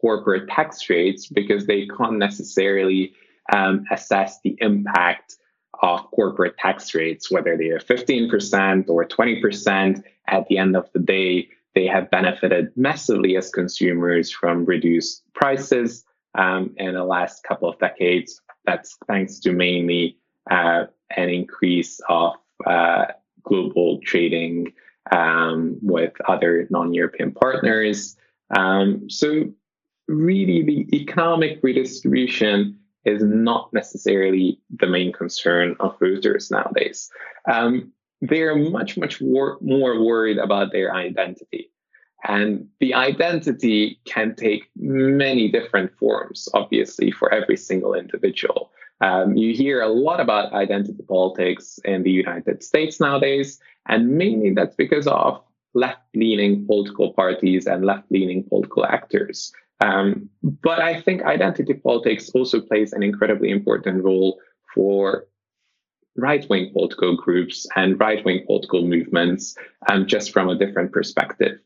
corporate 0.00 0.48
tax 0.48 0.88
rates 0.88 1.26
because 1.26 1.66
they 1.66 1.86
can't 1.86 2.18
necessarily 2.18 3.12
um, 3.52 3.84
assess 3.90 4.40
the 4.42 4.56
impact 4.60 5.36
of 5.82 6.10
corporate 6.10 6.56
tax 6.58 6.94
rates, 6.94 7.30
whether 7.30 7.56
they 7.56 7.68
are 7.68 7.78
15% 7.78 8.88
or 8.88 9.04
20%, 9.04 10.02
at 10.28 10.46
the 10.48 10.58
end 10.58 10.76
of 10.76 10.88
the 10.92 11.00
day, 11.00 11.48
they 11.74 11.86
have 11.86 12.10
benefited 12.10 12.72
massively 12.76 13.36
as 13.36 13.50
consumers 13.50 14.30
from 14.30 14.64
reduced 14.64 15.22
prices 15.34 16.04
um, 16.36 16.74
in 16.76 16.94
the 16.94 17.04
last 17.04 17.42
couple 17.44 17.68
of 17.68 17.78
decades. 17.78 18.40
That's 18.64 18.96
thanks 19.06 19.38
to 19.40 19.52
mainly 19.52 20.16
uh, 20.50 20.84
an 21.16 21.28
increase 21.28 22.00
of 22.08 22.34
uh, 22.66 23.06
global 23.42 24.00
trading 24.04 24.72
um, 25.10 25.78
with 25.82 26.12
other 26.28 26.66
non 26.70 26.92
European 26.92 27.32
partners. 27.32 28.16
Um, 28.54 29.08
so, 29.08 29.52
really, 30.08 30.62
the 30.62 30.96
economic 30.96 31.60
redistribution 31.62 32.79
is 33.04 33.22
not 33.22 33.72
necessarily 33.72 34.60
the 34.78 34.86
main 34.86 35.12
concern 35.12 35.76
of 35.80 35.98
voters 35.98 36.50
nowadays. 36.50 37.10
Um, 37.50 37.92
they're 38.20 38.56
much, 38.56 38.98
much 38.98 39.20
wor- 39.20 39.58
more 39.60 40.04
worried 40.04 40.38
about 40.38 40.72
their 40.72 40.94
identity. 40.94 41.70
And 42.24 42.68
the 42.80 42.92
identity 42.92 43.98
can 44.04 44.34
take 44.34 44.68
many 44.76 45.50
different 45.50 45.94
forms, 45.96 46.48
obviously, 46.52 47.10
for 47.10 47.32
every 47.32 47.56
single 47.56 47.94
individual. 47.94 48.70
Um, 49.00 49.36
you 49.36 49.54
hear 49.54 49.80
a 49.80 49.88
lot 49.88 50.20
about 50.20 50.52
identity 50.52 51.02
politics 51.08 51.78
in 51.86 52.02
the 52.02 52.10
United 52.10 52.62
States 52.62 53.00
nowadays, 53.00 53.58
and 53.88 54.18
mainly 54.18 54.52
that's 54.52 54.76
because 54.76 55.06
of 55.06 55.42
left 55.72 56.02
leaning 56.14 56.66
political 56.66 57.14
parties 57.14 57.66
and 57.66 57.86
left 57.86 58.10
leaning 58.10 58.44
political 58.44 58.84
actors. 58.84 59.52
Um, 59.80 60.28
but 60.42 60.80
I 60.80 61.00
think 61.00 61.22
identity 61.22 61.74
politics 61.74 62.30
also 62.34 62.60
plays 62.60 62.92
an 62.92 63.02
incredibly 63.02 63.50
important 63.50 64.04
role 64.04 64.38
for 64.74 65.26
right 66.16 66.46
wing 66.50 66.70
political 66.72 67.16
groups 67.16 67.66
and 67.76 67.98
right 67.98 68.24
wing 68.24 68.44
political 68.46 68.86
movements, 68.86 69.56
um, 69.90 70.06
just 70.06 70.32
from 70.32 70.48
a 70.48 70.54
different 70.54 70.92
perspective. 70.92 71.58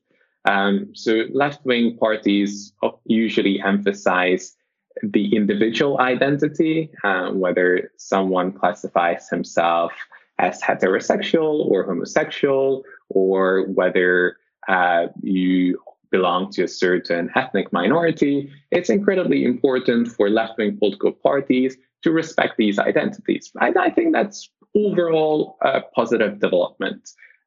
Um, 0.44 0.90
so, 0.94 1.24
left 1.32 1.64
wing 1.64 1.96
parties 1.96 2.72
usually 3.06 3.60
emphasize 3.62 4.54
the 5.02 5.34
individual 5.34 5.98
identity, 6.00 6.90
um, 7.02 7.40
whether 7.40 7.90
someone 7.96 8.52
classifies 8.52 9.28
himself 9.28 9.92
as 10.38 10.60
heterosexual 10.60 11.66
or 11.66 11.84
homosexual, 11.84 12.84
or 13.08 13.66
whether 13.68 14.36
uh, 14.68 15.06
you 15.22 15.80
belong 16.16 16.50
to 16.52 16.60
a 16.64 16.68
certain 16.86 17.24
ethnic 17.34 17.72
minority, 17.80 18.36
it's 18.76 18.90
incredibly 18.98 19.40
important 19.44 20.02
for 20.14 20.24
left 20.40 20.54
wing 20.58 20.76
political 20.78 21.12
parties 21.28 21.72
to 22.02 22.08
respect 22.22 22.54
these 22.56 22.78
identities. 22.78 23.44
And 23.60 23.76
I 23.86 23.90
think 23.90 24.08
that's 24.12 24.38
overall 24.84 25.56
a 25.60 25.80
positive 25.98 26.32
development. 26.46 27.02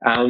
Um, 0.06 0.28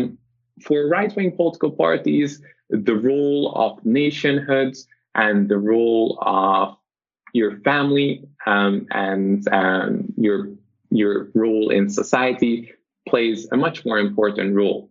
for 0.66 0.78
right 0.98 1.14
wing 1.16 1.32
political 1.36 1.72
parties, 1.72 2.30
the 2.70 2.98
role 3.10 3.44
of 3.64 3.72
nationhood 3.86 4.74
and 5.16 5.50
the 5.50 5.62
role 5.74 6.20
of 6.22 6.76
your 7.34 7.52
family 7.70 8.10
um, 8.46 8.88
and 8.92 9.48
um, 9.62 9.90
your 10.26 10.40
your 11.02 11.16
role 11.44 11.68
in 11.78 11.90
society 11.90 12.56
plays 13.10 13.40
a 13.52 13.58
much 13.58 13.78
more 13.88 14.00
important 14.00 14.56
role. 14.62 14.82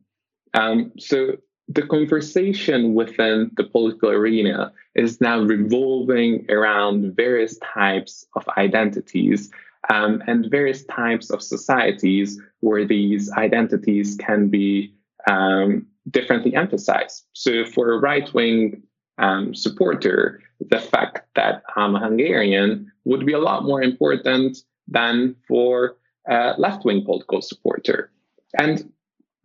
Um, 0.61 0.93
so 0.99 1.37
the 1.69 1.83
conversation 1.83 2.95
within 2.95 3.51
the 3.57 3.65
political 3.65 4.11
arena 4.11 4.73
is 4.95 5.21
now 5.21 5.41
revolving 5.41 6.47
around 6.49 7.17
various 7.17 7.59
types 7.59 8.27
of 8.35 8.49
identities 8.57 9.51
um, 9.91 10.23
and 10.27 10.51
various 10.51 10.85
types 10.85 11.31
of 11.31 11.43
societies 11.43 12.41
where 12.61 12.85
these 12.85 13.31
identities 13.33 14.17
can 14.17 14.49
be 14.49 14.95
um, 15.29 15.87
differently 16.11 16.55
emphasized. 16.55 17.25
So, 17.33 17.65
for 17.65 17.93
a 17.93 17.99
right 17.99 18.33
wing 18.33 18.83
um, 19.19 19.55
supporter, 19.55 20.41
the 20.61 20.81
fact 20.81 21.23
that 21.35 21.63
I'm 21.75 21.97
a 21.97 22.01
Hungarian 22.01 22.91
would 23.05 23.27
be 23.27 23.33
a 23.33 23.39
lot 23.39 23.65
more 23.65 23.83
important 23.83 24.59
than 24.89 25.37
for 25.49 25.97
a 26.29 26.55
left 26.59 26.85
wing 26.85 27.05
political 27.05 27.43
supporter. 27.43 28.11
And 28.59 28.93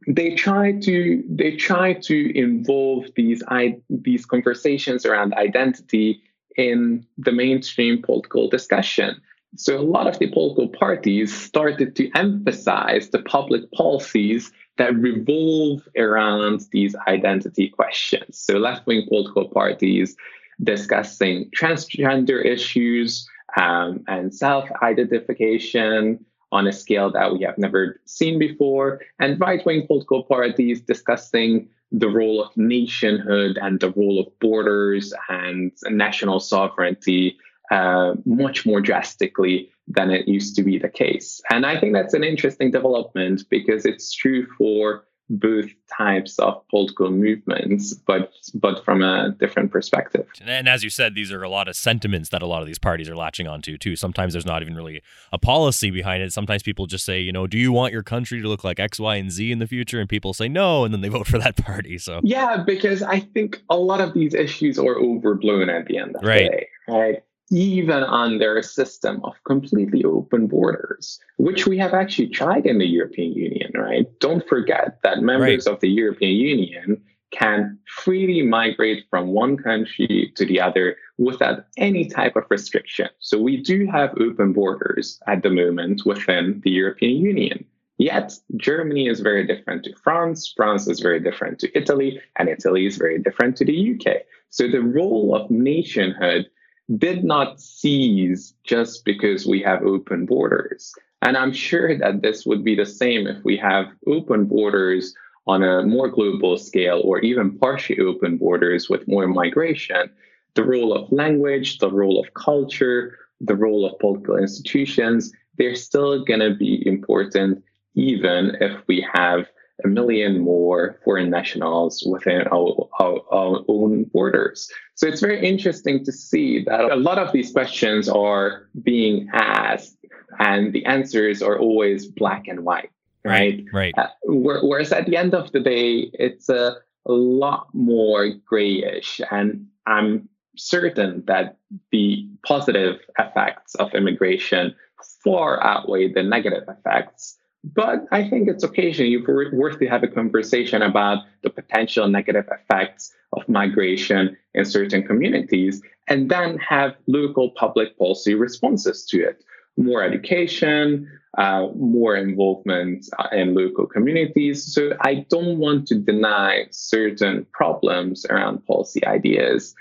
they 0.07 0.35
try 0.35 0.71
to 0.79 1.23
they 1.29 1.55
try 1.55 1.93
to 1.93 2.37
involve 2.37 3.05
these 3.15 3.43
I, 3.47 3.77
these 3.89 4.25
conversations 4.25 5.06
around 5.06 5.33
identity 5.35 6.21
in 6.58 7.06
the 7.17 7.31
mainstream 7.31 8.02
political 8.02 8.49
discussion. 8.49 9.21
So 9.58 9.77
a 9.77 9.81
lot 9.83 10.08
of 10.08 10.17
the 10.17 10.31
political 10.31 10.69
parties 10.69 11.35
started 11.35 11.95
to 11.97 12.10
emphasize 12.15 13.10
the 13.10 13.19
public 13.19 13.69
policies 13.73 14.52
that 14.77 14.95
revolve 14.95 15.87
around 15.97 16.62
these 16.71 16.95
identity 17.08 17.69
questions. 17.69 18.39
So 18.39 18.58
left-wing 18.58 19.06
political 19.08 19.49
parties 19.49 20.15
discussing 20.63 21.49
transgender 21.56 22.43
issues 22.43 23.27
um, 23.58 24.04
and 24.08 24.33
self-identification 24.33 26.25
on 26.52 26.67
a 26.67 26.73
scale 26.73 27.12
that 27.12 27.33
we 27.33 27.43
have 27.43 27.58
never 27.58 27.99
seen 28.06 28.37
before, 28.39 29.02
and 29.19 29.39
right-wing 29.39 29.87
political 29.87 30.23
parties 30.23 30.81
discussing 30.81 31.67
the 31.91 32.10
role 32.10 32.43
of 32.43 32.56
nationhood 32.56 33.58
and 33.62 33.79
the 33.79 33.91
role 33.91 34.19
of 34.19 34.39
borders 34.39 35.13
and 35.29 35.71
national 35.89 36.39
sovereignty 36.39 37.37
uh, 37.69 38.13
much 38.25 38.65
more 38.65 38.81
drastically 38.81 39.69
than 39.87 40.12
it 40.12 40.27
used 40.27 40.56
to 40.56 40.63
be 40.63 40.77
the 40.77 40.89
case. 40.89 41.41
And 41.49 41.65
I 41.65 41.79
think 41.79 41.93
that's 41.93 42.13
an 42.13 42.23
interesting 42.23 42.71
development 42.71 43.43
because 43.49 43.85
it's 43.85 44.13
true 44.13 44.45
for 44.58 45.06
both 45.32 45.69
types 45.98 46.38
of 46.40 46.62
political 46.69 47.10
movements, 47.10 47.94
but 47.94 48.32
but 48.54 48.84
from 48.84 49.02
a 49.02 49.32
different 49.40 49.71
perspective. 49.71 50.27
And 50.46 50.67
as 50.67 50.84
you 50.84 50.90
said, 50.90 51.15
these 51.15 51.32
are 51.32 51.42
a 51.42 51.50
lot 51.50 51.67
of 51.67 51.75
sentiments 51.75 52.29
that 52.29 52.42
a 52.42 52.46
lot 52.46 52.62
of 52.62 52.67
these 52.67 52.79
parties 52.79 53.10
are 53.10 53.15
latching 53.15 53.48
onto 53.48 53.77
too. 53.77 53.96
Sometimes 53.96 54.34
there's 54.34 54.46
not 54.46 54.62
even 54.62 54.75
really 54.75 55.02
a 55.32 55.38
policy 55.38 55.90
behind 55.90 56.21
it. 56.21 56.34
Sometimes 56.34 56.63
people 56.63 56.86
just 56.86 57.06
say, 57.06 57.21
you 57.21 57.32
know, 57.32 57.48
do 57.48 57.58
you 57.58 57.71
want 57.71 57.94
your 57.94 58.04
country 58.04 58.42
to 58.42 58.48
look 58.48 58.63
like 58.63 58.79
X, 58.79 59.00
Y, 59.00 59.15
and 59.15 59.32
Z 59.32 59.52
in 59.52 59.60
the 59.60 59.67
future? 59.67 60.00
And 60.00 60.10
people 60.10 60.34
say 60.34 60.50
no, 60.50 60.84
and 60.84 60.94
then 60.94 61.02
they 61.02 61.10
vote 61.17 61.27
for 61.27 61.40
that 61.40 61.56
party. 61.56 61.98
So 61.98 62.19
yeah, 62.23 62.63
because 62.65 63.02
I 63.02 63.21
think 63.21 63.62
a 63.69 63.77
lot 63.77 64.02
of 64.02 64.13
these 64.13 64.34
issues 64.34 64.77
are 64.77 64.98
overblown 64.98 65.69
at 65.69 65.86
the 65.86 65.98
end 65.98 66.15
of 66.15 66.23
right. 66.23 66.44
the 66.44 66.58
day. 66.58 66.67
Right 66.88 67.23
even 67.52 68.04
under 68.04 68.58
a 68.58 68.63
system 68.63 69.19
of 69.23 69.33
completely 69.43 70.04
open 70.06 70.47
borders, 70.47 71.19
which 71.37 71.67
we 71.67 71.77
have 71.77 71.93
actually 71.93 72.27
tried 72.27 72.65
in 72.65 72.79
the 72.79 72.87
European 72.87 73.33
Union, 73.33 73.71
right? 73.75 74.08
Don't 74.19 74.47
forget 74.47 74.99
that 75.04 75.21
members 75.21 75.67
right. 75.67 75.73
of 75.73 75.81
the 75.81 75.89
European 75.89 76.35
Union 76.37 77.02
can 77.31 77.77
freely 77.87 78.41
migrate 78.41 79.06
from 79.10 79.27
one 79.27 79.58
country 79.58 80.31
to 80.35 80.45
the 80.45 80.60
other 80.60 80.97
without 81.17 81.65
any 81.77 82.08
type 82.08 82.35
of 82.35 82.43
restriction. 82.49 83.08
So 83.19 83.41
we 83.41 83.58
do 83.58 83.87
have 83.87 84.12
open 84.19 84.54
borders 84.54 85.19
at 85.27 85.43
the 85.43 85.49
moment 85.49 86.06
within 86.06 86.62
the 86.63 86.71
European 86.71 87.21
Union. 87.21 87.65
Yet 87.97 88.33
Germany 88.58 89.08
is 89.08 89.19
very 89.19 89.45
different 89.45 89.83
to 89.83 89.95
France, 90.04 90.52
France 90.56 90.87
is 90.87 90.99
very 90.99 91.19
different 91.19 91.60
to 91.60 91.77
Italy, 91.77 92.19
and 92.37 92.49
Italy 92.49 92.85
is 92.85 92.97
very 92.97 93.19
different 93.19 93.56
to 93.58 93.65
the 93.65 93.95
UK. 93.95 94.23
So 94.49 94.67
the 94.67 94.81
role 94.81 95.35
of 95.35 95.49
nationhood 95.52 96.49
did 96.98 97.23
not 97.23 97.60
cease 97.60 98.54
just 98.63 99.06
because 99.06 99.46
we 99.46 99.62
have 99.62 99.84
open 99.84 100.25
borders. 100.25 100.94
And 101.21 101.38
I'm 101.38 101.54
sure 101.54 101.98
that 101.98 102.21
this 102.21 102.46
would 102.46 102.63
be 102.63 102.75
the 102.75 102.86
same 102.86 103.27
if 103.27 103.44
we 103.44 103.56
have 103.58 103.88
open 104.08 104.46
borders 104.46 105.13
on 105.48 105.63
a 105.63 105.84
more 105.84 106.08
global 106.08 106.58
scale 106.58 107.02
or 107.04 107.19
even 107.19 107.58
partially 107.58 108.00
open 108.00 108.38
borders 108.38 108.90
with 108.90 109.08
more 109.08 109.27
migration. 109.27 110.10
The 110.56 110.63
role 110.63 110.94
of 110.94 111.12
language, 111.12 111.79
the 111.79 111.92
role 111.92 112.19
of 112.19 112.34
culture, 112.34 113.17
the 113.40 113.56
role 113.56 113.86
of 113.86 113.98
political 114.00 114.38
institutions, 114.38 115.32
they're 115.58 115.75
still 115.75 116.23
going 116.25 116.40
to 116.40 116.56
be 116.56 116.86
important 116.88 117.63
even 117.96 118.56
if 118.62 118.82
we 118.88 119.06
have 119.13 119.46
a 119.84 119.88
million 119.88 120.40
more 120.40 121.00
foreign 121.04 121.29
nationals 121.29 122.04
within 122.06 122.48
our, 122.48 122.88
our, 123.00 123.21
our, 123.32 123.63
own 123.67 124.04
borders. 124.13 124.69
So 124.96 125.08
it's 125.08 125.21
very 125.21 125.46
interesting 125.46 126.04
to 126.06 126.12
see 126.12 126.63
that 126.65 126.92
a 126.92 126.96
lot 126.96 127.17
of 127.17 127.32
these 127.32 127.52
questions 127.52 128.08
are 128.10 128.67
being 128.84 129.29
asked, 129.34 129.98
and 130.40 130.73
the 130.73 130.86
answers 130.86 131.42
are 131.42 131.58
always 131.58 132.08
black 132.08 132.48
and 132.48 132.63
white, 132.63 132.92
right? 133.23 133.63
Right. 133.73 133.94
Uh, 133.98 134.08
whereas 134.25 134.92
at 134.92 135.06
the 135.06 135.17
end 135.17 135.34
of 135.34 135.52
the 135.52 135.60
day, 135.60 136.12
it's 136.13 136.50
a, 136.50 136.77
a 137.06 137.12
lot 137.12 137.67
more 137.73 138.29
grayish, 138.46 139.21
and 139.32 139.67
I'm 139.86 140.29
certain 140.58 141.23
that 141.27 141.58
the 141.92 142.27
positive 142.46 143.00
effects 143.17 143.75
of 143.75 143.94
immigration 143.94 144.75
far 145.23 145.63
outweigh 145.63 146.12
the 146.12 146.23
negative 146.23 146.63
effects 146.67 147.38
but 147.63 148.05
I 148.12 148.27
think 148.27 148.47
it's 148.47 148.63
occasionally 148.63 149.17
worth 149.17 149.79
to 149.79 149.87
have 149.87 150.03
a 150.03 150.07
conversation 150.07 150.81
about 150.81 151.19
the 151.43 151.49
potential 151.49 152.07
negative 152.07 152.47
effects 152.51 153.13
of 153.33 153.47
migration 153.47 154.35
in 154.53 154.65
certain 154.65 155.03
communities 155.03 155.81
and 156.07 156.29
then 156.29 156.57
have 156.57 156.95
local 157.07 157.51
public 157.51 157.97
policy 157.97 158.33
responses 158.33 159.05
to 159.05 159.23
it. 159.23 159.43
More 159.77 160.03
education, 160.03 161.07
uh, 161.37 161.67
more 161.75 162.15
involvement 162.15 163.05
uh, 163.19 163.27
in 163.31 163.53
local 163.53 163.85
communities. 163.85 164.73
So 164.73 164.91
I 165.01 165.25
don't 165.29 165.59
want 165.59 165.87
to 165.87 165.95
deny 165.95 166.65
certain 166.71 167.45
problems 167.53 168.25
around 168.25 168.65
policy 168.65 169.05
ideas, 169.05 169.73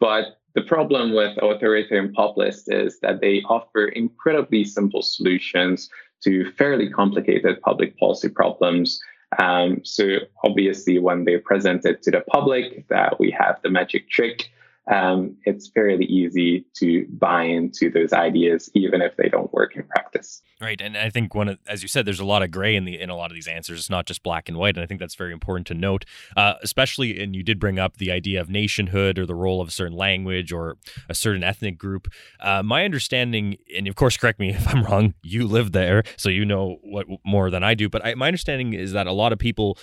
but 0.00 0.38
the 0.56 0.62
problem 0.62 1.14
with 1.14 1.36
authoritarian 1.36 2.14
populists 2.14 2.66
is 2.68 2.98
that 3.00 3.20
they 3.20 3.42
offer 3.42 3.88
incredibly 3.88 4.64
simple 4.64 5.02
solutions 5.02 5.90
to 6.24 6.50
fairly 6.52 6.90
complicated 6.90 7.60
public 7.62 7.98
policy 7.98 8.28
problems. 8.28 9.00
Um, 9.38 9.80
so 9.84 10.18
obviously, 10.44 10.98
when 10.98 11.24
they 11.24 11.38
present 11.38 11.84
it 11.84 12.02
to 12.02 12.10
the 12.10 12.20
public, 12.20 12.86
that 12.88 13.18
we 13.18 13.30
have 13.32 13.60
the 13.62 13.70
magic 13.70 14.08
trick 14.08 14.50
um, 14.90 15.36
it's 15.44 15.68
fairly 15.68 16.04
easy 16.04 16.64
to 16.74 17.06
buy 17.10 17.42
into 17.44 17.90
those 17.90 18.12
ideas, 18.12 18.70
even 18.74 19.02
if 19.02 19.16
they 19.16 19.28
don't 19.28 19.52
work 19.52 19.74
in 19.74 19.82
practice. 19.82 20.42
Right, 20.60 20.80
and 20.80 20.96
I 20.96 21.10
think 21.10 21.34
one, 21.34 21.58
as 21.66 21.82
you 21.82 21.88
said, 21.88 22.06
there's 22.06 22.20
a 22.20 22.24
lot 22.24 22.42
of 22.42 22.50
gray 22.50 22.76
in 22.76 22.84
the 22.84 22.98
in 22.98 23.10
a 23.10 23.16
lot 23.16 23.30
of 23.30 23.34
these 23.34 23.48
answers. 23.48 23.80
It's 23.80 23.90
not 23.90 24.06
just 24.06 24.22
black 24.22 24.48
and 24.48 24.56
white, 24.56 24.76
and 24.76 24.82
I 24.82 24.86
think 24.86 25.00
that's 25.00 25.14
very 25.14 25.32
important 25.32 25.66
to 25.66 25.74
note. 25.74 26.04
Uh, 26.36 26.54
especially, 26.62 27.20
and 27.22 27.34
you 27.34 27.42
did 27.42 27.58
bring 27.58 27.78
up 27.78 27.98
the 27.98 28.10
idea 28.10 28.40
of 28.40 28.48
nationhood 28.48 29.18
or 29.18 29.26
the 29.26 29.34
role 29.34 29.60
of 29.60 29.68
a 29.68 29.70
certain 29.70 29.96
language 29.96 30.52
or 30.52 30.76
a 31.08 31.14
certain 31.14 31.42
ethnic 31.42 31.76
group. 31.76 32.08
Uh, 32.40 32.62
my 32.62 32.84
understanding, 32.84 33.58
and 33.76 33.86
of 33.88 33.96
course, 33.96 34.16
correct 34.16 34.38
me 34.38 34.50
if 34.54 34.66
I'm 34.72 34.84
wrong. 34.84 35.14
You 35.22 35.46
live 35.46 35.72
there, 35.72 36.04
so 36.16 36.28
you 36.28 36.44
know 36.44 36.78
what 36.82 37.06
more 37.24 37.50
than 37.50 37.62
I 37.62 37.74
do. 37.74 37.88
But 37.88 38.06
I, 38.06 38.14
my 38.14 38.28
understanding 38.28 38.72
is 38.72 38.92
that 38.92 39.06
a 39.06 39.12
lot 39.12 39.32
of 39.32 39.38
people 39.38 39.76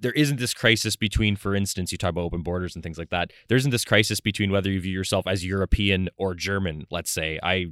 there 0.00 0.12
isn't 0.12 0.38
this 0.38 0.54
crisis 0.54 0.96
between, 0.96 1.36
for 1.36 1.54
instance, 1.54 1.92
you 1.92 1.98
talk 1.98 2.10
about 2.10 2.22
open 2.22 2.42
borders 2.42 2.74
and 2.74 2.82
things 2.82 2.98
like 2.98 3.10
that. 3.10 3.32
There 3.48 3.56
isn't 3.56 3.70
this 3.70 3.84
crisis 3.84 4.20
between 4.20 4.50
whether 4.50 4.70
you 4.70 4.80
view 4.80 4.92
yourself 4.92 5.26
as 5.26 5.44
European 5.44 6.08
or 6.16 6.34
German. 6.34 6.86
Let's 6.90 7.10
say 7.10 7.38
I 7.42 7.66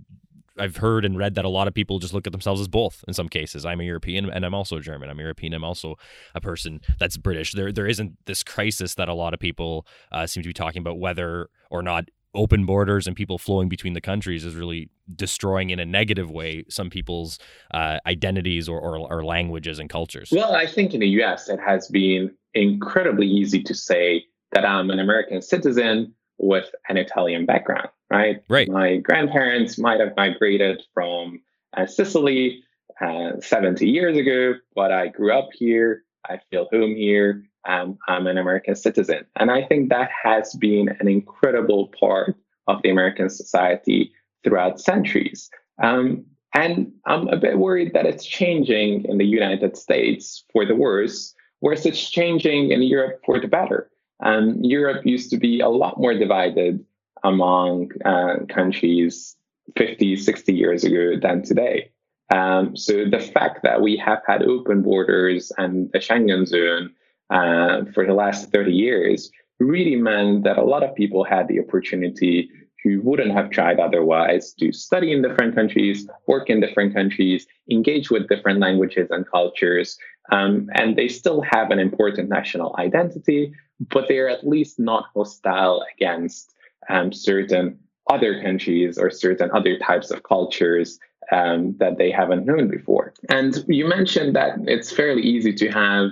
I've 0.58 0.76
heard 0.76 1.04
and 1.04 1.16
read 1.16 1.34
that 1.36 1.44
a 1.44 1.48
lot 1.48 1.66
of 1.66 1.74
people 1.74 1.98
just 1.98 2.12
look 2.12 2.26
at 2.26 2.32
themselves 2.32 2.60
as 2.60 2.68
both 2.68 3.04
in 3.08 3.14
some 3.14 3.28
cases. 3.28 3.64
I'm 3.64 3.80
a 3.80 3.84
European 3.84 4.30
and 4.30 4.44
I'm 4.44 4.54
also 4.54 4.80
German. 4.80 5.08
I'm 5.08 5.18
European. 5.18 5.54
I'm 5.54 5.64
also 5.64 5.96
a 6.34 6.40
person 6.40 6.80
that's 6.98 7.16
British. 7.16 7.52
There, 7.52 7.72
there 7.72 7.86
isn't 7.86 8.18
this 8.26 8.42
crisis 8.42 8.94
that 8.96 9.08
a 9.08 9.14
lot 9.14 9.34
of 9.34 9.40
people 9.40 9.86
uh, 10.10 10.26
seem 10.26 10.42
to 10.42 10.48
be 10.48 10.52
talking 10.52 10.80
about 10.80 10.98
whether 10.98 11.48
or 11.70 11.82
not 11.82 12.10
open 12.34 12.64
borders 12.64 13.06
and 13.06 13.14
people 13.14 13.38
flowing 13.38 13.68
between 13.68 13.92
the 13.92 14.00
countries 14.00 14.44
is 14.44 14.54
really 14.54 14.90
destroying 15.14 15.70
in 15.70 15.78
a 15.78 15.84
negative 15.84 16.30
way 16.30 16.64
some 16.68 16.88
people's 16.88 17.38
uh, 17.74 17.98
identities 18.06 18.68
or, 18.68 18.80
or, 18.80 18.98
or, 18.98 19.24
languages 19.24 19.78
and 19.78 19.90
cultures? 19.90 20.30
Well, 20.32 20.54
I 20.54 20.66
think 20.66 20.94
in 20.94 21.00
the 21.00 21.08
US, 21.22 21.48
it 21.48 21.60
has 21.60 21.88
been 21.88 22.34
incredibly 22.54 23.26
easy 23.26 23.62
to 23.64 23.74
say 23.74 24.24
that 24.52 24.64
I'm 24.64 24.90
an 24.90 24.98
American 24.98 25.42
citizen 25.42 26.14
with 26.38 26.70
an 26.88 26.96
Italian 26.96 27.46
background, 27.46 27.88
right? 28.10 28.42
Right. 28.48 28.68
My 28.68 28.96
grandparents 28.96 29.78
might 29.78 30.00
have 30.00 30.16
migrated 30.16 30.82
from 30.94 31.40
uh, 31.76 31.86
Sicily 31.86 32.62
uh, 33.00 33.40
70 33.40 33.88
years 33.88 34.16
ago, 34.16 34.54
but 34.74 34.92
I 34.92 35.08
grew 35.08 35.32
up 35.32 35.50
here. 35.52 36.04
I 36.28 36.38
feel 36.50 36.68
home 36.70 36.94
here 36.94 37.44
um, 37.66 37.98
I'm 38.08 38.26
an 38.26 38.38
American 38.38 38.74
citizen. 38.74 39.24
And 39.36 39.50
I 39.50 39.64
think 39.64 39.88
that 39.88 40.10
has 40.22 40.54
been 40.54 40.88
an 41.00 41.08
incredible 41.08 41.92
part 41.98 42.36
of 42.68 42.82
the 42.82 42.90
American 42.90 43.28
society 43.28 44.12
throughout 44.44 44.80
centuries. 44.80 45.50
Um, 45.82 46.24
and 46.54 46.92
I'm 47.06 47.28
a 47.28 47.36
bit 47.36 47.58
worried 47.58 47.94
that 47.94 48.06
it's 48.06 48.26
changing 48.26 49.04
in 49.06 49.18
the 49.18 49.24
United 49.24 49.76
States 49.76 50.44
for 50.52 50.66
the 50.66 50.76
worse, 50.76 51.34
whereas 51.60 51.86
it's 51.86 52.10
changing 52.10 52.72
in 52.72 52.82
Europe 52.82 53.20
for 53.24 53.40
the 53.40 53.48
better. 53.48 53.90
Um, 54.22 54.58
Europe 54.62 55.06
used 55.06 55.30
to 55.30 55.38
be 55.38 55.60
a 55.60 55.68
lot 55.68 55.98
more 55.98 56.14
divided 56.14 56.84
among 57.24 57.90
uh, 58.04 58.44
countries 58.48 59.36
50, 59.76 60.16
60 60.16 60.52
years 60.52 60.84
ago 60.84 61.18
than 61.20 61.42
today. 61.42 61.90
Um, 62.32 62.76
so 62.76 63.04
the 63.04 63.20
fact 63.20 63.62
that 63.62 63.80
we 63.80 63.96
have 63.98 64.20
had 64.26 64.42
open 64.42 64.82
borders 64.82 65.52
and 65.58 65.90
the 65.92 65.98
Schengen 65.98 66.46
zone 66.46 66.92
uh, 67.32 67.84
for 67.94 68.06
the 68.06 68.14
last 68.14 68.52
30 68.52 68.72
years 68.72 69.30
really 69.58 69.96
meant 69.96 70.44
that 70.44 70.58
a 70.58 70.64
lot 70.64 70.82
of 70.82 70.94
people 70.94 71.24
had 71.24 71.48
the 71.48 71.60
opportunity 71.60 72.50
who 72.82 73.00
wouldn't 73.02 73.32
have 73.32 73.50
tried 73.50 73.78
otherwise 73.78 74.52
to 74.54 74.72
study 74.72 75.12
in 75.12 75.22
different 75.22 75.54
countries, 75.54 76.06
work 76.26 76.50
in 76.50 76.60
different 76.60 76.94
countries, 76.94 77.46
engage 77.70 78.10
with 78.10 78.28
different 78.28 78.58
languages 78.58 79.08
and 79.10 79.24
cultures. 79.30 79.96
Um, 80.30 80.68
and 80.74 80.96
they 80.96 81.08
still 81.08 81.40
have 81.42 81.70
an 81.70 81.78
important 81.78 82.28
national 82.28 82.74
identity, 82.78 83.52
but 83.90 84.06
they're 84.08 84.28
at 84.28 84.46
least 84.46 84.78
not 84.78 85.06
hostile 85.14 85.84
against 85.94 86.52
um, 86.88 87.12
certain 87.12 87.78
other 88.10 88.42
countries 88.42 88.98
or 88.98 89.10
certain 89.10 89.50
other 89.52 89.78
types 89.78 90.10
of 90.10 90.22
cultures 90.24 90.98
um, 91.30 91.76
that 91.78 91.98
they 91.98 92.10
haven't 92.10 92.46
known 92.46 92.68
before. 92.68 93.14
And 93.30 93.64
you 93.68 93.86
mentioned 93.86 94.34
that 94.34 94.56
it's 94.66 94.90
fairly 94.92 95.22
easy 95.22 95.52
to 95.54 95.68
have 95.70 96.10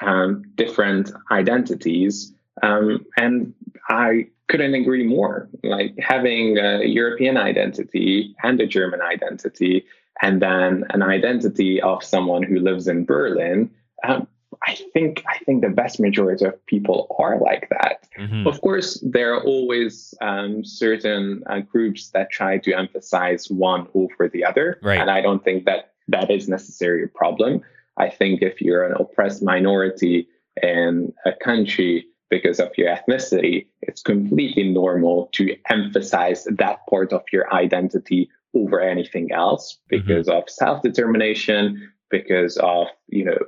um, 0.00 0.44
different 0.54 1.12
identities. 1.30 2.34
Um, 2.62 3.06
and 3.16 3.54
I 3.88 4.26
couldn't 4.48 4.74
agree 4.74 5.06
more. 5.06 5.48
Like 5.62 5.94
having 5.98 6.58
a 6.58 6.84
European 6.84 7.36
identity 7.36 8.34
and 8.42 8.60
a 8.60 8.66
German 8.66 9.00
identity, 9.00 9.84
and 10.22 10.42
then 10.42 10.84
an 10.90 11.02
identity 11.02 11.80
of 11.80 12.04
someone 12.04 12.42
who 12.42 12.58
lives 12.58 12.88
in 12.88 13.04
Berlin. 13.04 13.70
Um, 14.06 14.26
I 14.66 14.74
think 14.92 15.24
I 15.26 15.38
think 15.44 15.62
the 15.62 15.70
vast 15.70 16.00
majority 16.00 16.44
of 16.44 16.66
people 16.66 17.16
are 17.18 17.38
like 17.38 17.68
that. 17.70 18.06
Mm-hmm. 18.18 18.46
Of 18.46 18.60
course, 18.60 19.02
there 19.02 19.34
are 19.34 19.42
always 19.42 20.12
um, 20.20 20.64
certain 20.64 21.42
uh, 21.46 21.60
groups 21.60 22.10
that 22.10 22.30
try 22.30 22.58
to 22.58 22.74
emphasize 22.74 23.50
one 23.50 23.86
over 23.94 24.28
the 24.28 24.44
other, 24.44 24.78
right. 24.82 25.00
and 25.00 25.10
I 25.10 25.22
don't 25.22 25.42
think 25.42 25.64
that 25.64 25.92
that 26.08 26.30
is 26.30 26.48
necessarily 26.48 27.04
a 27.04 27.08
problem. 27.08 27.62
I 28.00 28.08
think 28.08 28.42
if 28.42 28.60
you're 28.60 28.84
an 28.84 28.96
oppressed 28.98 29.42
minority 29.42 30.26
in 30.62 31.12
a 31.26 31.32
country, 31.32 32.06
because 32.30 32.60
of 32.60 32.70
your 32.78 32.88
ethnicity, 32.96 33.66
it's 33.82 34.02
completely 34.02 34.62
normal 34.72 35.28
to 35.32 35.54
emphasize 35.68 36.44
that 36.44 36.78
part 36.88 37.12
of 37.12 37.22
your 37.32 37.52
identity 37.52 38.30
over 38.54 38.80
anything 38.80 39.32
else 39.32 39.74
mm-hmm. 39.74 40.06
because 40.06 40.28
mm-hmm. 40.28 40.38
of 40.38 40.48
self-determination, 40.48 41.90
because 42.10 42.56
of 42.58 42.86
you 43.08 43.24
know 43.24 43.38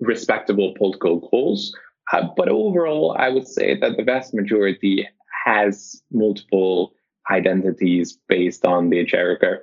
respectable 0.00 0.74
political 0.78 1.28
goals. 1.30 1.76
Uh, 2.12 2.26
but 2.36 2.48
overall, 2.48 3.14
I 3.18 3.28
would 3.28 3.46
say 3.46 3.78
that 3.78 3.96
the 3.96 4.02
vast 4.02 4.32
majority 4.32 5.06
has 5.44 6.02
multiple 6.10 6.92
identities 7.30 8.18
based 8.28 8.64
on 8.64 8.90
the 8.90 9.06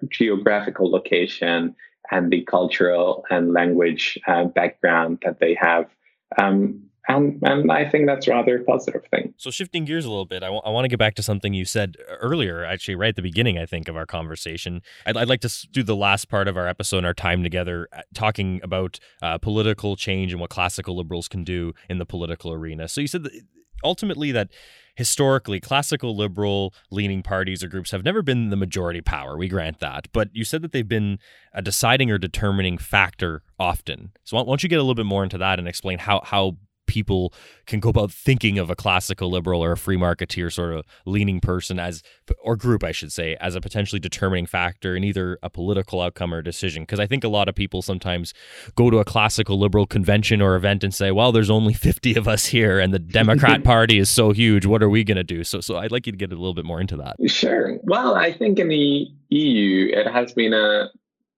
geographical 0.10 0.90
location 0.92 1.76
and 2.12 2.32
the 2.32 2.44
cultural 2.44 3.26
and 3.30 3.54
language 3.54 4.18
uh, 4.28 4.46
background 4.46 5.20
that 5.24 5.40
they 5.40 5.58
have. 5.60 5.86
Um, 6.38 6.84
and 7.08 7.40
and 7.44 7.72
I 7.72 7.88
think 7.90 8.06
that's 8.06 8.28
rather 8.28 8.58
a 8.58 8.64
positive 8.64 9.04
thing. 9.10 9.34
So 9.38 9.50
shifting 9.50 9.86
gears 9.86 10.04
a 10.04 10.10
little 10.10 10.26
bit, 10.26 10.44
I, 10.44 10.48
w- 10.48 10.62
I 10.66 10.70
want 10.70 10.86
to 10.86 10.90
get 10.90 11.00
back 11.00 11.16
to 11.16 11.24
something 11.24 11.54
you 11.54 11.64
said 11.64 11.96
earlier, 12.20 12.66
actually 12.66 12.96
right 12.96 13.10
at 13.10 13.16
the 13.16 13.22
beginning, 13.22 13.58
I 13.58 13.66
think, 13.66 13.88
of 13.88 13.96
our 13.96 14.06
conversation. 14.06 14.82
I'd, 15.06 15.16
I'd 15.16 15.30
like 15.30 15.42
to 15.42 15.68
do 15.72 15.84
the 15.84 15.96
last 15.96 16.28
part 16.28 16.48
of 16.48 16.58
our 16.58 16.68
episode, 16.68 17.06
our 17.06 17.14
time 17.14 17.44
together, 17.44 17.88
uh, 17.94 18.02
talking 18.14 18.60
about 18.62 19.00
uh, 19.22 19.38
political 19.38 19.96
change 19.96 20.34
and 20.34 20.42
what 20.42 20.50
classical 20.50 20.98
liberals 20.98 21.28
can 21.30 21.46
do 21.46 21.74
in 21.90 21.98
the 21.98 22.06
political 22.06 22.52
arena. 22.52 22.90
So 22.90 23.00
you 23.00 23.08
said 23.08 23.24
that 23.24 23.42
ultimately 23.84 24.32
that 24.34 24.50
historically 24.98 25.60
classical 25.60 26.18
liberal 26.18 26.74
leaning 26.90 27.22
parties 27.22 27.64
or 27.64 27.68
groups 27.68 27.92
have 27.92 28.04
never 28.04 28.24
been 28.24 28.50
the 28.50 28.56
majority 28.56 29.00
power. 29.00 29.38
We 29.38 29.48
grant 29.48 29.80
that. 29.80 30.08
But 30.12 30.30
you 30.34 30.44
said 30.44 30.64
that 30.64 30.72
they've 30.72 30.88
been 30.88 31.20
a 31.54 31.62
deciding 31.62 32.10
or 32.10 32.18
determining 32.18 32.80
factor 32.80 33.44
often. 33.60 34.12
So 34.24 34.38
why 34.38 34.44
don't 34.44 34.64
you 34.64 34.70
get 34.70 34.80
a 34.80 34.82
little 34.82 34.96
bit 34.96 35.06
more 35.06 35.24
into 35.24 35.38
that 35.38 35.60
and 35.60 35.68
explain 35.68 36.00
how 36.00 36.22
how 36.26 36.58
people 36.88 37.34
can 37.66 37.80
go 37.80 37.90
about 37.90 38.12
thinking 38.12 38.58
of 38.58 38.70
a 38.70 38.76
classical 38.76 39.30
liberal 39.30 39.64
or 39.64 39.74
a 39.74 39.78
free 39.78 39.98
marketeer 39.98 40.52
sort 40.52 40.74
of 40.74 40.86
leaning 41.06 41.40
person 41.40 41.80
as 41.80 42.02
or 42.42 42.56
group 42.56 42.84
I 42.84 42.92
should 42.92 43.12
say 43.12 43.36
as 43.40 43.56
a 43.56 43.62
potentially 43.62 44.00
determining 44.00 44.46
factor 44.46 44.96
in 44.96 45.04
either 45.04 45.38
a 45.44 45.50
political 45.50 46.02
outcome 46.02 46.34
or 46.34 46.42
decision. 46.42 46.84
Because 46.84 47.00
I 47.00 47.08
think 47.08 47.24
a 47.24 47.28
lot 47.28 47.48
of 47.48 47.56
people 47.56 47.82
sometimes 47.82 48.34
go 48.76 48.90
to 48.90 48.98
a 48.98 49.06
classical 49.06 49.60
liberal 49.60 49.86
convention 49.86 50.42
or 50.42 50.56
event 50.56 50.84
and 50.84 50.94
say 50.94 51.12
well 51.12 51.32
there's 51.32 51.50
only 51.50 51.74
50 51.74 52.16
of 52.16 52.28
us 52.28 52.48
here 52.48 52.80
and 52.80 52.94
the 52.94 53.00
Democrat 53.00 53.64
party 53.66 54.00
is 54.00 54.10
so 54.10 54.32
huge. 54.32 54.66
What 54.66 54.82
are 54.82 54.90
we 54.90 55.04
going 55.04 55.18
to 55.18 55.24
do? 55.24 55.44
So 55.44 55.62
so 55.62 55.78
I'd 55.78 55.92
like 55.92 56.06
you 56.06 56.12
to 56.12 56.18
get 56.18 56.32
a 56.32 56.36
little 56.36 56.54
bit 56.54 56.66
more 56.66 56.82
into 56.82 56.98
that. 56.98 57.16
Sure. 57.30 57.78
Well 57.84 58.16
I 58.16 58.34
think 58.34 58.60
in 58.60 58.70
the 58.70 59.08
EU 59.30 59.92
it 59.94 60.08
has 60.08 60.34
been 60.34 60.54
a 60.54 60.90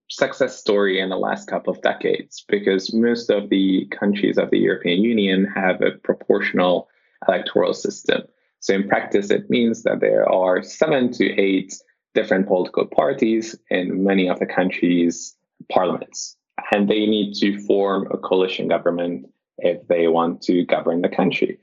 success 0.10 0.58
story 0.58 1.00
in 1.00 1.10
the 1.10 1.18
last 1.18 1.48
couple 1.48 1.72
of 1.72 1.82
decades 1.82 2.44
because 2.48 2.94
most 2.94 3.30
of 3.30 3.50
the 3.50 3.86
countries 3.88 4.38
of 4.38 4.50
the 4.50 4.58
European 4.58 5.02
Union 5.02 5.46
have 5.46 5.82
a 5.82 5.92
proportional 5.92 6.90
electoral 7.28 7.74
system. 7.74 8.24
So, 8.60 8.74
in 8.74 8.88
practice, 8.88 9.30
it 9.30 9.50
means 9.50 9.84
that 9.84 10.02
there 10.02 10.28
are 10.28 10.62
seven 10.62 11.12
to 11.14 11.26
eight 11.40 11.74
different 12.14 12.48
political 12.48 12.86
parties 12.86 13.56
in 13.70 14.04
many 14.04 14.28
of 14.28 14.40
the 14.40 14.46
countries' 14.46 15.36
parliaments. 15.72 16.36
And 16.72 16.90
they 16.90 17.06
need 17.06 17.36
to 17.36 17.60
form 17.66 18.08
a 18.12 18.18
coalition 18.18 18.68
government 18.68 19.28
if 19.60 19.88
they 19.88 20.08
want 20.08 20.42
to 20.44 20.66
govern 20.66 21.02
the 21.02 21.10
country. 21.10 21.58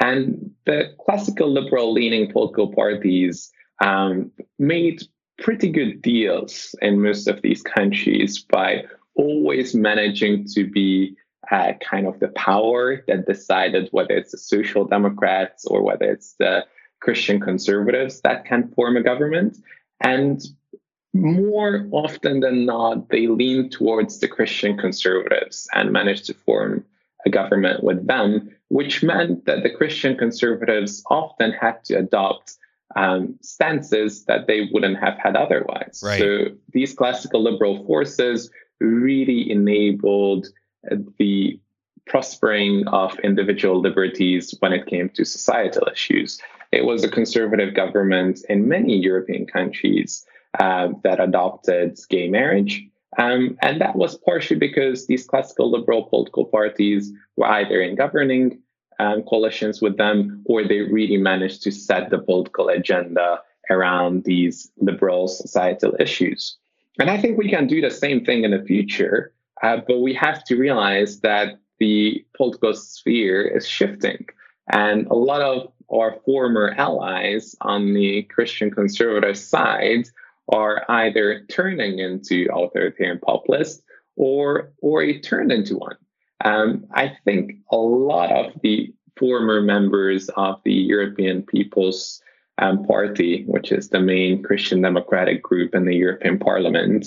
And 0.00 0.50
the 0.66 0.94
classical 1.04 1.50
liberal 1.50 1.92
leaning 1.92 2.30
political 2.30 2.72
parties 2.72 3.50
um, 3.82 4.30
made 4.58 5.02
pretty 5.42 5.68
good 5.68 6.00
deals 6.00 6.74
in 6.80 7.02
most 7.02 7.28
of 7.28 7.42
these 7.42 7.62
countries 7.62 8.38
by 8.38 8.84
always 9.14 9.74
managing 9.74 10.46
to 10.54 10.68
be 10.68 11.16
uh, 11.50 11.72
kind 11.80 12.06
of 12.06 12.18
the 12.20 12.28
power 12.28 13.04
that 13.08 13.26
decided 13.26 13.88
whether 13.90 14.14
it's 14.14 14.30
the 14.30 14.38
social 14.38 14.84
democrats 14.84 15.66
or 15.66 15.82
whether 15.82 16.10
it's 16.10 16.34
the 16.38 16.64
Christian 17.00 17.40
conservatives 17.40 18.20
that 18.20 18.44
can 18.44 18.68
form 18.68 18.96
a 18.96 19.02
government. 19.02 19.58
And 20.00 20.40
more 21.12 21.86
often 21.90 22.40
than 22.40 22.64
not, 22.64 23.10
they 23.10 23.26
lean 23.26 23.68
towards 23.68 24.20
the 24.20 24.28
Christian 24.28 24.78
conservatives 24.78 25.68
and 25.74 25.92
managed 25.92 26.26
to 26.26 26.34
form 26.34 26.84
a 27.26 27.30
government 27.30 27.84
with 27.84 28.06
them, 28.06 28.50
which 28.68 29.02
meant 29.02 29.44
that 29.46 29.62
the 29.62 29.70
Christian 29.70 30.16
conservatives 30.16 31.02
often 31.10 31.52
had 31.52 31.84
to 31.84 31.98
adopt 31.98 32.56
um, 32.96 33.36
stances 33.40 34.24
that 34.26 34.46
they 34.46 34.68
wouldn't 34.72 34.98
have 34.98 35.18
had 35.18 35.36
otherwise. 35.36 36.02
Right. 36.04 36.18
So 36.18 36.46
these 36.72 36.94
classical 36.94 37.42
liberal 37.42 37.84
forces 37.86 38.50
really 38.80 39.50
enabled 39.50 40.48
the 41.18 41.58
prospering 42.06 42.86
of 42.88 43.18
individual 43.20 43.80
liberties 43.80 44.54
when 44.60 44.72
it 44.72 44.86
came 44.86 45.08
to 45.10 45.24
societal 45.24 45.88
issues. 45.92 46.40
It 46.72 46.84
was 46.84 47.04
a 47.04 47.08
conservative 47.08 47.74
government 47.74 48.40
in 48.48 48.68
many 48.68 48.96
European 48.96 49.46
countries 49.46 50.26
uh, 50.58 50.88
that 51.04 51.20
adopted 51.20 51.98
gay 52.08 52.28
marriage. 52.28 52.84
Um, 53.18 53.58
and 53.60 53.80
that 53.80 53.96
was 53.96 54.16
partially 54.16 54.56
because 54.56 55.06
these 55.06 55.26
classical 55.26 55.70
liberal 55.70 56.04
political 56.04 56.46
parties 56.46 57.12
were 57.36 57.46
either 57.46 57.80
in 57.80 57.94
governing 57.94 58.58
um, 59.02 59.22
coalitions 59.22 59.82
with 59.82 59.96
them, 59.96 60.42
or 60.44 60.62
they 60.62 60.80
really 60.80 61.16
managed 61.16 61.62
to 61.64 61.70
set 61.72 62.10
the 62.10 62.18
political 62.18 62.68
agenda 62.68 63.40
around 63.70 64.24
these 64.24 64.70
liberal 64.78 65.28
societal 65.28 65.92
issues. 65.98 66.56
And 67.00 67.10
I 67.10 67.20
think 67.20 67.38
we 67.38 67.48
can 67.48 67.66
do 67.66 67.80
the 67.80 67.90
same 67.90 68.24
thing 68.24 68.44
in 68.44 68.52
the 68.52 68.62
future, 68.62 69.32
uh, 69.62 69.78
but 69.88 69.98
we 70.00 70.14
have 70.14 70.44
to 70.44 70.56
realize 70.56 71.20
that 71.20 71.58
the 71.78 72.24
political 72.36 72.74
sphere 72.74 73.42
is 73.42 73.66
shifting. 73.66 74.26
And 74.70 75.06
a 75.08 75.14
lot 75.14 75.42
of 75.42 75.72
our 75.92 76.20
former 76.24 76.74
allies 76.78 77.56
on 77.60 77.94
the 77.94 78.22
Christian 78.34 78.70
conservative 78.70 79.36
side 79.36 80.04
are 80.48 80.84
either 80.88 81.44
turning 81.48 81.98
into 81.98 82.48
authoritarian 82.52 83.18
populists 83.18 83.82
or 84.16 84.72
or 84.80 84.96
turned 85.30 85.50
into 85.50 85.76
one. 85.76 85.96
Um, 86.42 86.86
I 86.92 87.12
think 87.24 87.52
a 87.70 87.76
lot 87.76 88.32
of 88.32 88.60
the 88.62 88.92
former 89.16 89.60
members 89.60 90.28
of 90.36 90.60
the 90.64 90.72
European 90.72 91.42
People's 91.42 92.20
um, 92.58 92.84
Party, 92.84 93.44
which 93.46 93.72
is 93.72 93.88
the 93.88 94.00
main 94.00 94.42
Christian 94.42 94.82
democratic 94.82 95.42
group 95.42 95.74
in 95.74 95.84
the 95.84 95.94
European 95.94 96.38
Parliament, 96.38 97.06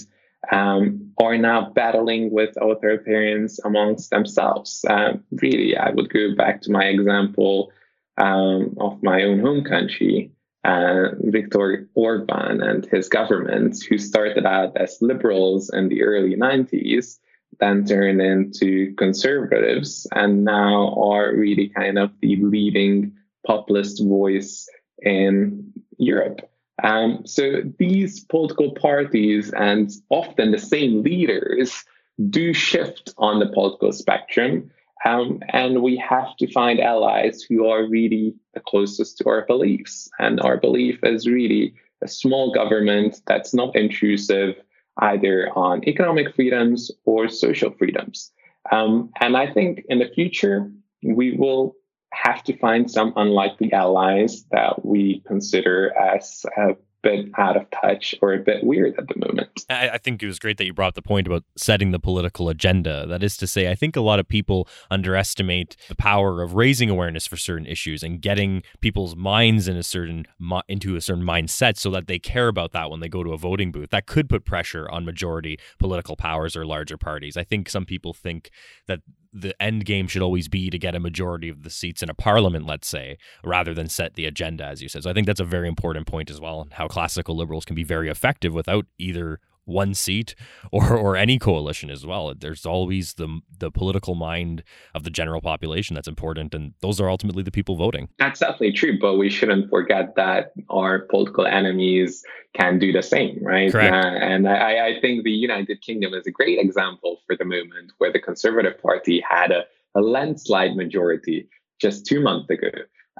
um, 0.52 1.12
are 1.22 1.38
now 1.38 1.70
battling 1.72 2.32
with 2.32 2.56
authoritarians 2.56 3.60
amongst 3.64 4.10
themselves. 4.10 4.86
Uh, 4.88 5.14
really, 5.32 5.76
I 5.78 5.90
would 5.90 6.10
go 6.10 6.36
back 6.36 6.62
to 6.62 6.72
my 6.72 6.86
example 6.86 7.72
um, 8.18 8.76
of 8.80 9.02
my 9.04 9.24
own 9.24 9.40
home 9.40 9.64
country, 9.64 10.32
uh, 10.64 11.10
Viktor 11.20 11.90
Orban 11.96 12.62
and 12.62 12.86
his 12.86 13.10
government, 13.10 13.84
who 13.90 13.98
started 13.98 14.46
out 14.46 14.78
as 14.78 14.98
liberals 15.02 15.70
in 15.70 15.90
the 15.90 16.04
early 16.04 16.36
90s 16.36 17.20
then 17.60 17.86
turned 17.86 18.22
into 18.22 18.94
conservatives 18.96 20.08
and 20.14 20.44
now 20.44 20.94
are 20.96 21.34
really 21.34 21.70
kind 21.70 21.98
of 21.98 22.12
the 22.22 22.36
leading 22.38 23.14
populist 23.46 24.04
voice 24.04 24.68
in 25.00 25.74
Europe. 25.98 26.42
Um, 26.84 27.26
so 27.26 27.62
these 27.80 28.26
political 28.26 28.72
parties 28.74 29.52
and 29.54 29.90
often 30.10 30.52
the 30.52 30.60
same 30.60 31.04
leaders 31.04 31.84
do 32.30 32.54
shift 32.54 33.14
on 33.18 33.40
the 33.40 33.48
political 33.48 33.92
spectrum. 33.92 34.72
Um, 35.06 35.42
and 35.50 35.82
we 35.82 35.98
have 35.98 36.36
to 36.38 36.52
find 36.52 36.80
allies 36.80 37.44
who 37.44 37.68
are 37.68 37.88
really 37.88 38.34
the 38.54 38.60
closest 38.60 39.18
to 39.20 39.30
our 39.30 39.46
beliefs. 39.46 40.10
And 40.20 40.42
our 40.42 40.58
belief 40.58 41.00
is 41.04 41.28
really 41.28 41.76
a 42.02 42.08
small 42.08 42.54
government 42.54 43.22
that's 43.26 43.54
not 43.54 43.76
intrusive 43.76 44.56
either 45.00 45.50
on 45.56 45.88
economic 45.88 46.34
freedoms 46.36 46.92
or 47.06 47.28
social 47.28 47.72
freedoms. 47.72 48.32
Um, 48.72 49.12
and 49.20 49.38
I 49.38 49.52
think 49.52 49.84
in 49.90 50.00
the 50.00 50.10
future, 50.14 50.72
we 51.04 51.38
will 51.38 51.76
have 52.14 52.44
to 52.44 52.58
find 52.58 52.90
some 52.90 53.14
unlikely 53.16 53.72
allies 53.74 54.46
that 54.52 54.86
we 54.86 55.22
consider 55.28 55.94
as 55.98 56.46
uh, 56.58 56.74
bit 57.06 57.28
out 57.38 57.56
of 57.56 57.70
touch 57.70 58.16
or 58.22 58.34
a 58.34 58.40
bit 58.40 58.64
weird 58.64 58.96
at 58.98 59.08
the 59.08 59.28
moment. 59.28 59.64
I, 59.70 59.90
I, 59.90 59.98
think 60.00 60.24
it 60.24 60.28
was 60.28 60.40
great 60.40 60.58
that 60.58 60.66
you 60.66 60.74
brought 60.74 60.96
the 60.96 61.04
point 61.04 61.28
about 61.28 61.44
setting 61.56 61.92
the 61.92 62.00
political 62.00 62.50
agenda. 62.50 63.06
That 63.06 63.22
is 63.22 63.38
to 63.38 63.48
say, 63.48 63.70
I 63.70 63.76
think 63.76 63.96
a 63.96 64.02
lot 64.02 64.20
of 64.20 64.28
people 64.28 64.68
underestimate 64.90 65.78
the 65.88 65.96
power 65.96 66.42
of 66.42 66.56
raising 66.56 66.90
awareness 66.90 67.28
for 67.28 67.38
certain 67.38 67.68
issues 67.68 68.02
and 68.02 68.22
getting 68.22 68.64
people's 68.82 69.16
minds 69.16 69.68
in 69.68 69.78
a 69.78 69.84
certain 69.84 70.26
into 70.68 70.96
a 70.96 71.02
certain 71.02 71.24
mindset 71.24 71.78
so 71.78 71.92
that 71.92 72.08
they 72.08 72.18
care 72.18 72.48
about 72.48 72.72
that 72.72 72.90
when 72.90 73.02
they 73.02 73.10
go 73.10 73.24
to 73.24 73.34
a 73.34 73.38
voting 73.38 73.72
booth. 73.72 73.92
That 73.92 74.08
could 74.08 74.28
put 74.28 74.44
pressure 74.44 74.90
on 74.90 75.06
majority 75.06 75.60
political 75.78 76.16
powers 76.16 76.56
or 76.56 76.66
larger 76.66 76.98
parties. 76.98 77.38
I 77.38 77.44
think 77.44 77.70
some 77.70 77.86
people 77.86 78.14
think 78.14 78.50
that 78.88 79.02
the 79.36 79.62
end 79.62 79.86
game 79.86 80.08
should 80.08 80.22
always 80.22 80.48
be 80.48 80.70
to 80.70 80.80
get 80.80 80.96
a 80.96 81.00
majority 81.00 81.50
of 81.50 81.64
the 81.64 81.70
seats 81.70 82.02
in 82.02 82.10
a 82.10 82.14
parliament, 82.14 82.66
let's 82.66 82.88
say, 82.88 83.18
rather 83.44 83.74
than 83.74 83.90
set 83.90 84.14
the 84.14 84.26
agenda, 84.26 84.64
as 84.64 84.82
you 84.82 84.88
said. 84.88 85.04
So 85.04 85.10
I 85.10 85.14
think 85.14 85.28
that's 85.28 85.42
a 85.42 85.46
very 85.46 85.68
important 85.68 86.08
point 86.08 86.32
as 86.32 86.40
well, 86.40 86.68
how 86.72 86.88
classical 86.88 87.36
liberals 87.36 87.66
can 87.66 87.76
be 87.76 87.84
very 87.84 88.10
effective 88.10 88.54
without 88.54 88.86
either 88.98 89.42
one 89.66 89.94
seat 89.94 90.36
or 90.72 90.98
or 90.98 91.16
any 91.16 91.38
coalition 91.38 91.90
as 91.90 92.06
well. 92.06 92.34
There's 92.38 92.66
always 92.66 93.16
the 93.16 93.42
the 93.58 93.72
political 93.72 94.16
mind 94.16 94.64
of 94.94 95.04
the 95.04 95.10
general 95.10 95.42
population 95.42 95.94
that's 95.96 96.08
important, 96.08 96.54
and 96.54 96.74
those 96.82 97.00
are 97.02 97.10
ultimately 97.10 97.44
the 97.44 97.52
people 97.52 97.76
voting. 97.76 98.10
That's 98.20 98.40
definitely 98.40 98.74
true, 98.74 98.98
but 99.00 99.16
we 99.16 99.30
shouldn't 99.30 99.70
forget 99.70 100.16
that 100.16 100.54
our 100.70 101.00
political 101.00 101.46
enemies 101.46 102.24
can 102.56 102.80
do 102.80 102.92
the 102.92 103.02
same, 103.02 103.38
right? 103.42 103.72
Correct. 103.72 103.94
Uh, 103.94 104.18
and 104.22 104.48
I, 104.48 104.88
I 104.88 105.02
think 105.02 105.24
the 105.24 105.32
United 105.32 105.82
Kingdom 105.82 106.14
is 106.14 106.26
a 106.26 106.32
great 106.32 106.60
example 106.60 107.20
for 107.28 107.36
the 107.36 107.46
moment 107.46 107.92
where 107.98 108.12
the 108.12 108.20
Conservative 108.20 108.82
Party 108.82 109.24
had 109.28 109.52
a, 109.52 109.66
a 109.96 110.02
landslide 110.02 110.76
majority 110.76 111.50
just 111.80 112.06
two 112.06 112.22
months 112.22 112.50
ago. 112.50 112.70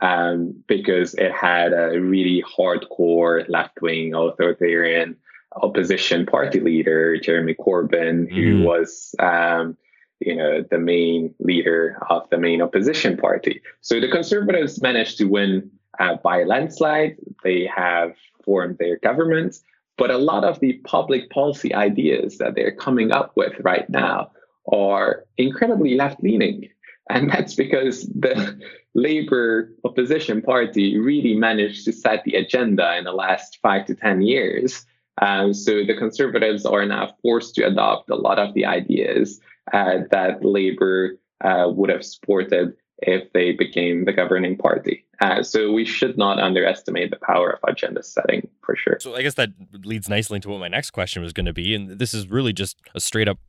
Um, 0.02 0.62
because 0.68 1.14
it 1.14 1.32
had 1.32 1.72
a 1.72 2.02
really 2.02 2.44
hardcore 2.44 3.48
left 3.48 3.82
wing 3.82 4.14
authoritarian 4.14 5.16
opposition 5.62 6.26
party 6.26 6.60
leader 6.60 7.18
Jeremy 7.18 7.56
Corbyn, 7.56 8.30
who 8.30 8.62
mm. 8.62 8.66
was 8.66 9.16
um, 9.20 9.78
you 10.20 10.36
know 10.36 10.64
the 10.70 10.78
main 10.78 11.34
leader 11.40 11.98
of 12.10 12.30
the 12.30 12.38
main 12.38 12.62
opposition 12.62 13.18
party. 13.18 13.62
So 13.82 14.00
the 14.00 14.10
Conservatives 14.10 14.82
managed 14.82 15.18
to 15.20 15.26
win 15.26 15.70
uh, 16.00 16.16
by 16.24 16.42
a 16.42 16.46
landslide. 16.46 17.18
They 17.44 17.70
have 17.74 18.16
formed 18.44 18.78
their 18.78 18.98
government, 18.98 19.58
but 19.98 20.12
a 20.12 20.18
lot 20.18 20.44
of 20.44 20.60
the 20.60 20.74
public 20.86 21.30
policy 21.30 21.74
ideas 21.74 22.38
that 22.38 22.56
they're 22.56 22.76
coming 22.76 23.12
up 23.12 23.32
with 23.36 23.54
right 23.62 23.90
now 23.90 24.32
are 24.72 25.26
incredibly 25.38 25.96
left 25.96 26.22
leaning. 26.22 26.70
And 27.10 27.30
that's 27.32 27.56
because 27.56 28.04
the 28.08 28.60
Labour 28.94 29.72
opposition 29.84 30.42
party 30.42 30.98
really 30.98 31.36
managed 31.36 31.86
to 31.86 31.94
set 31.94 32.24
the 32.24 32.36
agenda 32.36 32.98
in 32.98 33.04
the 33.04 33.12
last 33.12 33.60
five 33.62 33.86
to 33.86 33.96
10 33.96 34.22
years 34.22 34.86
um, 35.22 35.54
so 35.54 35.84
the 35.86 35.96
conservatives 35.98 36.66
are 36.66 36.86
now 36.86 37.16
forced 37.22 37.56
to 37.56 37.64
adopt 37.66 38.10
a 38.10 38.16
lot 38.16 38.40
of 38.40 38.54
the 38.54 38.66
ideas 38.66 39.40
uh, 39.74 40.00
that 40.12 40.44
Labour 40.44 41.18
uh, 41.44 41.68
would 41.70 41.90
have 41.90 42.04
supported 42.04 42.74
if 43.00 43.32
they 43.34 43.52
became 43.52 44.06
the 44.06 44.14
governing 44.14 44.58
party. 44.58 45.06
Uh, 45.22 45.44
so 45.44 45.72
we 45.72 45.86
should 45.86 46.18
not 46.18 46.40
underestimate 46.40 47.10
the 47.10 47.18
power 47.18 47.52
of 47.52 47.60
agenda 47.70 48.04
setting 48.04 48.48
for 48.62 48.76
sure. 48.76 48.98
So 49.00 49.16
I 49.16 49.22
guess 49.22 49.36
that 49.36 49.50
leads 49.84 50.10
nicely 50.10 50.36
into 50.38 50.50
what 50.50 50.60
my 50.60 50.68
next 50.68 50.92
question 50.92 51.22
was 51.22 51.34
going 51.34 51.46
to 51.46 51.54
be. 51.54 51.74
And 51.76 52.00
this 52.00 52.14
is 52.14 52.30
really 52.30 52.54
just 52.54 52.78
a 52.94 53.00
straight 53.00 53.28
up 53.28 53.40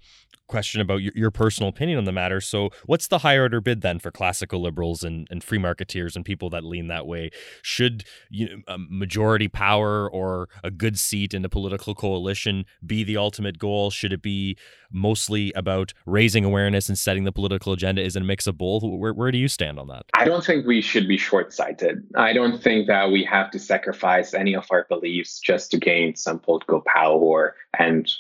question 0.49 0.81
about 0.81 1.03
your, 1.03 1.13
your 1.15 1.31
personal 1.31 1.69
opinion 1.69 1.99
on 1.99 2.05
the 2.05 2.13
matter. 2.13 2.41
So, 2.41 2.71
what's 2.85 3.09
the 3.09 3.19
higher 3.19 3.43
order 3.43 3.61
bid 3.61 3.81
then 3.81 3.99
for 3.99 4.11
classical 4.11 4.61
liberals 4.61 5.03
and, 5.03 5.27
and 5.31 5.43
free 5.43 5.59
marketeers 5.59 6.17
and 6.17 6.25
people 6.25 6.51
that 6.51 6.65
lean 6.65 6.89
that 6.89 7.07
way? 7.07 7.31
Should 7.63 8.05
you 8.31 8.49
know, 8.49 8.63
a 8.69 8.79
majority 8.79 9.49
power 9.49 10.09
or 10.09 10.49
a 10.63 10.71
good 10.71 10.99
seat 10.99 11.35
in 11.35 11.45
a 11.45 11.49
political 11.49 11.95
coalition 11.95 12.65
be 12.85 13.05
the 13.05 13.17
ultimate 13.17 13.59
goal? 13.59 13.91
Should 13.91 14.13
it 14.13 14.23
be 14.23 14.57
mostly 14.91 15.53
about 15.55 15.93
raising 16.07 16.45
awareness 16.45 16.89
and 16.89 16.99
setting 16.99 17.25
the 17.25 17.33
political 17.33 17.73
agenda? 17.73 18.03
Is 18.03 18.17
it 18.17 18.23
a 18.23 18.25
mix 18.25 18.47
of 18.47 18.57
both? 18.57 18.83
Where, 18.85 19.13
where 19.13 19.31
do 19.31 19.39
you 19.39 19.49
stand 19.49 19.79
on 19.79 19.89
that? 19.89 20.07
I 20.15 20.25
don't 20.25 20.45
think 20.45 20.67
we 20.67 20.81
should 20.81 21.09
be 21.09 21.17
short 21.17 21.53
sighted. 21.53 22.03
I 22.17 22.33
don't 22.33 22.63
think 22.63 22.87
that 22.87 23.11
we 23.11 23.25
have 23.25 23.51
to 23.51 23.59
sacrifice 23.59 24.35
any 24.35 24.55
of 24.55 24.67
our 24.71 24.87
beliefs 24.89 25.39
just 25.41 25.71
to 25.73 25.79
gain 25.79 26.17
some 26.17 26.39
political 26.39 26.83
power 26.87 27.55
and 27.79 28.11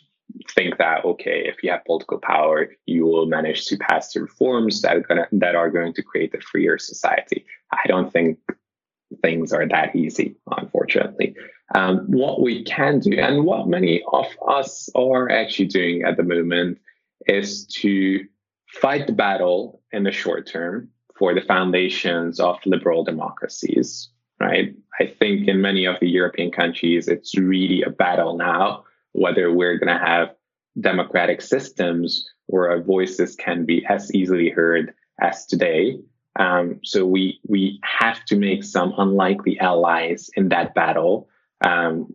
think 0.54 0.78
that 0.78 1.04
okay, 1.04 1.44
if 1.46 1.62
you 1.62 1.70
have 1.70 1.84
political 1.84 2.18
power, 2.18 2.68
you 2.86 3.04
will 3.04 3.26
manage 3.26 3.66
to 3.66 3.76
pass 3.76 4.12
the 4.12 4.22
reforms 4.22 4.82
that 4.82 4.96
are 4.96 5.00
gonna 5.00 5.26
that 5.32 5.54
are 5.54 5.70
going 5.70 5.92
to 5.94 6.02
create 6.02 6.34
a 6.34 6.40
freer 6.40 6.78
society. 6.78 7.44
I 7.72 7.86
don't 7.86 8.12
think 8.12 8.38
things 9.22 9.52
are 9.52 9.66
that 9.68 9.94
easy, 9.94 10.36
unfortunately. 10.56 11.34
Um, 11.74 12.06
what 12.08 12.40
we 12.40 12.64
can 12.64 13.00
do, 13.00 13.18
and 13.18 13.44
what 13.44 13.68
many 13.68 14.02
of 14.12 14.26
us 14.48 14.88
are 14.94 15.30
actually 15.30 15.66
doing 15.66 16.02
at 16.02 16.16
the 16.16 16.22
moment, 16.22 16.78
is 17.26 17.66
to 17.66 18.24
fight 18.68 19.06
the 19.06 19.12
battle 19.12 19.82
in 19.92 20.04
the 20.04 20.12
short 20.12 20.46
term 20.46 20.88
for 21.18 21.34
the 21.34 21.40
foundations 21.40 22.40
of 22.40 22.58
liberal 22.66 23.04
democracies. 23.04 24.10
Right? 24.38 24.74
I 25.00 25.06
think 25.06 25.48
in 25.48 25.62
many 25.62 25.86
of 25.86 25.98
the 26.00 26.10
European 26.10 26.50
countries, 26.50 27.08
it's 27.08 27.38
really 27.38 27.82
a 27.82 27.90
battle 27.90 28.36
now 28.36 28.84
whether 29.16 29.52
we're 29.52 29.78
going 29.78 29.98
to 29.98 30.04
have 30.04 30.34
democratic 30.78 31.40
systems 31.40 32.28
where 32.46 32.70
our 32.70 32.82
voices 32.82 33.34
can 33.34 33.64
be 33.64 33.84
as 33.88 34.14
easily 34.14 34.50
heard 34.50 34.94
as 35.20 35.46
today. 35.46 35.98
Um, 36.38 36.80
so 36.84 37.06
we 37.06 37.40
we 37.48 37.80
have 37.82 38.22
to 38.26 38.36
make 38.36 38.62
some 38.62 38.92
unlikely 38.98 39.58
allies 39.58 40.28
in 40.36 40.50
that 40.50 40.74
battle, 40.74 41.28
um, 41.64 42.12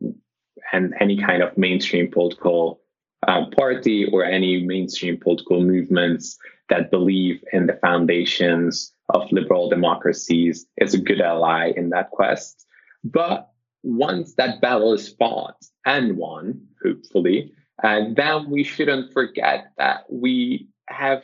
and 0.71 0.93
any 0.99 1.17
kind 1.17 1.41
of 1.41 1.57
mainstream 1.57 2.11
political 2.11 2.81
uh, 3.27 3.45
party 3.57 4.05
or 4.05 4.23
any 4.23 4.63
mainstream 4.63 5.17
political 5.17 5.61
movements 5.61 6.37
that 6.69 6.91
believe 6.91 7.43
in 7.51 7.65
the 7.65 7.79
foundations 7.81 8.93
of 9.09 9.31
liberal 9.31 9.69
democracies 9.69 10.67
is 10.77 10.93
a 10.93 10.99
good 10.99 11.19
ally 11.19 11.71
in 11.75 11.89
that 11.89 12.11
quest. 12.11 12.65
But 13.03 13.50
once 13.84 14.36
that 14.36 14.61
battle 14.61 14.93
is 14.93 15.09
fought 15.09 15.57
and 15.86 16.17
won, 16.17 16.61
hopefully, 16.84 17.51
and 17.84 18.15
then 18.15 18.49
we 18.49 18.63
shouldn't 18.63 19.11
forget 19.13 19.71
that 19.77 20.03
we 20.09 20.67
have 20.88 21.23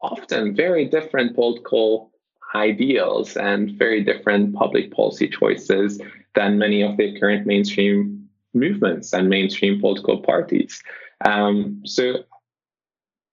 often 0.00 0.54
very 0.54 0.86
different 0.86 1.34
political 1.34 2.10
ideals 2.54 3.36
and 3.36 3.78
very 3.78 4.02
different 4.02 4.54
public 4.54 4.92
policy 4.92 5.28
choices 5.28 6.00
than 6.34 6.58
many 6.58 6.82
of 6.82 6.96
the 6.96 7.18
current 7.18 7.46
mainstream 7.46 8.28
movements 8.54 9.12
and 9.12 9.28
mainstream 9.28 9.80
political 9.80 10.20
parties. 10.20 10.82
Um, 11.24 11.82
so 11.84 12.24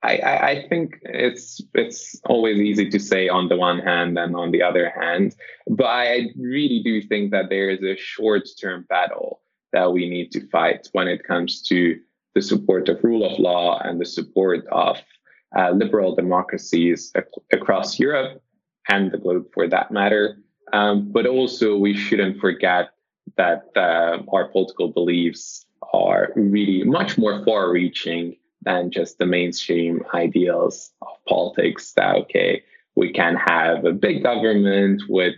I, 0.02 0.18
I, 0.52 0.66
think 0.70 1.00
it's 1.04 1.62
it's 1.74 2.22
always 2.26 2.58
easy 2.60 2.90
to 2.90 3.00
say 3.00 3.28
on 3.28 3.50
the 3.50 3.58
one 3.58 3.80
hand 3.80 4.18
and 4.18 4.34
on 4.34 4.52
the 4.52 4.62
other 4.62 4.90
hand, 4.90 5.36
but 5.68 5.88
I 5.88 6.30
really 6.38 6.82
do 6.84 7.02
think 7.02 7.32
that 7.32 7.50
there 7.50 7.70
is 7.70 7.84
a 7.84 7.98
short 7.98 8.48
term 8.60 8.86
battle 8.88 9.42
that 9.74 9.92
we 9.92 10.10
need 10.10 10.32
to 10.32 10.48
fight 10.48 10.88
when 10.94 11.10
it 11.10 11.26
comes 11.26 11.62
to 11.64 12.00
the 12.34 12.42
support 12.42 12.88
of 12.88 13.04
rule 13.04 13.30
of 13.30 13.40
law 13.40 13.80
and 13.84 14.00
the 14.00 14.06
support 14.06 14.66
of 14.72 14.98
uh, 15.58 15.72
liberal 15.72 16.16
democracies 16.16 17.12
ac- 17.18 17.26
across 17.52 18.00
Europe 18.00 18.42
and 18.88 19.12
the 19.12 19.18
globe 19.18 19.48
for 19.54 19.68
that 19.68 19.92
matter. 19.92 20.38
Um, 20.72 21.12
but 21.12 21.26
also, 21.26 21.76
we 21.76 21.96
shouldn't 21.96 22.40
forget 22.40 22.92
that 23.36 23.64
uh, 23.76 24.20
our 24.32 24.48
political 24.48 24.90
beliefs 24.90 25.66
are 25.94 26.30
really 26.36 26.84
much 26.84 27.18
more 27.18 27.44
far 27.44 27.72
reaching 27.72 28.36
than 28.64 28.92
just 28.92 29.18
the 29.18 29.26
mainstream 29.26 30.04
ideals 30.14 30.92
of 31.02 31.08
politics 31.28 31.94
that, 31.96 32.16
okay, 32.16 32.64
we 32.96 33.12
can 33.12 33.36
have 33.36 33.86
a 33.86 33.94
big 33.94 34.24
government 34.24 35.04
with 35.08 35.36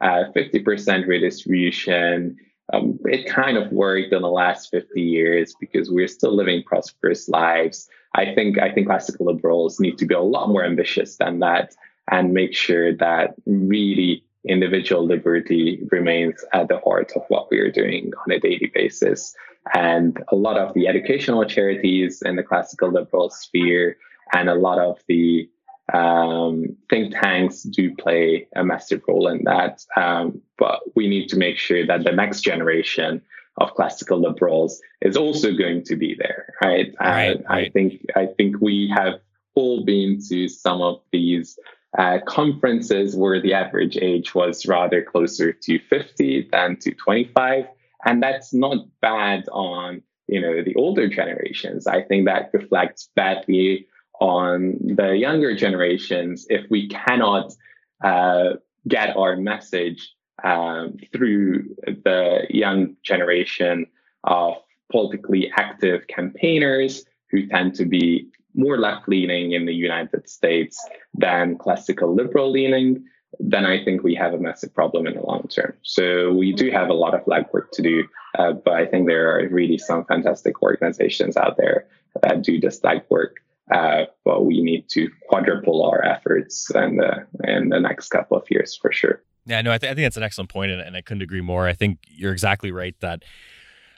uh, 0.00 0.24
50% 0.34 1.06
redistribution. 1.06 2.36
Um, 2.72 2.98
it 3.04 3.28
kind 3.28 3.56
of 3.56 3.72
worked 3.72 4.12
in 4.12 4.22
the 4.22 4.28
last 4.28 4.70
50 4.70 5.00
years 5.00 5.54
because 5.60 5.90
we're 5.90 6.08
still 6.08 6.34
living 6.34 6.62
prosperous 6.62 7.28
lives. 7.28 7.88
I 8.14 8.34
think 8.34 8.58
I 8.58 8.72
think 8.72 8.86
classical 8.86 9.26
liberals 9.26 9.80
need 9.80 9.98
to 9.98 10.06
be 10.06 10.14
a 10.14 10.20
lot 10.20 10.48
more 10.48 10.64
ambitious 10.64 11.16
than 11.16 11.40
that 11.40 11.74
and 12.10 12.32
make 12.32 12.54
sure 12.54 12.94
that 12.96 13.34
really 13.46 14.24
individual 14.48 15.04
liberty 15.04 15.86
remains 15.90 16.44
at 16.52 16.68
the 16.68 16.78
heart 16.80 17.12
of 17.16 17.22
what 17.28 17.50
we 17.50 17.58
are 17.58 17.70
doing 17.70 18.12
on 18.26 18.32
a 18.32 18.40
daily 18.40 18.70
basis. 18.74 19.34
And 19.74 20.22
a 20.28 20.36
lot 20.36 20.56
of 20.56 20.72
the 20.74 20.88
educational 20.88 21.44
charities 21.44 22.22
in 22.22 22.36
the 22.36 22.42
classical 22.42 22.90
liberal 22.90 23.30
sphere 23.30 23.96
and 24.32 24.48
a 24.48 24.54
lot 24.54 24.78
of 24.78 24.98
the 25.08 25.48
Um, 25.92 26.76
think 26.88 27.12
tanks 27.20 27.64
do 27.64 27.92
play 27.96 28.46
a 28.54 28.62
massive 28.62 29.02
role 29.08 29.26
in 29.26 29.42
that, 29.42 29.82
um, 29.96 30.40
but 30.56 30.78
we 30.94 31.08
need 31.08 31.28
to 31.30 31.36
make 31.36 31.58
sure 31.58 31.84
that 31.84 32.04
the 32.04 32.12
next 32.12 32.42
generation 32.42 33.20
of 33.56 33.74
classical 33.74 34.20
liberals 34.20 34.80
is 35.02 35.16
also 35.16 35.52
going 35.52 35.82
to 35.90 35.96
be 35.96 36.14
there, 36.14 36.54
right? 36.62 36.94
right, 37.00 37.42
right. 37.42 37.42
I 37.50 37.70
think 37.74 38.06
I 38.14 38.26
think 38.36 38.60
we 38.60 38.88
have 38.94 39.14
all 39.56 39.84
been 39.84 40.20
to 40.28 40.46
some 40.46 40.80
of 40.80 41.02
these 41.10 41.58
uh, 41.98 42.18
conferences 42.26 43.16
where 43.16 43.40
the 43.40 43.52
average 43.52 43.96
age 43.96 44.34
was 44.34 44.66
rather 44.66 45.02
closer 45.02 45.52
to 45.52 45.78
50 45.78 46.48
than 46.52 46.76
to 46.78 46.94
25, 46.94 47.66
and 48.04 48.22
that's 48.22 48.52
not 48.54 48.86
bad 49.00 49.48
on 49.50 50.02
you 50.28 50.40
know 50.40 50.62
the 50.62 50.74
older 50.76 51.08
generations. 51.08 51.86
I 51.86 52.02
think 52.02 52.26
that 52.26 52.50
reflects 52.52 53.10
badly 53.16 53.86
on 54.20 54.76
the 54.80 55.16
younger 55.16 55.56
generations 55.56 56.46
if 56.48 56.70
we 56.70 56.88
cannot 56.88 57.52
uh, 58.04 58.50
get 58.86 59.16
our 59.16 59.36
message 59.36 60.14
um, 60.44 60.96
through 61.12 61.74
the 61.86 62.46
young 62.50 62.96
generation 63.02 63.86
of 64.24 64.54
politically 64.92 65.50
active 65.56 66.06
campaigners 66.08 67.04
who 67.30 67.46
tend 67.46 67.74
to 67.74 67.84
be 67.84 68.28
more 68.54 68.78
left 68.78 69.08
leaning 69.08 69.52
in 69.52 69.66
the 69.66 69.74
United 69.74 70.28
States 70.28 70.82
than 71.14 71.56
classical 71.58 72.14
liberal 72.14 72.50
leaning, 72.50 73.04
then 73.38 73.64
I 73.64 73.82
think 73.84 74.02
we 74.02 74.14
have 74.16 74.34
a 74.34 74.38
massive 74.38 74.74
problem 74.74 75.06
in 75.06 75.14
the 75.14 75.22
long 75.22 75.46
term. 75.48 75.74
So 75.82 76.32
we 76.32 76.52
do 76.52 76.70
have 76.70 76.88
a 76.88 76.94
lot 76.94 77.14
of 77.14 77.24
legwork 77.26 77.70
to 77.72 77.82
do, 77.82 78.04
uh, 78.38 78.52
but 78.52 78.74
I 78.74 78.86
think 78.86 79.06
there 79.06 79.36
are 79.36 79.48
really 79.48 79.78
some 79.78 80.04
fantastic 80.04 80.62
organizations 80.62 81.36
out 81.36 81.56
there 81.56 81.86
that 82.22 82.42
do 82.42 82.60
this 82.60 82.80
legwork. 82.80 83.34
Uh, 83.72 84.06
but 84.24 84.44
we 84.44 84.60
need 84.60 84.88
to 84.88 85.08
quadruple 85.28 85.84
our 85.88 86.04
efforts 86.04 86.68
in 86.74 86.96
the 86.96 87.24
in 87.44 87.68
the 87.68 87.78
next 87.78 88.08
couple 88.08 88.36
of 88.36 88.44
years 88.50 88.76
for 88.76 88.90
sure. 88.90 89.22
Yeah, 89.46 89.62
no, 89.62 89.72
I, 89.72 89.78
th- 89.78 89.90
I 89.90 89.94
think 89.94 90.04
that's 90.06 90.16
an 90.16 90.24
excellent 90.24 90.50
point, 90.50 90.72
and, 90.72 90.80
and 90.80 90.96
I 90.96 91.02
couldn't 91.02 91.22
agree 91.22 91.40
more. 91.40 91.68
I 91.68 91.72
think 91.72 91.98
you're 92.08 92.32
exactly 92.32 92.72
right 92.72 92.94
that 93.00 93.22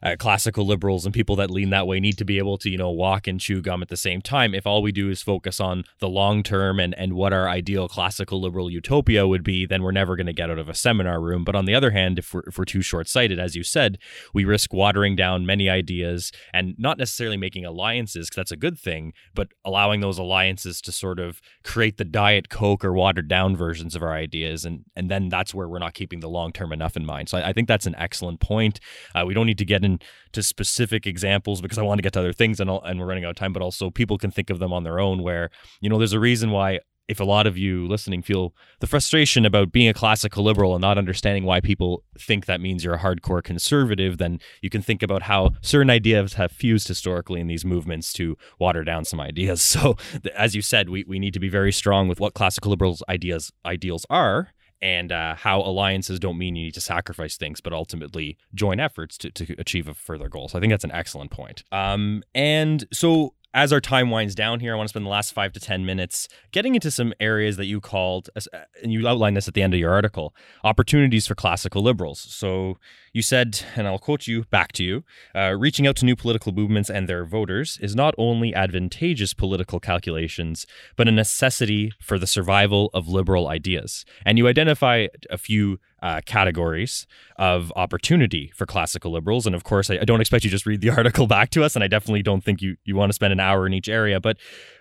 uh, 0.02 0.16
classical 0.18 0.66
liberals 0.66 1.04
and 1.04 1.14
people 1.14 1.36
that 1.36 1.50
lean 1.50 1.70
that 1.70 1.86
way 1.86 2.00
need 2.00 2.18
to 2.18 2.24
be 2.24 2.38
able 2.38 2.58
to, 2.58 2.70
you 2.70 2.78
know, 2.78 2.90
walk 2.90 3.26
and 3.26 3.40
chew 3.40 3.60
gum 3.60 3.82
at 3.82 3.88
the 3.88 3.96
same 3.96 4.20
time. 4.20 4.54
If 4.54 4.66
all 4.66 4.82
we 4.82 4.92
do 4.92 5.10
is 5.10 5.22
focus 5.22 5.60
on 5.60 5.84
the 6.00 6.08
long 6.08 6.42
term 6.42 6.80
and, 6.80 6.94
and 6.94 7.14
what 7.14 7.32
our 7.32 7.48
ideal 7.48 7.88
classical 7.88 8.40
liberal 8.40 8.70
utopia 8.70 9.26
would 9.26 9.44
be, 9.44 9.66
then 9.66 9.82
we're 9.82 9.92
never 9.92 10.16
going 10.16 10.26
to 10.26 10.32
get 10.32 10.50
out 10.50 10.58
of 10.58 10.68
a 10.68 10.74
seminar 10.74 11.20
room. 11.20 11.44
But 11.44 11.54
on 11.54 11.64
the 11.64 11.74
other 11.74 11.90
hand, 11.90 12.18
if 12.18 12.34
we're, 12.34 12.42
if 12.46 12.58
we're 12.58 12.64
too 12.64 12.82
short 12.82 13.08
sighted, 13.08 13.38
as 13.38 13.54
you 13.54 13.62
said, 13.62 13.98
we 14.34 14.44
risk 14.44 14.72
watering 14.72 15.16
down 15.16 15.46
many 15.46 15.68
ideas 15.68 16.32
and 16.52 16.74
not 16.78 16.98
necessarily 16.98 17.36
making 17.36 17.64
alliances, 17.64 18.26
because 18.26 18.36
that's 18.36 18.52
a 18.52 18.56
good 18.56 18.78
thing, 18.78 19.12
but 19.34 19.48
allowing 19.64 20.00
those 20.00 20.18
alliances 20.18 20.80
to 20.80 20.92
sort 20.92 21.18
of 21.18 21.40
create 21.64 21.96
the 21.96 22.04
diet 22.04 22.48
Coke 22.48 22.84
or 22.84 22.92
watered 22.92 23.28
down 23.28 23.56
versions 23.56 23.94
of 23.94 24.02
our 24.02 24.12
ideas. 24.12 24.64
And, 24.64 24.84
and 24.96 25.10
then 25.10 25.28
that's 25.28 25.54
where 25.54 25.68
we're 25.68 25.78
not 25.78 25.94
keeping 25.94 26.20
the 26.20 26.28
long 26.28 26.52
term 26.52 26.72
enough 26.72 26.96
in 26.96 27.06
mind. 27.06 27.28
So 27.28 27.38
I, 27.38 27.48
I, 27.48 27.52
think 27.52 27.68
that's 27.68 27.86
an 27.86 27.94
excellent 27.96 28.40
point. 28.40 28.80
Uh, 29.14 29.24
we 29.26 29.34
don't 29.34 29.46
need 29.46 29.58
to 29.58 29.64
get 29.64 29.84
in 29.84 29.91
to 30.32 30.42
specific 30.42 31.06
examples 31.06 31.60
because 31.60 31.78
I 31.78 31.82
want 31.82 31.98
to 31.98 32.02
get 32.02 32.12
to 32.14 32.20
other 32.20 32.32
things 32.32 32.60
and, 32.60 32.70
and 32.70 33.00
we're 33.00 33.06
running 33.06 33.24
out 33.24 33.30
of 33.30 33.36
time, 33.36 33.52
but 33.52 33.62
also 33.62 33.90
people 33.90 34.18
can 34.18 34.30
think 34.30 34.50
of 34.50 34.58
them 34.58 34.72
on 34.72 34.84
their 34.84 35.00
own 35.00 35.22
where, 35.22 35.50
you 35.80 35.88
know, 35.88 35.98
there's 35.98 36.12
a 36.12 36.20
reason 36.20 36.50
why 36.50 36.80
if 37.08 37.20
a 37.20 37.24
lot 37.24 37.46
of 37.46 37.58
you 37.58 37.86
listening 37.88 38.22
feel 38.22 38.54
the 38.80 38.86
frustration 38.86 39.44
about 39.44 39.72
being 39.72 39.88
a 39.88 39.94
classical 39.94 40.44
liberal 40.44 40.74
and 40.74 40.80
not 40.80 40.98
understanding 40.98 41.44
why 41.44 41.60
people 41.60 42.04
think 42.18 42.46
that 42.46 42.60
means 42.60 42.84
you're 42.84 42.94
a 42.94 42.98
hardcore 42.98 43.42
conservative, 43.42 44.18
then 44.18 44.40
you 44.62 44.70
can 44.70 44.80
think 44.80 45.02
about 45.02 45.22
how 45.22 45.50
certain 45.60 45.90
ideas 45.90 46.34
have 46.34 46.52
fused 46.52 46.88
historically 46.88 47.40
in 47.40 47.48
these 47.48 47.64
movements 47.64 48.12
to 48.14 48.36
water 48.58 48.84
down 48.84 49.04
some 49.04 49.20
ideas. 49.20 49.62
So, 49.72 49.96
as 50.36 50.54
you 50.54 50.60
said, 50.60 50.90
we, 50.90 51.04
we 51.04 51.18
need 51.18 51.32
to 51.32 51.40
be 51.40 51.48
very 51.48 51.72
strong 51.72 52.06
with 52.06 52.20
what 52.20 52.34
classical 52.34 52.70
liberals' 52.70 53.02
ideas 53.08 53.52
ideals 53.64 54.04
are 54.10 54.52
and 54.82 55.12
uh, 55.12 55.36
how 55.36 55.60
alliances 55.60 56.18
don't 56.18 56.36
mean 56.36 56.56
you 56.56 56.64
need 56.64 56.74
to 56.74 56.80
sacrifice 56.80 57.36
things, 57.36 57.60
but 57.60 57.72
ultimately 57.72 58.36
join 58.54 58.80
efforts 58.80 59.16
to, 59.18 59.30
to 59.30 59.54
achieve 59.58 59.86
a 59.88 59.94
further 59.94 60.28
goal. 60.28 60.48
So 60.48 60.58
I 60.58 60.60
think 60.60 60.72
that's 60.72 60.84
an 60.84 60.92
excellent 60.92 61.30
point. 61.30 61.62
Um, 61.70 62.24
and 62.34 62.84
so 62.92 63.34
as 63.54 63.72
our 63.72 63.80
time 63.80 64.10
winds 64.10 64.34
down 64.34 64.60
here, 64.60 64.72
I 64.72 64.76
want 64.76 64.88
to 64.88 64.90
spend 64.90 65.04
the 65.04 65.10
last 65.10 65.32
five 65.32 65.52
to 65.52 65.60
10 65.60 65.84
minutes 65.84 66.28
getting 66.52 66.74
into 66.74 66.90
some 66.90 67.12
areas 67.20 67.56
that 67.58 67.66
you 67.66 67.80
called, 67.80 68.30
uh, 68.34 68.58
and 68.82 68.92
you 68.92 69.06
outlined 69.06 69.36
this 69.36 69.48
at 69.48 69.54
the 69.54 69.62
end 69.62 69.74
of 69.74 69.80
your 69.80 69.92
article, 69.92 70.34
opportunities 70.64 71.26
for 71.26 71.34
classical 71.34 71.82
liberals. 71.82 72.18
So 72.18 72.78
you 73.12 73.20
said, 73.20 73.60
and 73.76 73.86
I'll 73.86 73.98
quote 73.98 74.26
you 74.26 74.44
back 74.44 74.72
to 74.72 74.84
you 74.84 75.04
uh, 75.34 75.54
reaching 75.58 75.86
out 75.86 75.96
to 75.96 76.06
new 76.06 76.16
political 76.16 76.52
movements 76.52 76.88
and 76.88 77.08
their 77.08 77.26
voters 77.26 77.78
is 77.82 77.94
not 77.94 78.14
only 78.16 78.54
advantageous 78.54 79.34
political 79.34 79.80
calculations, 79.80 80.66
but 80.96 81.08
a 81.08 81.12
necessity 81.12 81.92
for 82.00 82.18
the 82.18 82.26
survival 82.26 82.90
of 82.94 83.08
liberal 83.08 83.48
ideas. 83.48 84.06
And 84.24 84.38
you 84.38 84.48
identify 84.48 85.08
a 85.28 85.36
few 85.36 85.78
uh, 86.02 86.20
categories 86.26 87.06
of 87.36 87.72
opportunity 87.76 88.52
for 88.56 88.66
classical 88.66 89.12
liberals. 89.12 89.46
And 89.46 89.54
of 89.54 89.62
course, 89.62 89.88
I, 89.88 89.98
I, 90.00 90.04
don't 90.04 90.20
expect 90.20 90.44
you 90.44 90.50
just 90.50 90.66
read 90.66 90.80
the 90.80 90.90
article 90.96 91.28
back 91.28 91.50
to 91.50 91.62
us, 91.62 91.76
and 91.76 91.84
I 91.84 91.86
definitely 91.86 92.22
don't 92.22 92.42
think 92.42 92.60
you, 92.60 92.76
you 92.84 92.96
want 92.96 93.10
to 93.10 93.14
spend 93.14 93.32
an 93.32 93.38
hour 93.38 93.66
in 93.66 93.72
each 93.72 93.88
area. 93.88 94.20
But 94.20 94.36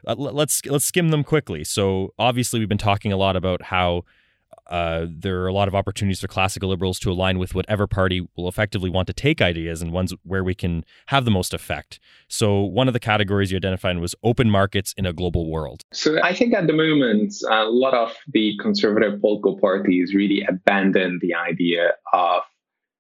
uh, 0.08 0.16
let's 0.18 0.66
let's 0.66 0.86
skim 0.86 1.10
them 1.10 1.24
quickly. 1.24 1.64
So 1.64 2.14
obviously, 2.18 2.60
we've 2.60 2.70
been 2.70 2.78
talking 2.80 3.14
a 3.14 3.18
lot 3.18 3.36
about 3.36 3.62
how 3.62 4.04
uh, 4.72 5.06
there 5.10 5.42
are 5.42 5.48
a 5.48 5.54
lot 5.54 5.68
of 5.68 5.76
opportunities 5.76 6.22
for 6.22 6.28
classical 6.28 6.70
liberals 6.70 6.98
to 7.00 7.12
align 7.12 7.38
with 7.38 7.54
whatever 7.54 7.88
party 7.88 8.26
will 8.38 8.48
effectively 8.48 8.90
want 8.90 9.06
to 9.06 9.14
take 9.14 9.42
ideas 9.42 9.82
and 9.82 9.92
ones 9.92 10.14
where 10.24 10.46
we 10.46 10.56
can 10.56 10.86
have 11.08 11.26
the 11.26 11.32
most 11.32 11.54
effect. 11.54 12.00
So, 12.30 12.62
one 12.62 12.88
of 12.88 12.94
the 12.94 13.00
categories 13.00 13.52
you 13.52 13.58
identified 13.58 13.98
was 13.98 14.16
open 14.24 14.50
markets 14.50 14.94
in 14.98 15.06
a 15.06 15.12
global 15.12 15.52
world. 15.52 15.84
So, 15.92 16.24
I 16.24 16.34
think 16.34 16.54
at 16.54 16.68
the 16.68 16.74
moment, 16.74 17.34
a 17.50 17.66
lot 17.66 17.94
of 17.94 18.16
the 18.32 18.58
conservative 18.62 19.20
political 19.20 19.60
parties 19.60 20.16
really 20.16 20.46
abandon 20.48 21.20
the 21.22 21.36
idea 21.36 21.92
of 22.14 22.44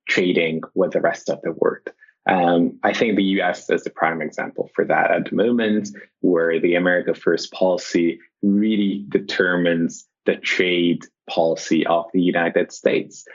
trading 0.09 0.61
with 0.75 0.91
the 0.91 0.99
rest 0.99 1.29
of 1.29 1.41
the 1.41 1.53
world. 1.53 1.87
Um, 2.29 2.77
I 2.83 2.93
think 2.93 3.15
the 3.15 3.23
US 3.39 3.69
is 3.69 3.83
the 3.83 3.89
prime 3.89 4.21
example 4.21 4.69
for 4.75 4.83
that 4.85 5.09
at 5.09 5.29
the 5.29 5.35
moment, 5.35 5.89
where 6.19 6.59
the 6.59 6.75
America 6.75 7.13
First 7.13 7.53
policy 7.53 8.19
really 8.43 9.05
determines 9.07 10.05
the 10.25 10.35
trade 10.35 11.05
policy 11.35 11.85
of 11.85 12.05
the 12.13 12.21
United 12.21 12.71
States. 12.71 13.25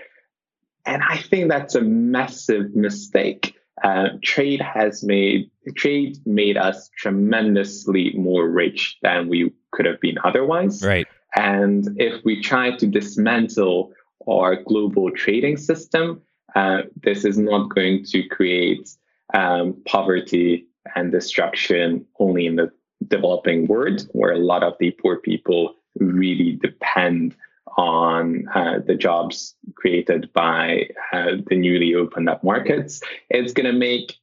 And 0.84 1.02
I 1.02 1.18
think 1.18 1.48
that's 1.48 1.74
a 1.74 1.80
massive 1.80 2.74
mistake. 2.74 3.54
Uh, 3.82 4.08
trade 4.22 4.60
has 4.60 5.04
made 5.04 5.50
trade 5.74 6.16
made 6.24 6.56
us 6.56 6.88
tremendously 6.96 8.12
more 8.16 8.48
rich 8.48 8.96
than 9.02 9.28
we 9.28 9.52
could 9.72 9.86
have 9.86 10.00
been 10.00 10.18
otherwise. 10.24 10.82
Right. 10.82 11.06
And 11.34 11.84
if 12.00 12.24
we 12.24 12.40
try 12.40 12.76
to 12.76 12.86
dismantle 12.86 13.92
our 14.26 14.62
global 14.62 15.10
trading 15.10 15.58
system, 15.58 16.22
uh, 16.54 16.82
this 17.02 17.24
is 17.24 17.36
not 17.36 17.74
going 17.74 18.04
to 18.12 18.26
create 18.28 18.88
um, 19.34 19.76
poverty 19.86 20.66
and 20.94 21.12
destruction 21.12 22.06
only 22.18 22.46
in 22.46 22.56
the 22.56 22.70
developing 23.08 23.66
world, 23.66 24.08
where 24.12 24.32
a 24.32 24.38
lot 24.38 24.62
of 24.62 24.74
the 24.80 24.90
poor 24.92 25.16
people 25.18 25.74
really 25.98 26.52
depend 26.62 27.36
on 27.76 28.48
uh, 28.54 28.78
the 28.86 28.94
jobs 28.94 29.54
created 29.74 30.32
by 30.32 30.88
uh, 31.12 31.32
the 31.46 31.56
newly 31.56 31.94
opened 31.94 32.28
up 32.28 32.42
markets. 32.42 33.00
It's 33.28 33.52
going 33.52 33.66
to 33.66 33.78
make 33.78 34.14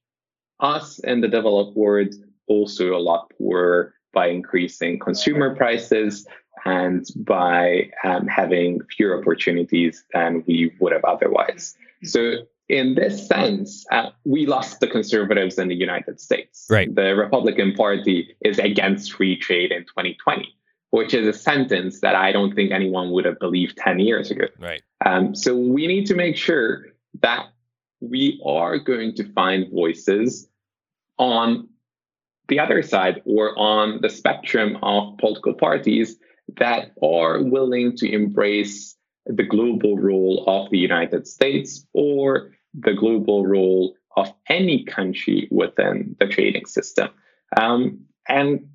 us 0.59 0.99
in 0.99 1.21
the 1.21 1.27
developed 1.27 1.77
world 1.77 2.13
also 2.47 2.95
a 2.95 2.99
lot 2.99 3.31
poorer 3.37 3.93
by 4.13 4.27
increasing 4.27 4.99
consumer 4.99 5.55
prices 5.55 6.25
and 6.65 7.05
by 7.17 7.89
um, 8.03 8.27
having 8.27 8.79
fewer 8.95 9.19
opportunities 9.19 10.03
than 10.13 10.43
we 10.47 10.71
would 10.79 10.93
have 10.93 11.03
otherwise. 11.03 11.75
So, 12.03 12.35
in 12.69 12.95
this 12.95 13.27
sense, 13.27 13.85
uh, 13.91 14.11
we 14.23 14.45
lost 14.45 14.79
the 14.79 14.87
conservatives 14.87 15.59
in 15.59 15.67
the 15.67 15.75
United 15.75 16.21
States. 16.21 16.65
Right. 16.69 16.93
The 16.93 17.13
Republican 17.15 17.73
Party 17.73 18.35
is 18.41 18.57
against 18.57 19.11
free 19.11 19.35
trade 19.35 19.71
in 19.71 19.81
2020 19.83 20.55
which 20.93 21.15
is 21.15 21.27
a 21.27 21.33
sentence 21.33 22.01
that 22.01 22.13
I 22.13 22.31
don't 22.31 22.53
think 22.53 22.71
anyone 22.71 23.09
would 23.13 23.25
have 23.25 23.39
believed 23.39 23.77
10 23.77 23.97
years 23.97 24.29
ago. 24.29 24.45
Right. 24.59 24.83
Um, 25.03 25.33
so 25.33 25.57
we 25.57 25.87
need 25.87 26.05
to 26.05 26.13
make 26.13 26.37
sure 26.37 26.85
that 27.23 27.47
we 27.99 28.39
are 28.45 28.77
going 28.77 29.15
to 29.15 29.23
find 29.33 29.71
voices 29.71 30.47
on 31.17 31.67
the 32.47 32.59
other 32.59 32.83
side 32.83 33.23
or 33.25 33.57
on 33.57 34.01
the 34.03 34.09
spectrum 34.09 34.77
of 34.83 35.17
political 35.17 35.55
parties 35.55 36.15
that 36.57 36.91
are 37.01 37.41
willing 37.41 37.97
to 37.97 38.13
embrace 38.13 38.95
the 39.25 39.41
global 39.41 39.97
role 39.97 40.43
of 40.45 40.69
the 40.69 40.77
United 40.77 41.25
States 41.25 41.87
or 41.93 42.51
the 42.75 42.93
global 42.93 43.47
role 43.47 43.95
of 44.15 44.31
any 44.47 44.83
country 44.83 45.47
within 45.49 46.15
the 46.19 46.27
trading 46.27 46.67
system. 46.67 47.09
Um, 47.57 48.01
and 48.29 48.67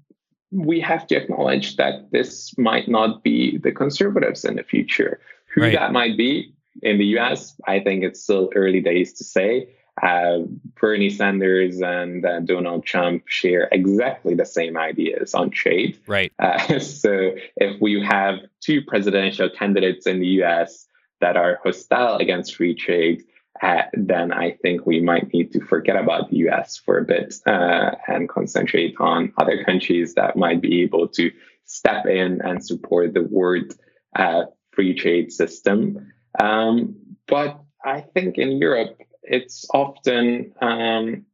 we 0.51 0.81
have 0.81 1.07
to 1.09 1.17
acknowledge 1.17 1.77
that 1.77 2.11
this 2.11 2.57
might 2.59 2.89
not 2.89 3.23
be 3.23 3.59
the 3.59 3.73
conservatives 3.73 4.45
in 4.45 4.57
the 4.57 4.63
future. 4.63 5.21
Who 5.55 5.63
right. 5.63 5.73
that 5.75 5.93
might 5.93 6.17
be 6.17 6.55
in 6.83 6.99
the 6.99 7.19
US, 7.19 7.55
I 7.67 7.81
think 7.81 8.05
it's 8.05 8.23
still 8.23 8.51
early 8.55 8.81
days 8.81 9.13
to 9.15 9.25
say. 9.25 9.69
uh, 10.03 10.41
Bernie 10.81 11.11
Sanders 11.11 11.81
and 11.81 12.25
uh, 12.25 12.41
Donald 12.41 12.85
Trump 12.85 13.25
share 13.27 13.69
exactly 13.73 14.35
the 14.35 14.45
same 14.47 14.77
ideas 14.77 15.35
on 15.35 15.51
trade. 15.51 15.99
Right. 16.07 16.33
Uh, 16.39 16.79
so 16.79 17.33
if 17.57 17.81
we 17.81 18.03
have 18.03 18.41
two 18.61 18.83
presidential 18.83 19.49
candidates 19.51 20.07
in 20.07 20.21
the 20.21 20.43
US 20.43 20.87
that 21.21 21.37
are 21.37 21.59
hostile 21.65 22.17
against 22.19 22.55
free 22.55 22.75
trade, 22.75 23.25
uh, 23.63 23.83
then 23.93 24.33
I 24.33 24.53
think 24.63 24.87
we 24.87 25.01
might 25.01 25.33
need 25.33 25.53
to 25.53 25.61
forget 25.61 25.97
about 25.97 26.31
the 26.31 26.37
US 26.49 26.77
for 26.77 26.99
a 26.99 27.05
bit 27.05 27.35
uh, 27.47 27.93
and 28.07 28.29
concentrate 28.29 28.95
on 29.01 29.33
other 29.39 29.65
countries 29.65 30.15
that 30.15 30.37
might 30.37 30.61
be 30.61 30.83
able 30.83 31.09
to 31.09 31.31
step 31.65 32.07
in 32.07 32.41
and 32.43 32.65
support 32.65 33.15
the 33.15 33.25
world 33.25 33.75
uh, 34.17 34.45
free 34.73 34.95
trade 34.95 35.33
system. 35.33 36.13
Um, 36.41 36.97
but 37.27 37.61
I 37.85 38.01
think 38.01 38.39
in 38.39 38.59
Europe, 38.59 38.97
it's 39.23 39.67
often 39.75 40.53
um, 40.63 41.27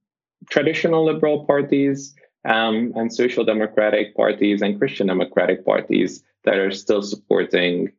traditional 0.51 1.05
liberal 1.05 1.45
parties 1.45 2.15
um, 2.45 2.93
and 2.97 3.13
social 3.13 3.45
democratic 3.45 4.17
parties 4.17 4.61
and 4.63 4.79
Christian 4.79 5.07
democratic 5.07 5.65
parties 5.65 6.23
that 6.45 6.57
are 6.57 6.73
still 6.73 7.03
supporting 7.03 7.93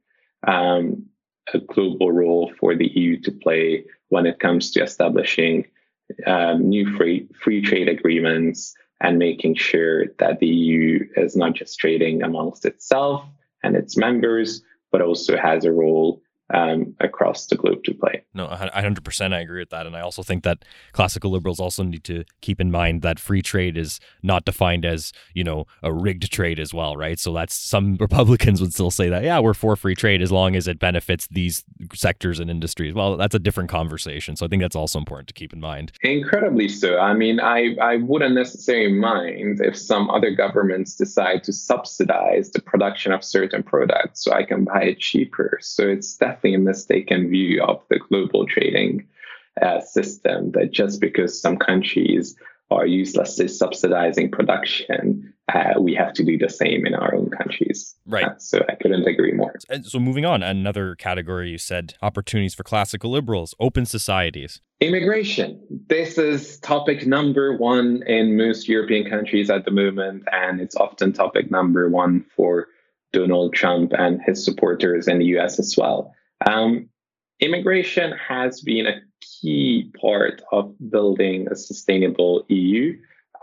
um, 0.47 1.05
a 1.53 1.59
global 1.59 2.11
role 2.11 2.51
for 2.59 2.75
the 2.75 2.87
EU 2.87 3.19
to 3.21 3.31
play 3.31 3.85
when 4.15 4.25
it 4.25 4.39
comes 4.39 4.71
to 4.71 4.81
establishing 4.81 5.65
um, 6.25 6.69
new 6.69 6.95
free 6.95 7.27
free 7.37 7.61
trade 7.61 7.89
agreements 7.89 8.73
and 9.01 9.19
making 9.19 9.55
sure 9.55 10.05
that 10.19 10.39
the 10.39 10.47
EU 10.47 11.05
is 11.17 11.35
not 11.35 11.53
just 11.53 11.77
trading 11.77 12.23
amongst 12.23 12.63
itself 12.63 13.25
and 13.61 13.75
its 13.75 13.97
members, 13.97 14.63
but 14.89 15.01
also 15.01 15.35
has 15.35 15.65
a 15.65 15.71
role 15.71 16.21
um, 16.53 16.95
across 16.99 17.47
the 17.47 17.55
globe 17.55 17.83
to 17.85 17.93
play. 17.93 18.23
No, 18.33 18.47
100% 18.47 19.33
I 19.33 19.39
agree 19.39 19.61
with 19.61 19.71
that. 19.71 19.87
And 19.87 19.95
I 19.95 20.01
also 20.01 20.21
think 20.21 20.43
that 20.43 20.63
classical 20.91 21.31
liberals 21.31 21.59
also 21.59 21.83
need 21.83 22.03
to 22.03 22.23
keep 22.41 22.61
in 22.61 22.71
mind 22.71 23.01
that 23.01 23.19
free 23.19 23.41
trade 23.41 23.77
is 23.77 23.99
not 24.21 24.45
defined 24.45 24.85
as, 24.85 25.11
you 25.33 25.43
know, 25.43 25.65
a 25.81 25.91
rigged 25.91 26.31
trade 26.31 26.59
as 26.59 26.73
well, 26.73 26.95
right? 26.95 27.19
So 27.19 27.33
that's 27.33 27.55
some 27.55 27.95
Republicans 27.99 28.61
would 28.61 28.73
still 28.73 28.91
say 28.91 29.09
that, 29.09 29.23
yeah, 29.23 29.39
we're 29.39 29.53
for 29.53 29.75
free 29.75 29.95
trade 29.95 30.21
as 30.21 30.31
long 30.31 30.55
as 30.55 30.67
it 30.67 30.77
benefits 30.77 31.27
these 31.31 31.63
sectors 31.93 32.39
and 32.39 32.49
industries. 32.49 32.93
Well, 32.93 33.17
that's 33.17 33.35
a 33.35 33.39
different 33.39 33.69
conversation. 33.69 34.35
So 34.35 34.45
I 34.45 34.49
think 34.49 34.61
that's 34.61 34.75
also 34.75 34.99
important 34.99 35.27
to 35.29 35.33
keep 35.33 35.51
in 35.51 35.59
mind. 35.59 35.93
Incredibly 36.03 36.67
so. 36.67 36.99
I 36.99 37.13
mean, 37.13 37.39
I, 37.39 37.75
I 37.81 37.97
wouldn't 37.97 38.35
necessarily 38.35 38.93
mind 38.93 39.61
if 39.61 39.75
some 39.75 40.09
other 40.11 40.31
governments 40.31 40.95
decide 40.95 41.43
to 41.45 41.53
subsidize 41.53 42.51
the 42.51 42.61
production 42.61 43.11
of 43.11 43.23
certain 43.23 43.63
products 43.63 44.23
so 44.23 44.31
I 44.31 44.43
can 44.43 44.63
buy 44.63 44.83
it 44.83 44.99
cheaper. 44.99 45.57
So 45.61 45.87
it's 45.87 46.15
definitely 46.15 46.34
a 46.43 46.57
mistaken 46.57 47.29
view 47.29 47.63
of 47.63 47.81
the 47.89 47.99
global 47.99 48.45
trading 48.45 49.07
uh, 49.61 49.79
system 49.79 50.51
that 50.51 50.71
just 50.71 50.99
because 50.99 51.39
some 51.39 51.57
countries 51.57 52.35
are 52.71 52.87
uselessly 52.87 53.47
subsidizing 53.47 54.31
production, 54.31 55.31
uh, 55.53 55.79
we 55.79 55.93
have 55.93 56.13
to 56.13 56.23
do 56.23 56.37
the 56.37 56.49
same 56.49 56.85
in 56.85 56.95
our 56.95 57.13
own 57.13 57.29
countries. 57.29 57.95
Right. 58.07 58.25
Uh, 58.25 58.37
so 58.39 58.65
I 58.67 58.75
couldn't 58.75 59.07
agree 59.07 59.33
more. 59.33 59.53
So 59.83 59.99
moving 59.99 60.25
on, 60.25 60.41
another 60.41 60.95
category 60.95 61.51
you 61.51 61.59
said 61.59 61.93
opportunities 62.01 62.55
for 62.55 62.63
classical 62.63 63.11
liberals, 63.11 63.53
open 63.59 63.85
societies. 63.85 64.61
Immigration. 64.81 65.61
This 65.87 66.17
is 66.17 66.59
topic 66.59 67.05
number 67.05 67.55
one 67.55 68.03
in 68.07 68.35
most 68.35 68.67
European 68.67 69.09
countries 69.09 69.49
at 69.49 69.65
the 69.65 69.71
moment, 69.71 70.23
and 70.31 70.59
it's 70.59 70.75
often 70.75 71.13
topic 71.13 71.51
number 71.51 71.87
one 71.87 72.25
for 72.35 72.67
Donald 73.13 73.53
Trump 73.53 73.93
and 73.97 74.21
his 74.25 74.43
supporters 74.43 75.07
in 75.07 75.19
the 75.19 75.25
US 75.37 75.59
as 75.59 75.75
well. 75.77 76.13
Um, 76.45 76.89
immigration 77.39 78.13
has 78.13 78.61
been 78.61 78.87
a 78.87 79.01
key 79.21 79.91
part 79.99 80.41
of 80.51 80.73
building 80.89 81.47
a 81.49 81.55
sustainable 81.55 82.45
EU. 82.49 82.97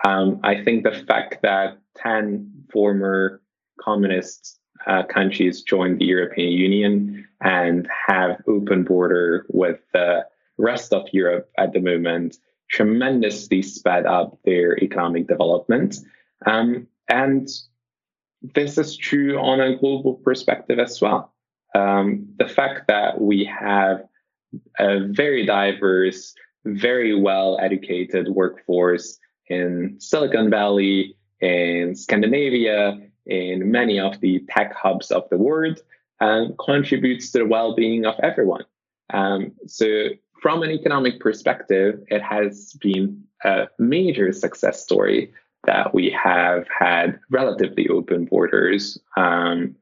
Um, 0.07 0.41
I 0.43 0.63
think 0.63 0.85
the 0.85 1.05
fact 1.07 1.43
that 1.43 1.79
10 1.97 2.67
former 2.73 3.41
communist 3.81 4.59
uh, 4.87 5.05
countries 5.05 5.63
joined 5.63 6.01
the 6.01 6.07
European 6.07 6.53
Union 6.53 7.27
and 7.41 7.89
have 8.09 8.43
open 8.49 8.85
border 8.85 9.47
with 9.49 9.79
the 9.93 10.27
rest 10.59 10.93
of 10.93 11.07
Europe 11.13 11.51
at 11.59 11.73
the 11.73 11.81
moment 11.81 12.39
tremendously 12.71 13.63
sped 13.63 14.07
up 14.07 14.39
their 14.45 14.79
economic 14.83 15.29
development. 15.29 15.97
Um, 16.47 16.87
and 17.09 17.49
this 18.55 18.79
is 18.79 18.97
true 18.97 19.39
on 19.39 19.61
a 19.61 19.77
global 19.77 20.15
perspective 20.15 20.79
as 20.79 21.01
well 21.01 21.33
um, 21.75 22.27
the 22.39 22.49
fact 22.49 22.89
that 22.89 23.21
we 23.21 23.45
have 23.45 24.05
a 24.79 25.07
very 25.09 25.47
diverse, 25.47 26.35
very 26.65 27.19
well 27.19 27.59
educated 27.61 28.29
workforce 28.29 29.19
in 29.49 29.97
Silicon 29.99 30.51
Valley, 30.51 31.17
in 31.41 31.95
Scandinavia, 31.95 33.01
in 33.27 33.71
many 33.71 33.99
of 33.99 34.21
the 34.21 34.45
tech 34.51 34.75
hubs 34.75 35.11
of 35.11 35.29
the 35.31 35.39
world, 35.39 35.81
um, 36.21 36.55
contributes 36.65 37.31
to 37.33 37.39
the 37.39 37.47
well 37.47 37.75
being 37.75 38.05
of 38.07 38.15
everyone. 38.23 38.65
Um, 39.13 39.53
so, 39.67 40.09
from 40.41 40.63
an 40.63 40.71
economic 40.71 41.21
perspective, 41.21 42.03
it 42.09 42.23
has 42.23 42.73
been 42.81 43.23
a 43.45 43.69
major 43.79 44.33
success 44.33 44.83
story 44.83 45.33
that 45.65 45.95
we 45.95 46.11
have 46.11 46.67
had 46.77 47.19
relatively 47.31 47.89
open 47.89 48.25
borders 48.25 48.99
um, 49.17 49.77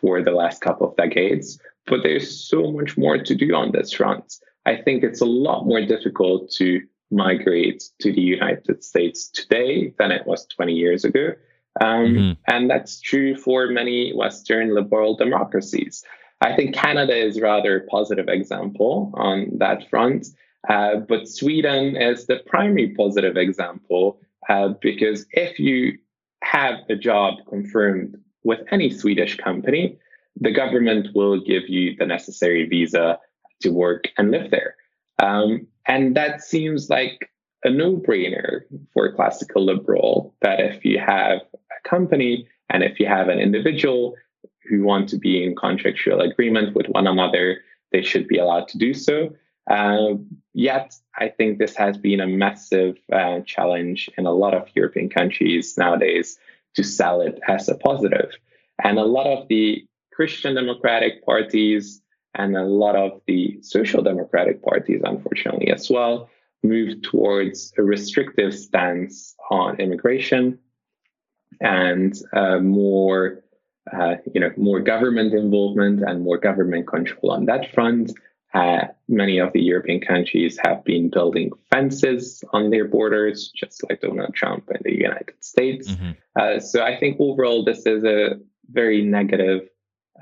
for 0.00 0.22
the 0.22 0.30
last 0.30 0.60
couple 0.60 0.88
of 0.88 0.96
decades. 0.96 1.60
But 1.86 2.02
there's 2.02 2.48
so 2.48 2.70
much 2.70 2.96
more 2.96 3.18
to 3.18 3.34
do 3.34 3.54
on 3.54 3.72
this 3.72 3.92
front. 3.92 4.34
I 4.66 4.76
think 4.76 5.02
it's 5.02 5.20
a 5.20 5.26
lot 5.26 5.64
more 5.66 5.84
difficult 5.84 6.50
to 6.52 6.80
migrate 7.10 7.84
to 8.00 8.12
the 8.12 8.20
United 8.20 8.84
States 8.84 9.28
today 9.28 9.94
than 9.98 10.10
it 10.10 10.26
was 10.26 10.46
20 10.46 10.74
years 10.74 11.04
ago. 11.04 11.30
Um, 11.80 12.06
mm-hmm. 12.06 12.32
And 12.46 12.68
that's 12.68 13.00
true 13.00 13.36
for 13.36 13.68
many 13.68 14.12
Western 14.14 14.74
liberal 14.74 15.16
democracies. 15.16 16.04
I 16.40 16.54
think 16.54 16.74
Canada 16.74 17.16
is 17.16 17.40
rather 17.40 17.78
a 17.78 17.86
positive 17.86 18.28
example 18.28 19.12
on 19.14 19.58
that 19.58 19.88
front. 19.88 20.28
Uh, 20.68 20.96
but 20.96 21.28
Sweden 21.28 21.96
is 21.96 22.26
the 22.26 22.40
primary 22.46 22.94
positive 22.94 23.36
example 23.36 24.20
uh, 24.48 24.68
because 24.80 25.26
if 25.32 25.58
you 25.58 25.98
have 26.42 26.76
a 26.88 26.96
job 26.96 27.34
confirmed 27.48 28.16
with 28.48 28.60
any 28.72 28.88
Swedish 28.90 29.36
company, 29.36 29.98
the 30.40 30.50
government 30.50 31.08
will 31.14 31.38
give 31.38 31.68
you 31.68 31.94
the 31.98 32.06
necessary 32.06 32.66
visa 32.66 33.18
to 33.60 33.68
work 33.68 34.04
and 34.16 34.30
live 34.30 34.50
there. 34.50 34.74
Um, 35.22 35.66
and 35.86 36.16
that 36.16 36.42
seems 36.42 36.88
like 36.88 37.30
a 37.64 37.70
no 37.70 37.96
brainer 37.96 38.62
for 38.94 39.04
a 39.04 39.14
classical 39.14 39.62
liberal 39.62 40.34
that 40.40 40.60
if 40.60 40.82
you 40.82 40.98
have 40.98 41.40
a 41.76 41.88
company 41.88 42.48
and 42.70 42.82
if 42.82 42.98
you 42.98 43.06
have 43.06 43.28
an 43.28 43.38
individual 43.38 44.14
who 44.66 44.82
want 44.82 45.10
to 45.10 45.18
be 45.18 45.44
in 45.44 45.54
contractual 45.54 46.20
agreement 46.22 46.74
with 46.74 46.86
one 46.86 47.06
another, 47.06 47.60
they 47.92 48.02
should 48.02 48.26
be 48.28 48.38
allowed 48.38 48.66
to 48.68 48.78
do 48.78 48.94
so. 48.94 49.30
Uh, 49.70 50.14
yet, 50.54 50.94
I 51.18 51.28
think 51.28 51.58
this 51.58 51.76
has 51.76 51.98
been 51.98 52.20
a 52.20 52.26
massive 52.26 52.96
uh, 53.12 53.40
challenge 53.44 54.08
in 54.16 54.24
a 54.24 54.32
lot 54.32 54.54
of 54.54 54.68
European 54.74 55.10
countries 55.10 55.76
nowadays 55.76 56.38
to 56.74 56.82
sell 56.82 57.20
it 57.20 57.38
as 57.48 57.68
a 57.68 57.76
positive. 57.76 58.30
And 58.82 58.98
a 58.98 59.04
lot 59.04 59.26
of 59.26 59.48
the 59.48 59.84
Christian 60.12 60.54
democratic 60.54 61.24
parties 61.24 62.00
and 62.34 62.56
a 62.56 62.64
lot 62.64 62.96
of 62.96 63.20
the 63.26 63.58
social 63.62 64.02
democratic 64.02 64.62
parties, 64.62 65.00
unfortunately, 65.04 65.70
as 65.70 65.90
well, 65.90 66.28
moved 66.62 67.04
towards 67.04 67.72
a 67.78 67.82
restrictive 67.82 68.54
stance 68.54 69.34
on 69.50 69.80
immigration 69.80 70.58
and 71.60 72.20
uh, 72.32 72.58
more, 72.58 73.44
uh, 73.92 74.16
you 74.32 74.40
know, 74.40 74.50
more 74.56 74.80
government 74.80 75.34
involvement 75.34 76.02
and 76.02 76.22
more 76.22 76.38
government 76.38 76.86
control 76.86 77.32
on 77.32 77.46
that 77.46 77.72
front. 77.72 78.12
Uh, 78.54 78.86
many 79.08 79.38
of 79.38 79.52
the 79.52 79.60
European 79.60 80.00
countries 80.00 80.58
have 80.64 80.82
been 80.84 81.10
building 81.10 81.50
fences 81.70 82.42
on 82.52 82.70
their 82.70 82.86
borders, 82.86 83.52
just 83.54 83.84
like 83.88 84.00
Donald 84.00 84.34
Trump 84.34 84.68
in 84.70 84.80
the 84.84 84.96
United 84.96 85.34
States. 85.40 85.90
Mm-hmm. 85.90 86.10
Uh, 86.38 86.58
so 86.58 86.82
I 86.82 86.98
think 86.98 87.18
overall, 87.20 87.62
this 87.64 87.84
is 87.84 88.04
a 88.04 88.40
very 88.70 89.02
negative 89.02 89.68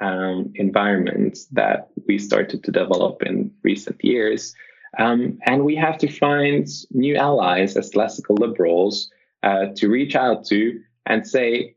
um, 0.00 0.52
environment 0.56 1.38
that 1.52 1.88
we 2.06 2.18
started 2.18 2.64
to 2.64 2.72
develop 2.72 3.22
in 3.22 3.52
recent 3.62 4.02
years. 4.04 4.54
Um, 4.98 5.38
and 5.46 5.64
we 5.64 5.76
have 5.76 5.98
to 5.98 6.10
find 6.10 6.66
new 6.90 7.16
allies 7.16 7.76
as 7.76 7.90
classical 7.90 8.36
liberals 8.36 9.10
uh, 9.42 9.66
to 9.76 9.88
reach 9.88 10.16
out 10.16 10.44
to 10.46 10.80
and 11.06 11.26
say, 11.26 11.76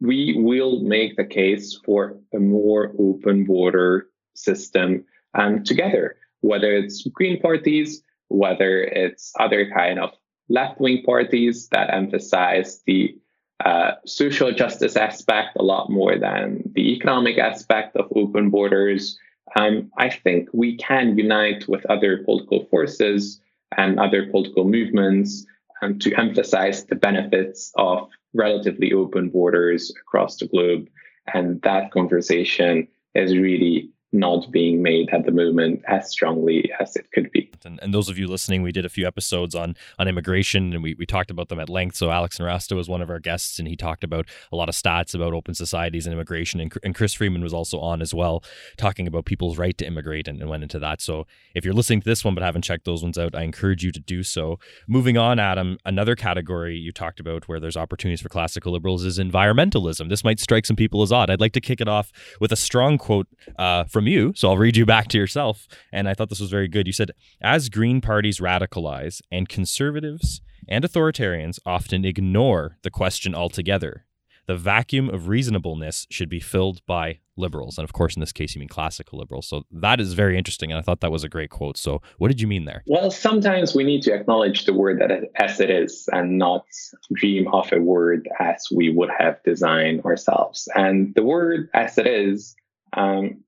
we 0.00 0.34
will 0.38 0.80
make 0.80 1.16
the 1.16 1.24
case 1.24 1.78
for 1.84 2.18
a 2.34 2.38
more 2.38 2.92
open 2.98 3.44
border 3.44 4.08
system 4.34 5.04
um, 5.36 5.62
together, 5.64 6.16
whether 6.40 6.72
it's 6.72 7.06
green 7.08 7.40
parties, 7.40 8.02
whether 8.28 8.82
it's 8.82 9.32
other 9.38 9.70
kind 9.70 9.98
of 9.98 10.10
left 10.48 10.80
wing 10.80 11.02
parties 11.04 11.68
that 11.68 11.92
emphasize 11.92 12.82
the 12.86 13.16
uh, 13.64 13.92
social 14.04 14.52
justice 14.52 14.96
aspect 14.96 15.56
a 15.56 15.62
lot 15.62 15.90
more 15.90 16.18
than 16.18 16.62
the 16.74 16.92
economic 16.92 17.38
aspect 17.38 17.96
of 17.96 18.12
open 18.14 18.50
borders. 18.50 19.18
Um, 19.58 19.90
I 19.96 20.10
think 20.10 20.48
we 20.52 20.76
can 20.76 21.16
unite 21.16 21.66
with 21.68 21.86
other 21.86 22.22
political 22.24 22.66
forces 22.66 23.40
and 23.76 23.98
other 23.98 24.26
political 24.26 24.64
movements 24.64 25.46
um, 25.82 25.98
to 26.00 26.14
emphasize 26.14 26.84
the 26.84 26.96
benefits 26.96 27.72
of 27.76 28.08
relatively 28.34 28.92
open 28.92 29.30
borders 29.30 29.90
across 30.02 30.36
the 30.36 30.46
globe. 30.46 30.88
And 31.32 31.60
that 31.62 31.90
conversation 31.90 32.86
is 33.14 33.36
really 33.36 33.90
not 34.12 34.50
being 34.52 34.82
made 34.82 35.10
at 35.10 35.26
the 35.26 35.32
moment 35.32 35.82
as 35.88 36.10
strongly 36.10 36.70
as 36.80 36.96
it 36.96 37.10
could 37.12 37.30
be. 37.32 37.50
And, 37.64 37.80
and, 37.82 37.92
those 37.92 38.08
of 38.08 38.18
you 38.18 38.28
listening, 38.28 38.62
we 38.62 38.72
did 38.72 38.84
a 38.84 38.88
few 38.88 39.06
episodes 39.06 39.54
on 39.54 39.76
on 39.98 40.06
immigration, 40.06 40.72
and 40.72 40.82
we, 40.82 40.94
we 40.94 41.06
talked 41.06 41.30
about 41.30 41.48
them 41.48 41.58
at 41.58 41.68
length. 41.68 41.96
So 41.96 42.10
Alex 42.10 42.38
Nowrasteh 42.38 42.76
was 42.76 42.88
one 42.88 43.02
of 43.02 43.10
our 43.10 43.18
guests, 43.18 43.58
and 43.58 43.66
he 43.66 43.76
talked 43.76 44.04
about 44.04 44.26
a 44.52 44.56
lot 44.56 44.68
of 44.68 44.74
stats 44.74 45.14
about 45.14 45.34
open 45.34 45.54
societies 45.54 46.06
and 46.06 46.14
immigration. 46.14 46.60
And, 46.60 46.72
and 46.84 46.94
Chris 46.94 47.14
Freiman 47.14 47.42
was 47.42 47.52
also 47.52 47.78
on 47.80 48.00
as 48.00 48.14
well, 48.14 48.44
talking 48.76 49.06
about 49.06 49.24
people's 49.24 49.58
right 49.58 49.76
to 49.78 49.86
immigrate, 49.86 50.28
and, 50.28 50.40
and 50.40 50.48
went 50.48 50.62
into 50.62 50.78
that. 50.78 51.00
So 51.00 51.26
if 51.54 51.64
you're 51.64 51.74
listening 51.74 52.00
to 52.00 52.08
this 52.08 52.24
one 52.24 52.34
but 52.34 52.44
haven't 52.44 52.62
checked 52.62 52.84
those 52.84 53.02
ones 53.02 53.18
out, 53.18 53.34
I 53.34 53.42
encourage 53.42 53.82
you 53.82 53.92
to 53.92 54.00
do 54.00 54.22
so. 54.22 54.58
Moving 54.86 55.18
on, 55.18 55.38
Adam, 55.38 55.78
another 55.84 56.14
category 56.14 56.76
you 56.76 56.92
talked 56.92 57.18
about 57.18 57.48
where 57.48 57.60
there's 57.60 57.76
opportunities 57.76 58.20
for 58.20 58.28
classical 58.28 58.72
liberals 58.72 59.04
is 59.04 59.18
environmentalism. 59.18 60.08
This 60.08 60.24
might 60.24 60.38
strike 60.38 60.66
some 60.66 60.76
people 60.76 61.02
as 61.02 61.12
odd. 61.12 61.30
I'd 61.30 61.40
like 61.40 61.52
to 61.52 61.60
kick 61.60 61.80
it 61.80 61.88
off 61.88 62.12
with 62.40 62.52
a 62.52 62.56
strong 62.56 62.98
quote 62.98 63.26
uh, 63.58 63.84
from 63.96 64.06
you. 64.06 64.34
So 64.36 64.50
I'll 64.50 64.58
read 64.58 64.76
you 64.76 64.84
back 64.84 65.08
to 65.08 65.16
yourself. 65.16 65.66
And 65.90 66.06
I 66.06 66.12
thought 66.12 66.28
this 66.28 66.38
was 66.38 66.50
very 66.50 66.68
good. 66.68 66.86
You 66.86 66.92
said, 66.92 67.12
as 67.40 67.70
Green 67.70 68.02
parties 68.02 68.40
radicalize 68.40 69.22
and 69.32 69.48
conservatives 69.48 70.42
and 70.68 70.84
authoritarians 70.84 71.58
often 71.64 72.04
ignore 72.04 72.76
the 72.82 72.90
question 72.90 73.34
altogether, 73.34 74.04
the 74.46 74.54
vacuum 74.54 75.08
of 75.08 75.28
reasonableness 75.28 76.06
should 76.10 76.28
be 76.28 76.40
filled 76.40 76.84
by 76.84 77.20
liberals. 77.38 77.78
And 77.78 77.84
of 77.84 77.94
course, 77.94 78.16
in 78.16 78.20
this 78.20 78.32
case, 78.32 78.54
you 78.54 78.58
mean 78.58 78.68
classical 78.68 79.18
liberals. 79.18 79.48
So 79.48 79.62
that 79.70 79.98
is 79.98 80.12
very 80.12 80.36
interesting. 80.36 80.70
And 80.70 80.78
I 80.78 80.82
thought 80.82 81.00
that 81.00 81.10
was 81.10 81.24
a 81.24 81.28
great 81.30 81.48
quote. 81.48 81.78
So 81.78 82.02
what 82.18 82.28
did 82.28 82.42
you 82.42 82.46
mean 82.46 82.66
there? 82.66 82.82
Well, 82.86 83.10
sometimes 83.10 83.74
we 83.74 83.82
need 83.82 84.02
to 84.02 84.12
acknowledge 84.12 84.66
the 84.66 84.74
word 84.74 85.00
as 85.36 85.58
it 85.58 85.70
is 85.70 86.06
and 86.12 86.36
not 86.36 86.66
dream 87.14 87.48
of 87.54 87.72
a 87.72 87.80
word 87.80 88.28
as 88.40 88.68
we 88.70 88.90
would 88.90 89.10
have 89.18 89.42
designed 89.42 90.04
ourselves. 90.04 90.68
And 90.74 91.14
the 91.14 91.24
word 91.24 91.70
as 91.72 91.96
it 91.96 92.06
is 92.06 92.54
um, 92.92 93.42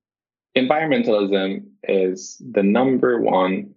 environmentalism 0.55 1.63
is 1.83 2.41
the 2.51 2.63
number 2.63 3.21
one 3.21 3.73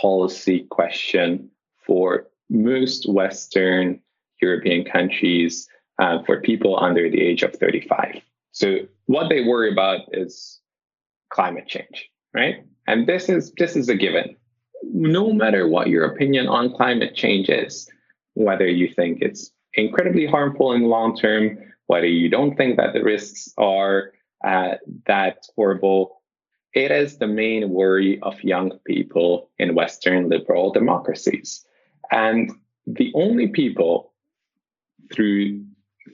policy 0.00 0.66
question 0.70 1.50
for 1.86 2.26
most 2.50 3.08
Western 3.08 4.00
European 4.40 4.84
countries 4.84 5.68
uh, 5.98 6.22
for 6.24 6.40
people 6.40 6.78
under 6.78 7.08
the 7.08 7.20
age 7.20 7.42
of 7.42 7.54
35. 7.54 8.20
So 8.52 8.80
what 9.06 9.28
they 9.28 9.42
worry 9.42 9.72
about 9.72 10.00
is 10.12 10.60
climate 11.30 11.66
change, 11.66 12.10
right? 12.34 12.64
And 12.86 13.06
this 13.06 13.28
is 13.28 13.52
this 13.58 13.76
is 13.76 13.88
a 13.88 13.94
given. 13.94 14.36
No 14.82 15.32
matter 15.32 15.68
what 15.68 15.88
your 15.88 16.04
opinion 16.04 16.48
on 16.48 16.74
climate 16.74 17.14
change 17.14 17.48
is, 17.48 17.88
whether 18.34 18.66
you 18.66 18.88
think 18.92 19.18
it's 19.20 19.50
incredibly 19.74 20.26
harmful 20.26 20.72
in 20.72 20.82
the 20.82 20.88
long 20.88 21.16
term, 21.16 21.58
whether 21.86 22.06
you 22.06 22.28
don't 22.28 22.56
think 22.56 22.76
that 22.76 22.92
the 22.92 23.02
risks 23.02 23.52
are 23.58 24.12
uh, 24.44 24.74
that 25.06 25.46
horrible, 25.54 26.22
it 26.74 26.90
is 26.90 27.18
the 27.18 27.26
main 27.26 27.70
worry 27.70 28.20
of 28.22 28.42
young 28.42 28.78
people 28.84 29.50
in 29.58 29.74
Western 29.74 30.28
liberal 30.28 30.72
democracies. 30.72 31.64
And 32.10 32.50
the 32.86 33.12
only 33.14 33.48
people 33.48 34.12
through 35.12 35.64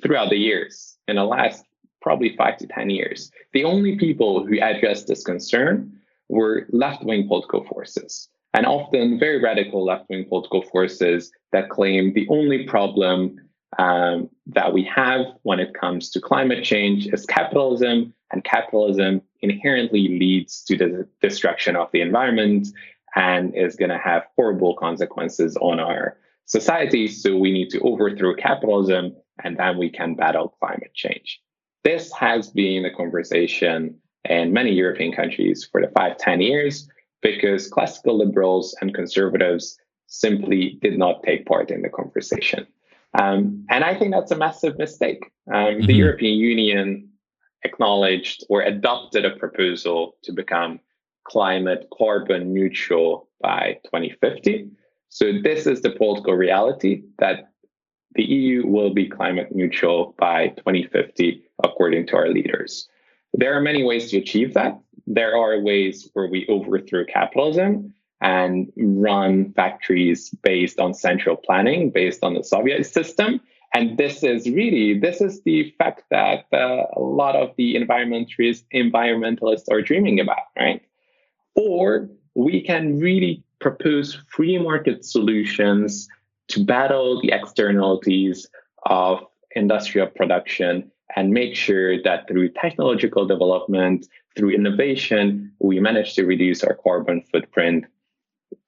throughout 0.02 0.30
the 0.30 0.36
years, 0.36 0.96
in 1.06 1.16
the 1.16 1.24
last 1.24 1.64
probably 2.00 2.34
five 2.36 2.56
to 2.58 2.66
10 2.66 2.90
years, 2.90 3.30
the 3.52 3.64
only 3.64 3.96
people 3.96 4.44
who 4.46 4.58
addressed 4.60 5.06
this 5.06 5.22
concern 5.22 5.92
were 6.28 6.66
left 6.70 7.04
wing 7.04 7.28
political 7.28 7.64
forces, 7.64 8.28
and 8.54 8.66
often 8.66 9.18
very 9.18 9.40
radical 9.40 9.84
left 9.84 10.08
wing 10.08 10.24
political 10.28 10.62
forces 10.62 11.30
that 11.52 11.68
claim 11.68 12.12
the 12.14 12.26
only 12.30 12.64
problem 12.64 13.36
um, 13.78 14.28
that 14.46 14.72
we 14.72 14.84
have 14.84 15.26
when 15.42 15.60
it 15.60 15.74
comes 15.74 16.10
to 16.10 16.20
climate 16.20 16.64
change 16.64 17.06
is 17.06 17.24
capitalism, 17.26 18.12
and 18.30 18.44
capitalism 18.44 19.22
inherently 19.40 20.08
leads 20.18 20.62
to 20.64 20.76
the 20.76 21.08
destruction 21.20 21.76
of 21.76 21.88
the 21.92 22.00
environment 22.00 22.68
and 23.14 23.54
is 23.54 23.76
going 23.76 23.90
to 23.90 23.98
have 23.98 24.24
horrible 24.36 24.74
consequences 24.76 25.56
on 25.60 25.78
our 25.80 26.16
society. 26.46 27.08
So 27.08 27.36
we 27.36 27.52
need 27.52 27.70
to 27.70 27.80
overthrow 27.80 28.34
capitalism 28.34 29.14
and 29.44 29.58
then 29.58 29.78
we 29.78 29.90
can 29.90 30.14
battle 30.14 30.54
climate 30.60 30.92
change. 30.94 31.40
This 31.84 32.12
has 32.12 32.50
been 32.50 32.84
a 32.84 32.94
conversation 32.94 33.96
in 34.28 34.52
many 34.52 34.72
European 34.72 35.12
countries 35.12 35.68
for 35.70 35.80
the 35.80 35.88
five, 35.88 36.16
10 36.16 36.40
years 36.40 36.88
because 37.22 37.68
classical 37.68 38.18
liberals 38.18 38.74
and 38.80 38.94
conservatives 38.94 39.78
simply 40.06 40.78
did 40.82 40.98
not 40.98 41.22
take 41.22 41.46
part 41.46 41.70
in 41.70 41.82
the 41.82 41.88
conversation. 41.88 42.66
Um, 43.20 43.66
and 43.68 43.84
I 43.84 43.94
think 43.94 44.12
that's 44.12 44.30
a 44.30 44.36
massive 44.36 44.78
mistake. 44.78 45.30
Um, 45.52 45.54
mm-hmm. 45.54 45.86
The 45.86 45.94
European 45.94 46.38
Union 46.38 47.08
acknowledged 47.64 48.44
or 48.48 48.62
adopted 48.62 49.24
a 49.24 49.36
proposal 49.36 50.16
to 50.24 50.32
become 50.32 50.80
climate 51.24 51.88
carbon 51.96 52.52
neutral 52.52 53.28
by 53.40 53.78
2050. 53.84 54.68
So, 55.08 55.32
this 55.42 55.66
is 55.66 55.82
the 55.82 55.90
political 55.90 56.34
reality 56.34 57.02
that 57.18 57.52
the 58.14 58.24
EU 58.24 58.66
will 58.66 58.92
be 58.92 59.08
climate 59.08 59.54
neutral 59.54 60.14
by 60.18 60.48
2050, 60.48 61.42
according 61.64 62.06
to 62.08 62.16
our 62.16 62.28
leaders. 62.28 62.88
There 63.34 63.56
are 63.56 63.60
many 63.60 63.82
ways 63.82 64.10
to 64.10 64.18
achieve 64.18 64.54
that. 64.54 64.78
There 65.06 65.36
are 65.36 65.60
ways 65.60 66.08
where 66.12 66.28
we 66.28 66.46
overthrow 66.48 67.04
capitalism 67.04 67.94
and 68.22 68.72
run 68.76 69.52
factories 69.52 70.30
based 70.42 70.78
on 70.78 70.94
central 70.94 71.36
planning, 71.36 71.90
based 71.90 72.22
on 72.22 72.34
the 72.34 72.44
Soviet 72.44 72.86
system. 72.86 73.40
And 73.74 73.98
this 73.98 74.22
is 74.22 74.48
really, 74.48 74.98
this 74.98 75.20
is 75.20 75.42
the 75.42 75.74
fact 75.78 76.04
that 76.10 76.46
uh, 76.52 76.84
a 76.96 77.00
lot 77.00 77.34
of 77.34 77.50
the 77.56 77.74
environmentalists, 77.74 78.64
environmentalists 78.72 79.70
are 79.70 79.82
dreaming 79.82 80.20
about, 80.20 80.46
right? 80.56 80.82
Or 81.56 82.08
we 82.34 82.62
can 82.62 82.98
really 82.98 83.42
propose 83.60 84.14
free 84.28 84.58
market 84.58 85.04
solutions 85.04 86.08
to 86.48 86.64
battle 86.64 87.20
the 87.20 87.32
externalities 87.32 88.46
of 88.86 89.24
industrial 89.56 90.06
production 90.06 90.90
and 91.16 91.30
make 91.30 91.54
sure 91.56 92.00
that 92.02 92.28
through 92.28 92.50
technological 92.50 93.26
development, 93.26 94.06
through 94.36 94.50
innovation, 94.50 95.52
we 95.60 95.80
manage 95.80 96.14
to 96.14 96.24
reduce 96.24 96.62
our 96.62 96.74
carbon 96.74 97.22
footprint 97.32 97.84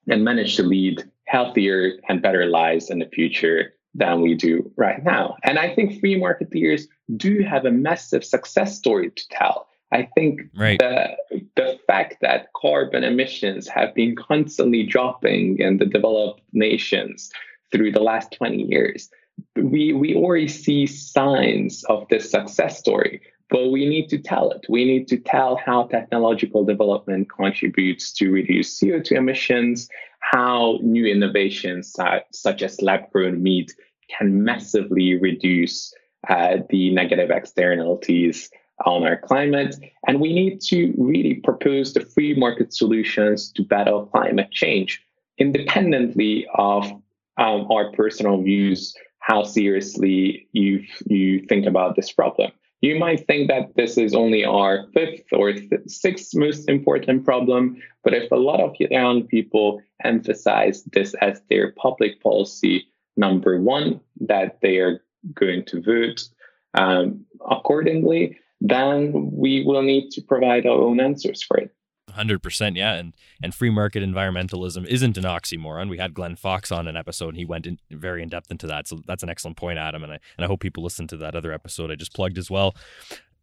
and 0.08 0.24
manage 0.24 0.56
to 0.56 0.62
lead 0.62 1.04
healthier 1.26 1.92
and 2.08 2.22
better 2.22 2.46
lives 2.46 2.90
in 2.90 2.98
the 2.98 3.06
future 3.06 3.74
than 3.94 4.20
we 4.20 4.34
do 4.34 4.70
right 4.76 5.04
now. 5.04 5.36
And 5.44 5.58
I 5.58 5.74
think 5.74 6.00
free 6.00 6.20
marketeers 6.20 6.82
do 7.16 7.42
have 7.42 7.64
a 7.64 7.70
massive 7.70 8.24
success 8.24 8.76
story 8.76 9.10
to 9.10 9.28
tell. 9.28 9.68
I 9.92 10.08
think 10.16 10.40
right. 10.56 10.78
the, 10.78 11.16
the 11.54 11.78
fact 11.86 12.16
that 12.20 12.52
carbon 12.54 13.04
emissions 13.04 13.68
have 13.68 13.94
been 13.94 14.16
constantly 14.16 14.82
dropping 14.82 15.58
in 15.58 15.78
the 15.78 15.86
developed 15.86 16.42
nations 16.52 17.30
through 17.70 17.92
the 17.92 18.02
last 18.02 18.32
20 18.32 18.64
years, 18.64 19.08
we, 19.56 19.92
we 19.92 20.16
already 20.16 20.48
see 20.48 20.86
signs 20.86 21.84
of 21.84 22.08
this 22.08 22.30
success 22.30 22.78
story 22.78 23.20
but 23.54 23.70
we 23.70 23.86
need 23.86 24.08
to 24.08 24.18
tell 24.18 24.50
it. 24.50 24.66
We 24.68 24.84
need 24.84 25.06
to 25.06 25.16
tell 25.16 25.54
how 25.54 25.84
technological 25.84 26.64
development 26.64 27.28
contributes 27.30 28.10
to 28.14 28.32
reduce 28.32 28.80
CO2 28.80 29.12
emissions, 29.12 29.88
how 30.18 30.80
new 30.82 31.06
innovations 31.06 31.94
such 32.32 32.62
as 32.62 32.82
lab 32.82 33.12
grown 33.12 33.40
meat 33.40 33.72
can 34.10 34.42
massively 34.42 35.16
reduce 35.20 35.94
uh, 36.28 36.56
the 36.68 36.92
negative 36.92 37.30
externalities 37.30 38.50
on 38.86 39.04
our 39.04 39.18
climate. 39.18 39.76
And 40.08 40.20
we 40.20 40.32
need 40.34 40.60
to 40.62 40.92
really 40.98 41.34
propose 41.34 41.92
the 41.92 42.00
free 42.00 42.34
market 42.34 42.74
solutions 42.74 43.52
to 43.52 43.62
battle 43.62 44.06
climate 44.06 44.50
change 44.50 45.00
independently 45.38 46.44
of 46.56 46.90
um, 47.38 47.68
our 47.70 47.92
personal 47.92 48.42
views, 48.42 48.96
how 49.20 49.44
seriously 49.44 50.48
you, 50.50 50.82
you 51.06 51.38
think 51.46 51.66
about 51.66 51.94
this 51.94 52.10
problem. 52.10 52.50
You 52.84 52.98
might 52.98 53.26
think 53.26 53.48
that 53.48 53.74
this 53.76 53.96
is 53.96 54.14
only 54.14 54.44
our 54.44 54.86
fifth 54.92 55.32
or 55.32 55.54
sixth 55.86 56.34
most 56.34 56.68
important 56.68 57.24
problem, 57.24 57.80
but 58.02 58.12
if 58.12 58.30
a 58.30 58.36
lot 58.36 58.60
of 58.60 58.76
young 58.78 59.22
people 59.22 59.80
emphasize 60.04 60.84
this 60.92 61.14
as 61.22 61.40
their 61.48 61.72
public 61.72 62.22
policy 62.22 62.86
number 63.16 63.58
one, 63.58 64.00
that 64.20 64.58
they 64.60 64.76
are 64.76 65.00
going 65.32 65.64
to 65.64 65.80
vote 65.80 66.28
um, 66.74 67.24
accordingly, 67.50 68.38
then 68.60 69.30
we 69.32 69.64
will 69.64 69.82
need 69.82 70.10
to 70.10 70.20
provide 70.20 70.66
our 70.66 70.78
own 70.78 71.00
answers 71.00 71.42
for 71.42 71.56
it. 71.56 71.74
100% 72.16 72.76
yeah 72.76 72.94
and 72.94 73.14
and 73.42 73.54
free 73.54 73.70
market 73.70 74.02
environmentalism 74.02 74.86
isn't 74.86 75.16
an 75.16 75.24
oxymoron 75.24 75.88
we 75.88 75.98
had 75.98 76.14
glenn 76.14 76.36
fox 76.36 76.70
on 76.70 76.88
an 76.88 76.96
episode 76.96 77.30
and 77.30 77.38
he 77.38 77.44
went 77.44 77.66
in 77.66 77.78
very 77.90 78.22
in 78.22 78.28
depth 78.28 78.50
into 78.50 78.66
that 78.66 78.86
so 78.86 79.00
that's 79.06 79.22
an 79.22 79.28
excellent 79.28 79.56
point 79.56 79.78
adam 79.78 80.02
and 80.02 80.12
i 80.12 80.18
and 80.36 80.44
i 80.44 80.46
hope 80.46 80.60
people 80.60 80.82
listen 80.82 81.06
to 81.06 81.16
that 81.16 81.34
other 81.34 81.52
episode 81.52 81.90
i 81.90 81.94
just 81.94 82.14
plugged 82.14 82.38
as 82.38 82.50
well 82.50 82.74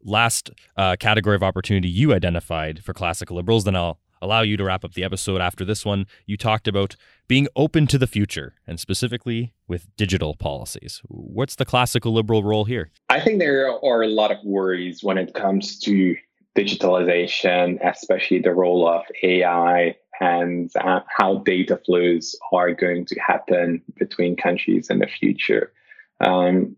last 0.03 0.49
uh, 0.77 0.95
category 0.99 1.35
of 1.35 1.43
opportunity 1.43 1.87
you 1.87 2.13
identified 2.13 2.83
for 2.83 2.93
classical 2.93 3.35
liberals 3.35 3.63
then 3.63 3.75
i'll 3.75 3.99
allow 4.21 4.41
you 4.41 4.55
to 4.55 4.63
wrap 4.63 4.85
up 4.85 4.93
the 4.93 5.03
episode 5.03 5.41
after 5.41 5.65
this 5.65 5.83
one. 5.83 6.05
You 6.25 6.37
talked 6.37 6.67
about 6.67 6.95
being 7.27 7.47
open 7.55 7.87
to 7.87 7.97
the 7.97 8.07
future 8.07 8.53
and 8.67 8.79
specifically 8.79 9.53
with 9.67 9.87
digital 9.97 10.35
policies. 10.35 11.01
What's 11.07 11.55
the 11.55 11.65
classical 11.65 12.13
liberal 12.13 12.43
role 12.43 12.65
here? 12.65 12.91
I 13.09 13.19
think 13.19 13.39
there 13.39 13.67
are 13.83 14.03
a 14.03 14.07
lot 14.07 14.31
of 14.31 14.37
worries 14.43 15.03
when 15.03 15.17
it 15.17 15.33
comes 15.33 15.79
to 15.79 16.15
digitalization, 16.55 17.79
especially 17.83 18.39
the 18.39 18.53
role 18.53 18.87
of 18.87 19.03
AI 19.23 19.95
and 20.19 20.71
uh, 20.75 20.99
how 21.07 21.39
data 21.39 21.79
flows 21.85 22.35
are 22.51 22.73
going 22.73 23.05
to 23.05 23.19
happen 23.19 23.81
between 23.97 24.35
countries 24.35 24.89
in 24.89 24.99
the 24.99 25.07
future. 25.07 25.71
Um, 26.19 26.75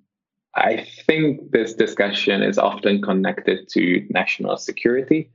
I 0.56 0.86
think 1.08 1.52
this 1.52 1.74
discussion 1.74 2.44
is 2.44 2.58
often 2.58 3.02
connected 3.02 3.68
to 3.70 4.06
national 4.12 4.58
security. 4.58 5.32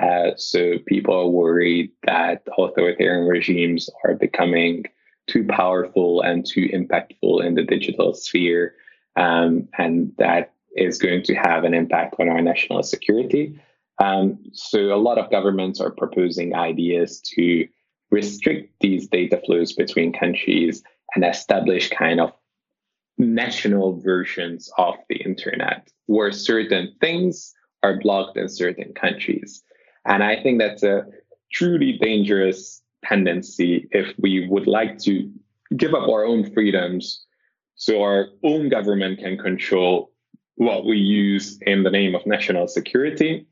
Uh, 0.00 0.30
so 0.36 0.78
people 0.86 1.14
are 1.14 1.28
worried 1.28 1.90
that 2.04 2.42
authoritarian 2.56 3.26
regimes 3.26 3.90
are 4.04 4.14
becoming 4.14 4.84
too 5.26 5.44
powerful 5.46 6.22
and 6.22 6.46
too 6.46 6.68
impactful 6.68 7.44
in 7.44 7.54
the 7.54 7.64
digital 7.64 8.14
sphere, 8.14 8.74
um, 9.16 9.68
and 9.76 10.12
that 10.18 10.54
is 10.76 10.98
going 10.98 11.22
to 11.24 11.34
have 11.34 11.64
an 11.64 11.74
impact 11.74 12.14
on 12.18 12.28
our 12.28 12.40
national 12.40 12.82
security. 12.82 13.58
Um, 14.00 14.38
so 14.52 14.94
a 14.94 14.96
lot 14.96 15.18
of 15.18 15.30
governments 15.30 15.80
are 15.80 15.90
proposing 15.90 16.54
ideas 16.54 17.20
to 17.36 17.68
restrict 18.10 18.74
these 18.80 19.06
data 19.06 19.40
flows 19.44 19.72
between 19.72 20.12
countries 20.12 20.82
and 21.14 21.24
establish 21.24 21.90
kind 21.90 22.20
of 22.20 22.32
national 23.18 24.00
versions 24.00 24.72
of 24.78 24.94
the 25.08 25.16
internet 25.16 25.88
where 26.06 26.32
certain 26.32 26.94
things 27.00 27.52
are 27.82 28.00
blocked 28.00 28.36
in 28.36 28.48
certain 28.48 28.92
countries. 28.94 29.62
And 30.06 30.24
I 30.24 30.42
think 30.42 30.58
that's 30.58 30.82
a 30.82 31.04
truly 31.52 31.98
dangerous 32.00 32.82
tendency 33.04 33.88
if 33.92 34.14
we 34.18 34.48
would 34.48 34.66
like 34.66 34.98
to 35.00 35.30
give 35.76 35.94
up 35.94 36.08
our 36.08 36.24
own 36.24 36.50
freedoms 36.52 37.24
so 37.76 38.02
our 38.02 38.28
own 38.42 38.68
government 38.68 39.18
can 39.18 39.38
control 39.38 40.12
what 40.56 40.84
we 40.84 40.98
use 40.98 41.58
in 41.62 41.82
the 41.82 41.90
name 41.90 42.14
of 42.14 42.26
national 42.26 42.68
security. 42.68 43.46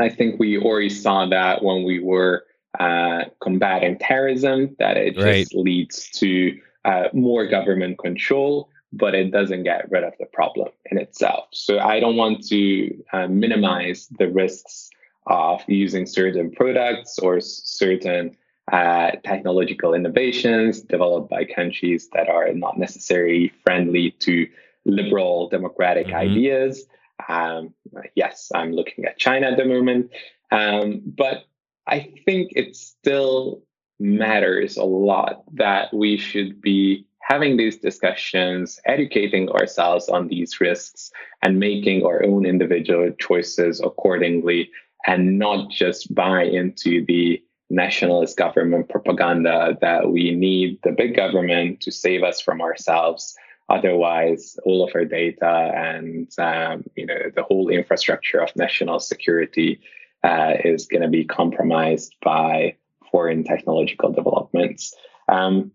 I 0.00 0.08
think 0.08 0.38
we 0.38 0.58
already 0.58 0.90
saw 0.90 1.26
that 1.26 1.62
when 1.62 1.84
we 1.84 2.00
were 2.00 2.44
uh, 2.78 3.24
combating 3.40 3.98
terrorism, 3.98 4.76
that 4.78 4.96
it 4.96 5.16
right. 5.16 5.40
just 5.40 5.54
leads 5.54 6.10
to 6.20 6.58
uh, 6.84 7.08
more 7.12 7.46
government 7.46 7.98
control 7.98 8.68
but 8.92 9.14
it 9.14 9.30
doesn't 9.30 9.64
get 9.64 9.90
rid 9.90 10.04
of 10.04 10.14
the 10.18 10.26
problem 10.26 10.68
in 10.90 10.98
itself. 10.98 11.48
So 11.52 11.78
I 11.78 12.00
don't 12.00 12.16
want 12.16 12.46
to 12.48 13.04
uh, 13.12 13.26
minimize 13.28 14.08
the 14.18 14.28
risks 14.28 14.90
of 15.26 15.62
using 15.66 16.06
certain 16.06 16.50
products 16.52 17.18
or 17.18 17.40
certain 17.40 18.36
uh, 18.72 19.12
technological 19.24 19.94
innovations 19.94 20.80
developed 20.80 21.30
by 21.30 21.44
countries 21.44 22.08
that 22.12 22.28
are 22.28 22.52
not 22.52 22.78
necessarily 22.78 23.52
friendly 23.64 24.12
to 24.20 24.48
liberal 24.84 25.48
democratic 25.48 26.06
mm-hmm. 26.06 26.16
ideas. 26.16 26.86
Um, 27.28 27.74
yes, 28.14 28.50
I'm 28.54 28.72
looking 28.72 29.04
at 29.04 29.18
China 29.18 29.48
at 29.48 29.56
the 29.56 29.64
moment. 29.64 30.10
Um, 30.50 31.02
but 31.04 31.44
I 31.86 32.12
think 32.24 32.52
it 32.54 32.76
still 32.76 33.62
matters 33.98 34.76
a 34.76 34.84
lot 34.84 35.44
that 35.54 35.92
we 35.94 36.16
should 36.16 36.60
be 36.60 37.06
having 37.20 37.56
these 37.56 37.78
discussions, 37.78 38.78
educating 38.84 39.48
ourselves 39.50 40.08
on 40.08 40.28
these 40.28 40.60
risks, 40.60 41.10
and 41.42 41.58
making 41.58 42.04
our 42.04 42.24
own 42.24 42.46
individual 42.46 43.10
choices 43.18 43.80
accordingly, 43.80 44.70
and 45.06 45.38
not 45.38 45.70
just 45.70 46.14
buy 46.14 46.44
into 46.44 47.04
the 47.06 47.42
nationalist 47.68 48.36
government 48.36 48.88
propaganda 48.88 49.76
that 49.80 50.10
we 50.10 50.32
need 50.32 50.78
the 50.84 50.92
big 50.92 51.16
government 51.16 51.80
to 51.80 51.90
save 51.90 52.22
us 52.22 52.40
from 52.40 52.60
ourselves. 52.60 53.36
Otherwise, 53.68 54.56
all 54.64 54.86
of 54.86 54.94
our 54.94 55.04
data 55.04 55.72
and 55.74 56.30
um, 56.38 56.84
you 56.94 57.06
know 57.06 57.30
the 57.34 57.42
whole 57.42 57.68
infrastructure 57.68 58.40
of 58.40 58.54
national 58.56 59.00
security 59.00 59.80
uh, 60.22 60.54
is 60.64 60.86
going 60.86 61.02
to 61.02 61.08
be 61.08 61.24
compromised 61.24 62.14
by 62.22 62.76
foreign 63.10 63.44
technological 63.44 64.12
developments. 64.12 64.94
Um, 65.28 65.72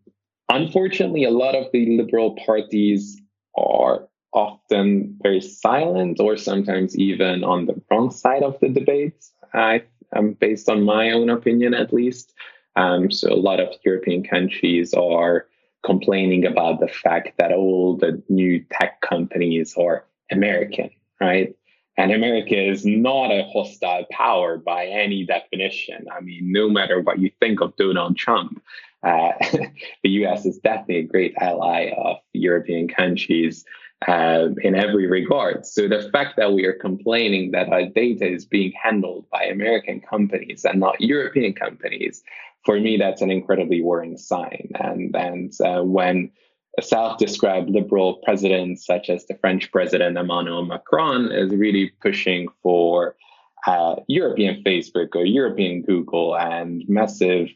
Unfortunately, 0.51 1.23
a 1.23 1.31
lot 1.31 1.55
of 1.55 1.71
the 1.71 1.97
liberal 1.97 2.35
parties 2.45 3.21
are 3.55 4.09
often 4.33 5.17
very 5.23 5.39
silent 5.39 6.19
or 6.19 6.35
sometimes 6.35 6.97
even 6.97 7.43
on 7.45 7.67
the 7.67 7.81
wrong 7.89 8.11
side 8.11 8.43
of 8.43 8.59
the 8.59 8.67
debate. 8.67 9.25
I, 9.53 9.83
um, 10.13 10.33
based 10.33 10.67
on 10.67 10.83
my 10.83 11.11
own 11.11 11.29
opinion, 11.29 11.73
at 11.73 11.93
least. 11.93 12.33
Um, 12.75 13.11
so 13.11 13.31
a 13.31 13.35
lot 13.35 13.61
of 13.61 13.69
European 13.85 14.23
countries 14.23 14.93
are 14.93 15.47
complaining 15.83 16.45
about 16.45 16.79
the 16.79 16.87
fact 16.87 17.37
that 17.37 17.51
all 17.51 17.97
the 17.97 18.21
new 18.29 18.63
tech 18.71 19.01
companies 19.01 19.75
are 19.77 20.05
American, 20.31 20.89
right? 21.19 21.55
And 21.97 22.11
America 22.11 22.57
is 22.57 22.85
not 22.85 23.31
a 23.31 23.43
hostile 23.51 24.05
power 24.11 24.57
by 24.57 24.85
any 24.85 25.25
definition. 25.25 26.05
I 26.11 26.21
mean, 26.21 26.51
no 26.51 26.69
matter 26.69 27.01
what 27.01 27.19
you 27.19 27.31
think 27.39 27.61
of 27.61 27.75
Donald 27.75 28.17
Trump, 28.17 28.61
uh, 29.03 29.31
the 30.03 30.09
US 30.09 30.45
is 30.45 30.57
definitely 30.59 30.97
a 30.97 31.03
great 31.03 31.33
ally 31.37 31.91
of 31.97 32.17
European 32.33 32.87
countries 32.87 33.65
uh, 34.07 34.47
in 34.63 34.73
every 34.75 35.05
regard. 35.07 35.65
So 35.65 35.87
the 35.87 36.09
fact 36.11 36.37
that 36.37 36.53
we 36.53 36.65
are 36.65 36.73
complaining 36.73 37.51
that 37.51 37.69
our 37.69 37.85
data 37.85 38.27
is 38.27 38.45
being 38.45 38.73
handled 38.81 39.25
by 39.29 39.43
American 39.43 40.01
companies 40.01 40.65
and 40.65 40.79
not 40.79 40.99
European 41.01 41.53
companies, 41.53 42.23
for 42.65 42.79
me, 42.79 42.97
that's 42.97 43.21
an 43.21 43.31
incredibly 43.31 43.81
worrying 43.81 44.17
sign. 44.17 44.69
And, 44.75 45.15
and 45.15 45.53
uh, 45.61 45.81
when 45.83 46.31
a 46.77 46.81
self-described 46.81 47.69
liberal 47.69 48.15
presidents 48.23 48.85
such 48.85 49.09
as 49.09 49.25
the 49.25 49.35
French 49.35 49.71
president 49.71 50.17
Emmanuel 50.17 50.65
Macron 50.65 51.31
is 51.31 51.51
really 51.51 51.91
pushing 52.01 52.47
for 52.63 53.15
uh, 53.67 53.95
European 54.07 54.63
Facebook 54.63 55.15
or 55.15 55.25
European 55.25 55.81
Google 55.81 56.35
and 56.35 56.83
massive 56.87 57.49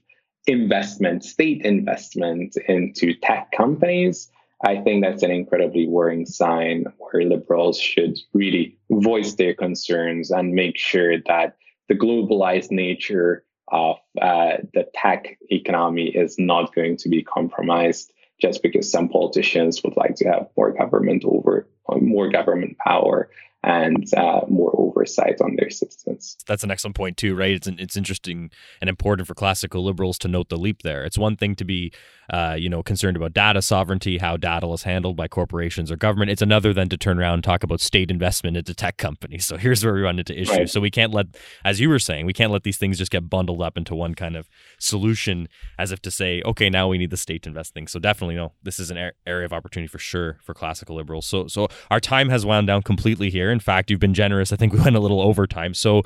investment, 0.47 1.23
state 1.23 1.61
investment 1.65 2.55
into 2.67 3.13
tech 3.15 3.51
companies, 3.55 4.29
I 4.63 4.77
think 4.77 5.03
that's 5.03 5.23
an 5.23 5.31
incredibly 5.31 5.87
worrying 5.87 6.25
sign 6.25 6.85
where 6.97 7.23
liberals 7.23 7.79
should 7.79 8.17
really 8.33 8.77
voice 8.89 9.35
their 9.35 9.53
concerns 9.53 10.31
and 10.31 10.53
make 10.53 10.77
sure 10.77 11.19
that 11.27 11.57
the 11.89 11.95
globalized 11.95 12.71
nature 12.71 13.43
of 13.67 13.97
uh, 14.21 14.57
the 14.73 14.87
tech 14.93 15.37
economy 15.49 16.07
is 16.07 16.37
not 16.37 16.73
going 16.75 16.97
to 16.97 17.09
be 17.09 17.23
compromised 17.23 18.11
just 18.39 18.61
because 18.61 18.91
some 18.91 19.09
politicians 19.09 19.83
would 19.83 19.95
like 19.95 20.15
to 20.15 20.25
have 20.25 20.47
more 20.57 20.71
government 20.71 21.23
over 21.25 21.67
more 22.01 22.29
government 22.29 22.77
power 22.77 23.29
and 23.65 24.05
uh, 24.13 24.41
more 24.47 24.71
oversight 24.77 25.41
on 25.41 25.55
their 25.57 25.71
citizens. 25.71 26.37
That's 26.47 26.63
an 26.63 26.69
excellent 26.69 26.95
point 26.95 27.17
too, 27.17 27.35
right? 27.35 27.55
It's 27.55 27.67
it's 27.67 27.97
interesting 27.97 28.51
and 28.79 28.89
important 28.89 29.27
for 29.27 29.33
classical 29.33 29.83
liberals 29.83 30.19
to 30.19 30.27
note 30.27 30.49
the 30.49 30.57
leap 30.57 30.83
there. 30.83 31.03
It's 31.03 31.17
one 31.17 31.35
thing 31.35 31.55
to 31.55 31.65
be, 31.65 31.91
uh, 32.29 32.55
you 32.57 32.69
know, 32.69 32.83
concerned 32.83 33.17
about 33.17 33.33
data 33.33 33.61
sovereignty, 33.63 34.19
how 34.19 34.37
data 34.37 34.67
is 34.67 34.83
handled 34.83 35.17
by 35.17 35.27
corporations 35.27 35.91
or 35.91 35.95
government. 35.95 36.29
It's 36.29 36.43
another 36.43 36.73
than 36.73 36.89
to 36.89 36.97
turn 36.97 37.19
around 37.19 37.33
and 37.33 37.43
talk 37.43 37.63
about 37.63 37.81
state 37.81 38.11
investment 38.11 38.55
into 38.55 38.75
tech 38.75 38.97
companies. 38.97 39.45
So 39.45 39.57
here's 39.57 39.83
where 39.83 39.95
we 39.95 40.01
run 40.01 40.19
into 40.19 40.39
issues. 40.39 40.57
Right. 40.57 40.69
So 40.69 40.79
we 40.79 40.91
can't 40.91 41.13
let, 41.13 41.27
as 41.63 41.79
you 41.79 41.89
were 41.89 41.99
saying, 41.99 42.27
we 42.27 42.33
can't 42.33 42.51
let 42.51 42.63
these 42.63 42.77
things 42.77 42.99
just 42.99 43.11
get 43.11 43.29
bundled 43.29 43.61
up 43.63 43.77
into 43.77 43.95
one 43.95 44.13
kind 44.13 44.35
of 44.35 44.47
solution, 44.77 45.47
as 45.79 45.91
if 45.91 46.01
to 46.03 46.11
say, 46.11 46.43
okay, 46.45 46.69
now 46.69 46.87
we 46.87 46.99
need 46.99 47.09
the 47.09 47.17
state 47.17 47.41
to 47.43 47.49
invest 47.49 47.73
things. 47.73 47.91
So 47.91 47.99
definitely, 47.99 48.35
no, 48.35 48.53
this 48.61 48.79
is 48.79 48.91
an 48.91 49.11
area 49.25 49.45
of 49.45 49.53
opportunity 49.53 49.87
for 49.87 49.97
sure 49.97 50.37
for 50.43 50.53
classical 50.53 50.95
liberals. 50.95 51.25
So 51.25 51.47
so 51.47 51.67
our 51.89 51.99
time 51.99 52.29
has 52.29 52.45
wound 52.45 52.67
down 52.67 52.83
completely 52.83 53.29
here. 53.29 53.54
In 53.55 53.61
fact, 53.61 53.89
you've 53.89 54.01
been 54.01 54.13
generous. 54.13 54.51
I 54.51 54.57
think 54.57 54.73
we 54.73 54.79
went 54.83 54.97
a 54.97 54.99
little 54.99 55.21
over 55.21 55.47
time. 55.47 55.73
So 55.73 56.03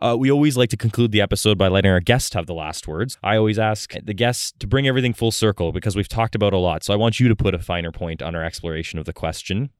uh, 0.00 0.16
we 0.18 0.30
always 0.30 0.56
like 0.56 0.70
to 0.70 0.76
conclude 0.76 1.12
the 1.12 1.20
episode 1.20 1.58
by 1.58 1.68
letting 1.68 1.90
our 1.90 2.00
guests 2.00 2.34
have 2.34 2.46
the 2.46 2.54
last 2.54 2.88
words. 2.88 3.18
I 3.22 3.36
always 3.36 3.58
ask 3.58 3.92
the 4.02 4.14
guests 4.14 4.52
to 4.58 4.66
bring 4.66 4.88
everything 4.88 5.12
full 5.12 5.30
circle 5.30 5.70
because 5.70 5.94
we've 5.94 6.08
talked 6.08 6.34
about 6.34 6.54
a 6.54 6.58
lot. 6.58 6.82
So 6.82 6.94
I 6.94 6.96
want 6.96 7.20
you 7.20 7.28
to 7.28 7.36
put 7.36 7.54
a 7.54 7.58
finer 7.58 7.92
point 7.92 8.22
on 8.22 8.34
our 8.34 8.42
exploration 8.42 8.98
of 8.98 9.04
the 9.04 9.12
question. 9.12 9.70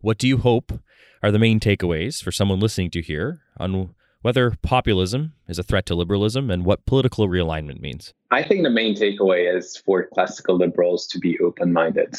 What 0.00 0.18
do 0.18 0.28
you 0.28 0.38
hope 0.38 0.80
are 1.22 1.32
the 1.32 1.38
main 1.38 1.58
takeaways 1.58 2.22
for 2.22 2.30
someone 2.30 2.60
listening 2.60 2.90
to 2.90 3.02
here 3.02 3.40
on 3.58 3.94
whether 4.22 4.52
populism 4.62 5.32
is 5.48 5.58
a 5.58 5.62
threat 5.62 5.86
to 5.86 5.94
liberalism 5.94 6.50
and 6.50 6.64
what 6.64 6.86
political 6.86 7.28
realignment 7.28 7.80
means? 7.80 8.14
I 8.30 8.42
think 8.42 8.62
the 8.62 8.70
main 8.70 8.94
takeaway 8.94 9.52
is 9.52 9.76
for 9.76 10.08
classical 10.12 10.56
liberals 10.56 11.06
to 11.08 11.18
be 11.18 11.38
open 11.40 11.72
minded. 11.72 12.14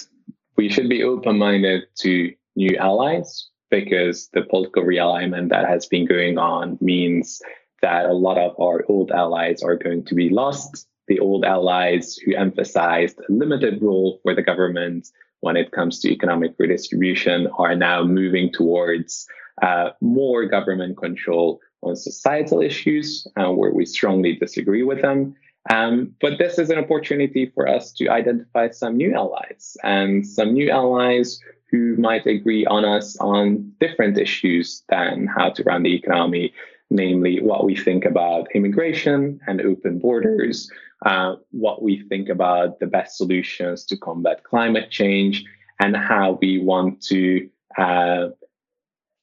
We 0.58 0.70
should 0.70 0.90
be 0.90 1.04
open 1.04 1.38
minded 1.38 1.84
to 2.00 2.34
new 2.56 2.76
allies 2.78 3.50
because 3.70 4.30
the 4.34 4.44
political 4.44 4.84
realignment 4.84 5.50
that 5.50 5.68
has 5.68 5.86
been 5.86 6.06
going 6.06 6.38
on 6.38 6.78
means 6.82 7.42
that 7.82 8.06
a 8.06 8.14
lot 8.14 8.38
of 8.38 8.60
our 8.60 8.84
old 8.88 9.12
allies 9.12 9.62
are 9.62 9.76
going 9.76 10.04
to 10.06 10.16
be 10.16 10.30
lost. 10.30 10.88
The 11.08 11.20
old 11.20 11.46
allies 11.46 12.18
who 12.18 12.36
emphasized 12.36 13.20
a 13.20 13.32
limited 13.32 13.82
role 13.82 14.20
for 14.24 14.34
the 14.36 14.42
government 14.42 15.08
when 15.42 15.56
it 15.56 15.72
comes 15.72 16.00
to 16.00 16.12
economic 16.12 16.56
redistribution 16.58 17.48
are 17.58 17.76
now 17.76 18.04
moving 18.04 18.52
towards 18.52 19.28
uh, 19.62 19.90
more 20.02 20.46
government 20.46 20.98
control, 20.98 21.60
on 21.84 21.96
societal 21.96 22.62
issues 22.62 23.28
uh, 23.38 23.52
where 23.52 23.72
we 23.72 23.86
strongly 23.86 24.34
disagree 24.34 24.84
with 24.84 25.02
them. 25.02 25.36
Um, 25.70 26.16
but 26.22 26.38
this 26.38 26.58
is 26.58 26.70
an 26.70 26.80
opportunity 26.80 27.52
for 27.54 27.68
us 27.68 27.92
to 27.94 28.08
identify 28.08 28.70
some 28.70 28.96
new 28.96 29.14
allies 29.14 29.76
and 29.84 30.26
some 30.26 30.54
new 30.54 30.72
allies 30.72 31.40
who 31.70 31.96
might 31.98 32.26
agree 32.26 32.66
on 32.66 32.86
us 32.86 33.18
on 33.20 33.72
different 33.80 34.18
issues 34.18 34.84
than 34.90 35.28
how 35.28 35.50
to 35.50 35.64
run 35.64 35.84
the 35.84 35.96
economy, 35.96 36.54
namely 36.90 37.42
what 37.42 37.66
we 37.66 37.76
think 37.76 38.06
about 38.06 38.48
immigration 38.56 39.40
and 39.48 39.62
open 39.62 40.00
borders, 40.00 40.72
uh, 41.06 41.36
what 41.52 41.82
we 41.82 42.02
think 42.08 42.30
about 42.30 42.80
the 42.80 42.88
best 42.88 43.18
solutions 43.18 43.86
to 43.86 43.98
combat 43.98 44.44
climate 44.44 44.90
change, 44.90 45.44
and 45.80 45.96
how 45.96 46.38
we 46.42 46.58
want 46.60 47.02
to 47.02 47.50
uh, 47.78 48.28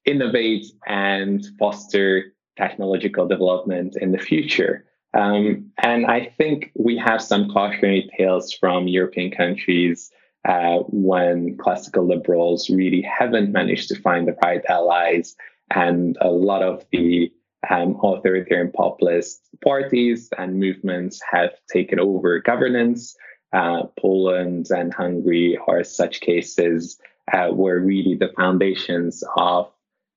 innovate 0.05 0.67
and 0.87 1.47
foster 1.59 2.35
technological 2.57 3.27
development 3.27 3.97
in 4.01 4.13
the 4.13 4.19
future. 4.19 4.85
Um, 5.15 5.71
and 5.83 6.07
I 6.07 6.33
think 6.37 6.73
we 6.77 6.97
have 6.99 7.23
some 7.23 7.49
cautionary 7.49 8.11
tales 8.17 8.53
from 8.53 8.89
European 8.89 9.31
countries 9.31 10.11
uh, 10.45 10.79
when 10.89 11.57
classical 11.57 12.07
liberals 12.07 12.69
really 12.69 13.03
haven't 13.03 13.53
managed 13.53 13.89
to 13.89 14.01
find 14.01 14.29
the 14.29 14.37
right 14.43 14.63
allies, 14.69 15.37
and 15.71 16.17
a 16.21 16.29
lot 16.29 16.63
of 16.63 16.85
the 16.93 17.33
um, 17.71 17.99
authoritarian 18.03 18.71
populist 18.71 19.41
parties 19.63 20.29
and 20.37 20.61
movements 20.61 21.21
have 21.31 21.51
taken 21.73 21.99
over 21.99 22.41
governance. 22.41 23.17
Uh, 23.53 23.85
Poland 23.99 24.67
and 24.71 24.93
Hungary 24.93 25.59
are 25.69 25.85
such 25.85 26.21
cases 26.21 26.99
uh, 27.33 27.49
where 27.49 27.79
really 27.79 28.15
the 28.15 28.33
foundations 28.37 29.23
of 29.37 29.71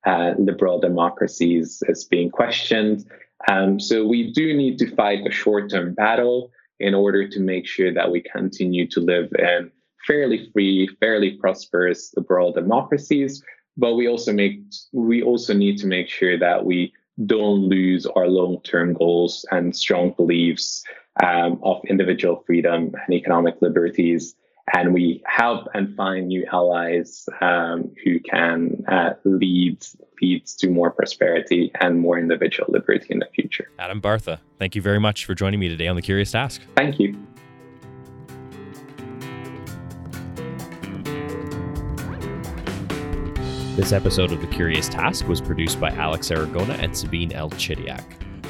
uh, 0.05 0.33
liberal 0.37 0.79
democracies 0.79 1.83
is 1.87 2.03
being 2.03 2.29
questioned. 2.29 3.05
Um, 3.49 3.79
so 3.79 4.05
we 4.05 4.31
do 4.33 4.53
need 4.55 4.79
to 4.79 4.93
fight 4.95 5.25
a 5.25 5.31
short-term 5.31 5.93
battle 5.93 6.51
in 6.79 6.93
order 6.93 7.27
to 7.27 7.39
make 7.39 7.65
sure 7.67 7.93
that 7.93 8.11
we 8.11 8.21
continue 8.21 8.87
to 8.87 8.99
live 8.99 9.31
in 9.37 9.71
fairly 10.07 10.49
free, 10.53 10.87
fairly 10.99 11.31
prosperous 11.31 12.13
liberal 12.15 12.51
democracies. 12.53 13.43
But 13.75 13.95
we 13.95 14.07
also 14.07 14.33
make 14.33 14.59
we 14.91 15.21
also 15.21 15.53
need 15.53 15.77
to 15.79 15.87
make 15.87 16.09
sure 16.09 16.39
that 16.39 16.65
we 16.65 16.93
don't 17.25 17.61
lose 17.67 18.05
our 18.05 18.27
long-term 18.27 18.93
goals 18.93 19.45
and 19.51 19.75
strong 19.75 20.13
beliefs 20.17 20.83
um, 21.23 21.59
of 21.63 21.81
individual 21.85 22.43
freedom 22.45 22.93
and 23.05 23.13
economic 23.13 23.55
liberties 23.61 24.35
and 24.73 24.93
we 24.93 25.23
help 25.25 25.67
and 25.73 25.95
find 25.95 26.27
new 26.27 26.45
allies 26.51 27.27
um, 27.41 27.91
who 28.03 28.19
can 28.19 28.83
uh, 28.87 29.11
lead 29.23 29.85
leads 30.21 30.55
to 30.55 30.69
more 30.69 30.91
prosperity 30.91 31.71
and 31.79 31.99
more 31.99 32.17
individual 32.17 32.67
liberty 32.71 33.07
in 33.09 33.19
the 33.19 33.27
future. 33.35 33.69
Adam 33.77 34.01
Bartha, 34.01 34.39
thank 34.57 34.75
you 34.75 34.81
very 34.81 34.99
much 34.99 35.25
for 35.25 35.35
joining 35.35 35.59
me 35.59 35.69
today 35.69 35.87
on 35.87 35.95
the 35.95 36.01
Curious 36.01 36.31
Task. 36.31 36.61
Thank 36.75 36.99
you. 36.99 37.26
This 43.77 43.93
episode 43.93 44.31
of 44.31 44.41
The 44.41 44.47
Curious 44.47 44.89
Task 44.89 45.27
was 45.27 45.39
produced 45.39 45.79
by 45.79 45.91
Alex 45.91 46.29
Aragona 46.29 46.79
and 46.81 46.97
Sabine 46.97 47.31
L. 47.33 47.51
Chidiak. 47.51 48.03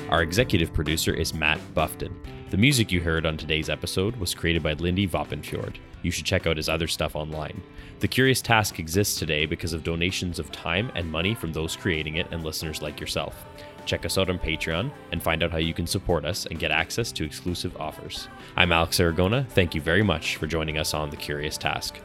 Our 0.09 0.21
executive 0.21 0.71
producer 0.71 1.13
is 1.13 1.33
Matt 1.33 1.59
Buffton. 1.73 2.17
The 2.49 2.55
music 2.55 2.93
you 2.93 3.01
heard 3.01 3.25
on 3.25 3.35
today's 3.35 3.69
episode 3.69 4.15
was 4.15 4.33
created 4.33 4.63
by 4.63 4.71
Lindy 4.71 5.05
Vopnfjörð. 5.05 5.75
You 6.01 6.11
should 6.11 6.23
check 6.23 6.47
out 6.47 6.55
his 6.55 6.69
other 6.69 6.87
stuff 6.87 7.13
online. 7.13 7.61
The 7.99 8.07
Curious 8.07 8.41
Task 8.41 8.79
exists 8.79 9.19
today 9.19 9.45
because 9.45 9.73
of 9.73 9.83
donations 9.83 10.39
of 10.39 10.49
time 10.53 10.93
and 10.95 11.11
money 11.11 11.35
from 11.35 11.51
those 11.51 11.75
creating 11.75 12.15
it 12.15 12.27
and 12.31 12.45
listeners 12.45 12.81
like 12.81 13.01
yourself. 13.01 13.45
Check 13.85 14.05
us 14.05 14.17
out 14.17 14.29
on 14.29 14.39
Patreon 14.39 14.89
and 15.11 15.21
find 15.21 15.43
out 15.43 15.51
how 15.51 15.57
you 15.57 15.73
can 15.73 15.87
support 15.87 16.23
us 16.23 16.45
and 16.45 16.57
get 16.57 16.71
access 16.71 17.11
to 17.11 17.25
exclusive 17.25 17.75
offers. 17.75 18.29
I'm 18.55 18.71
Alex 18.71 18.97
Aragona. 18.99 19.45
Thank 19.49 19.75
you 19.75 19.81
very 19.81 20.03
much 20.03 20.37
for 20.37 20.47
joining 20.47 20.77
us 20.77 20.93
on 20.93 21.09
The 21.09 21.17
Curious 21.17 21.57
Task. 21.57 21.99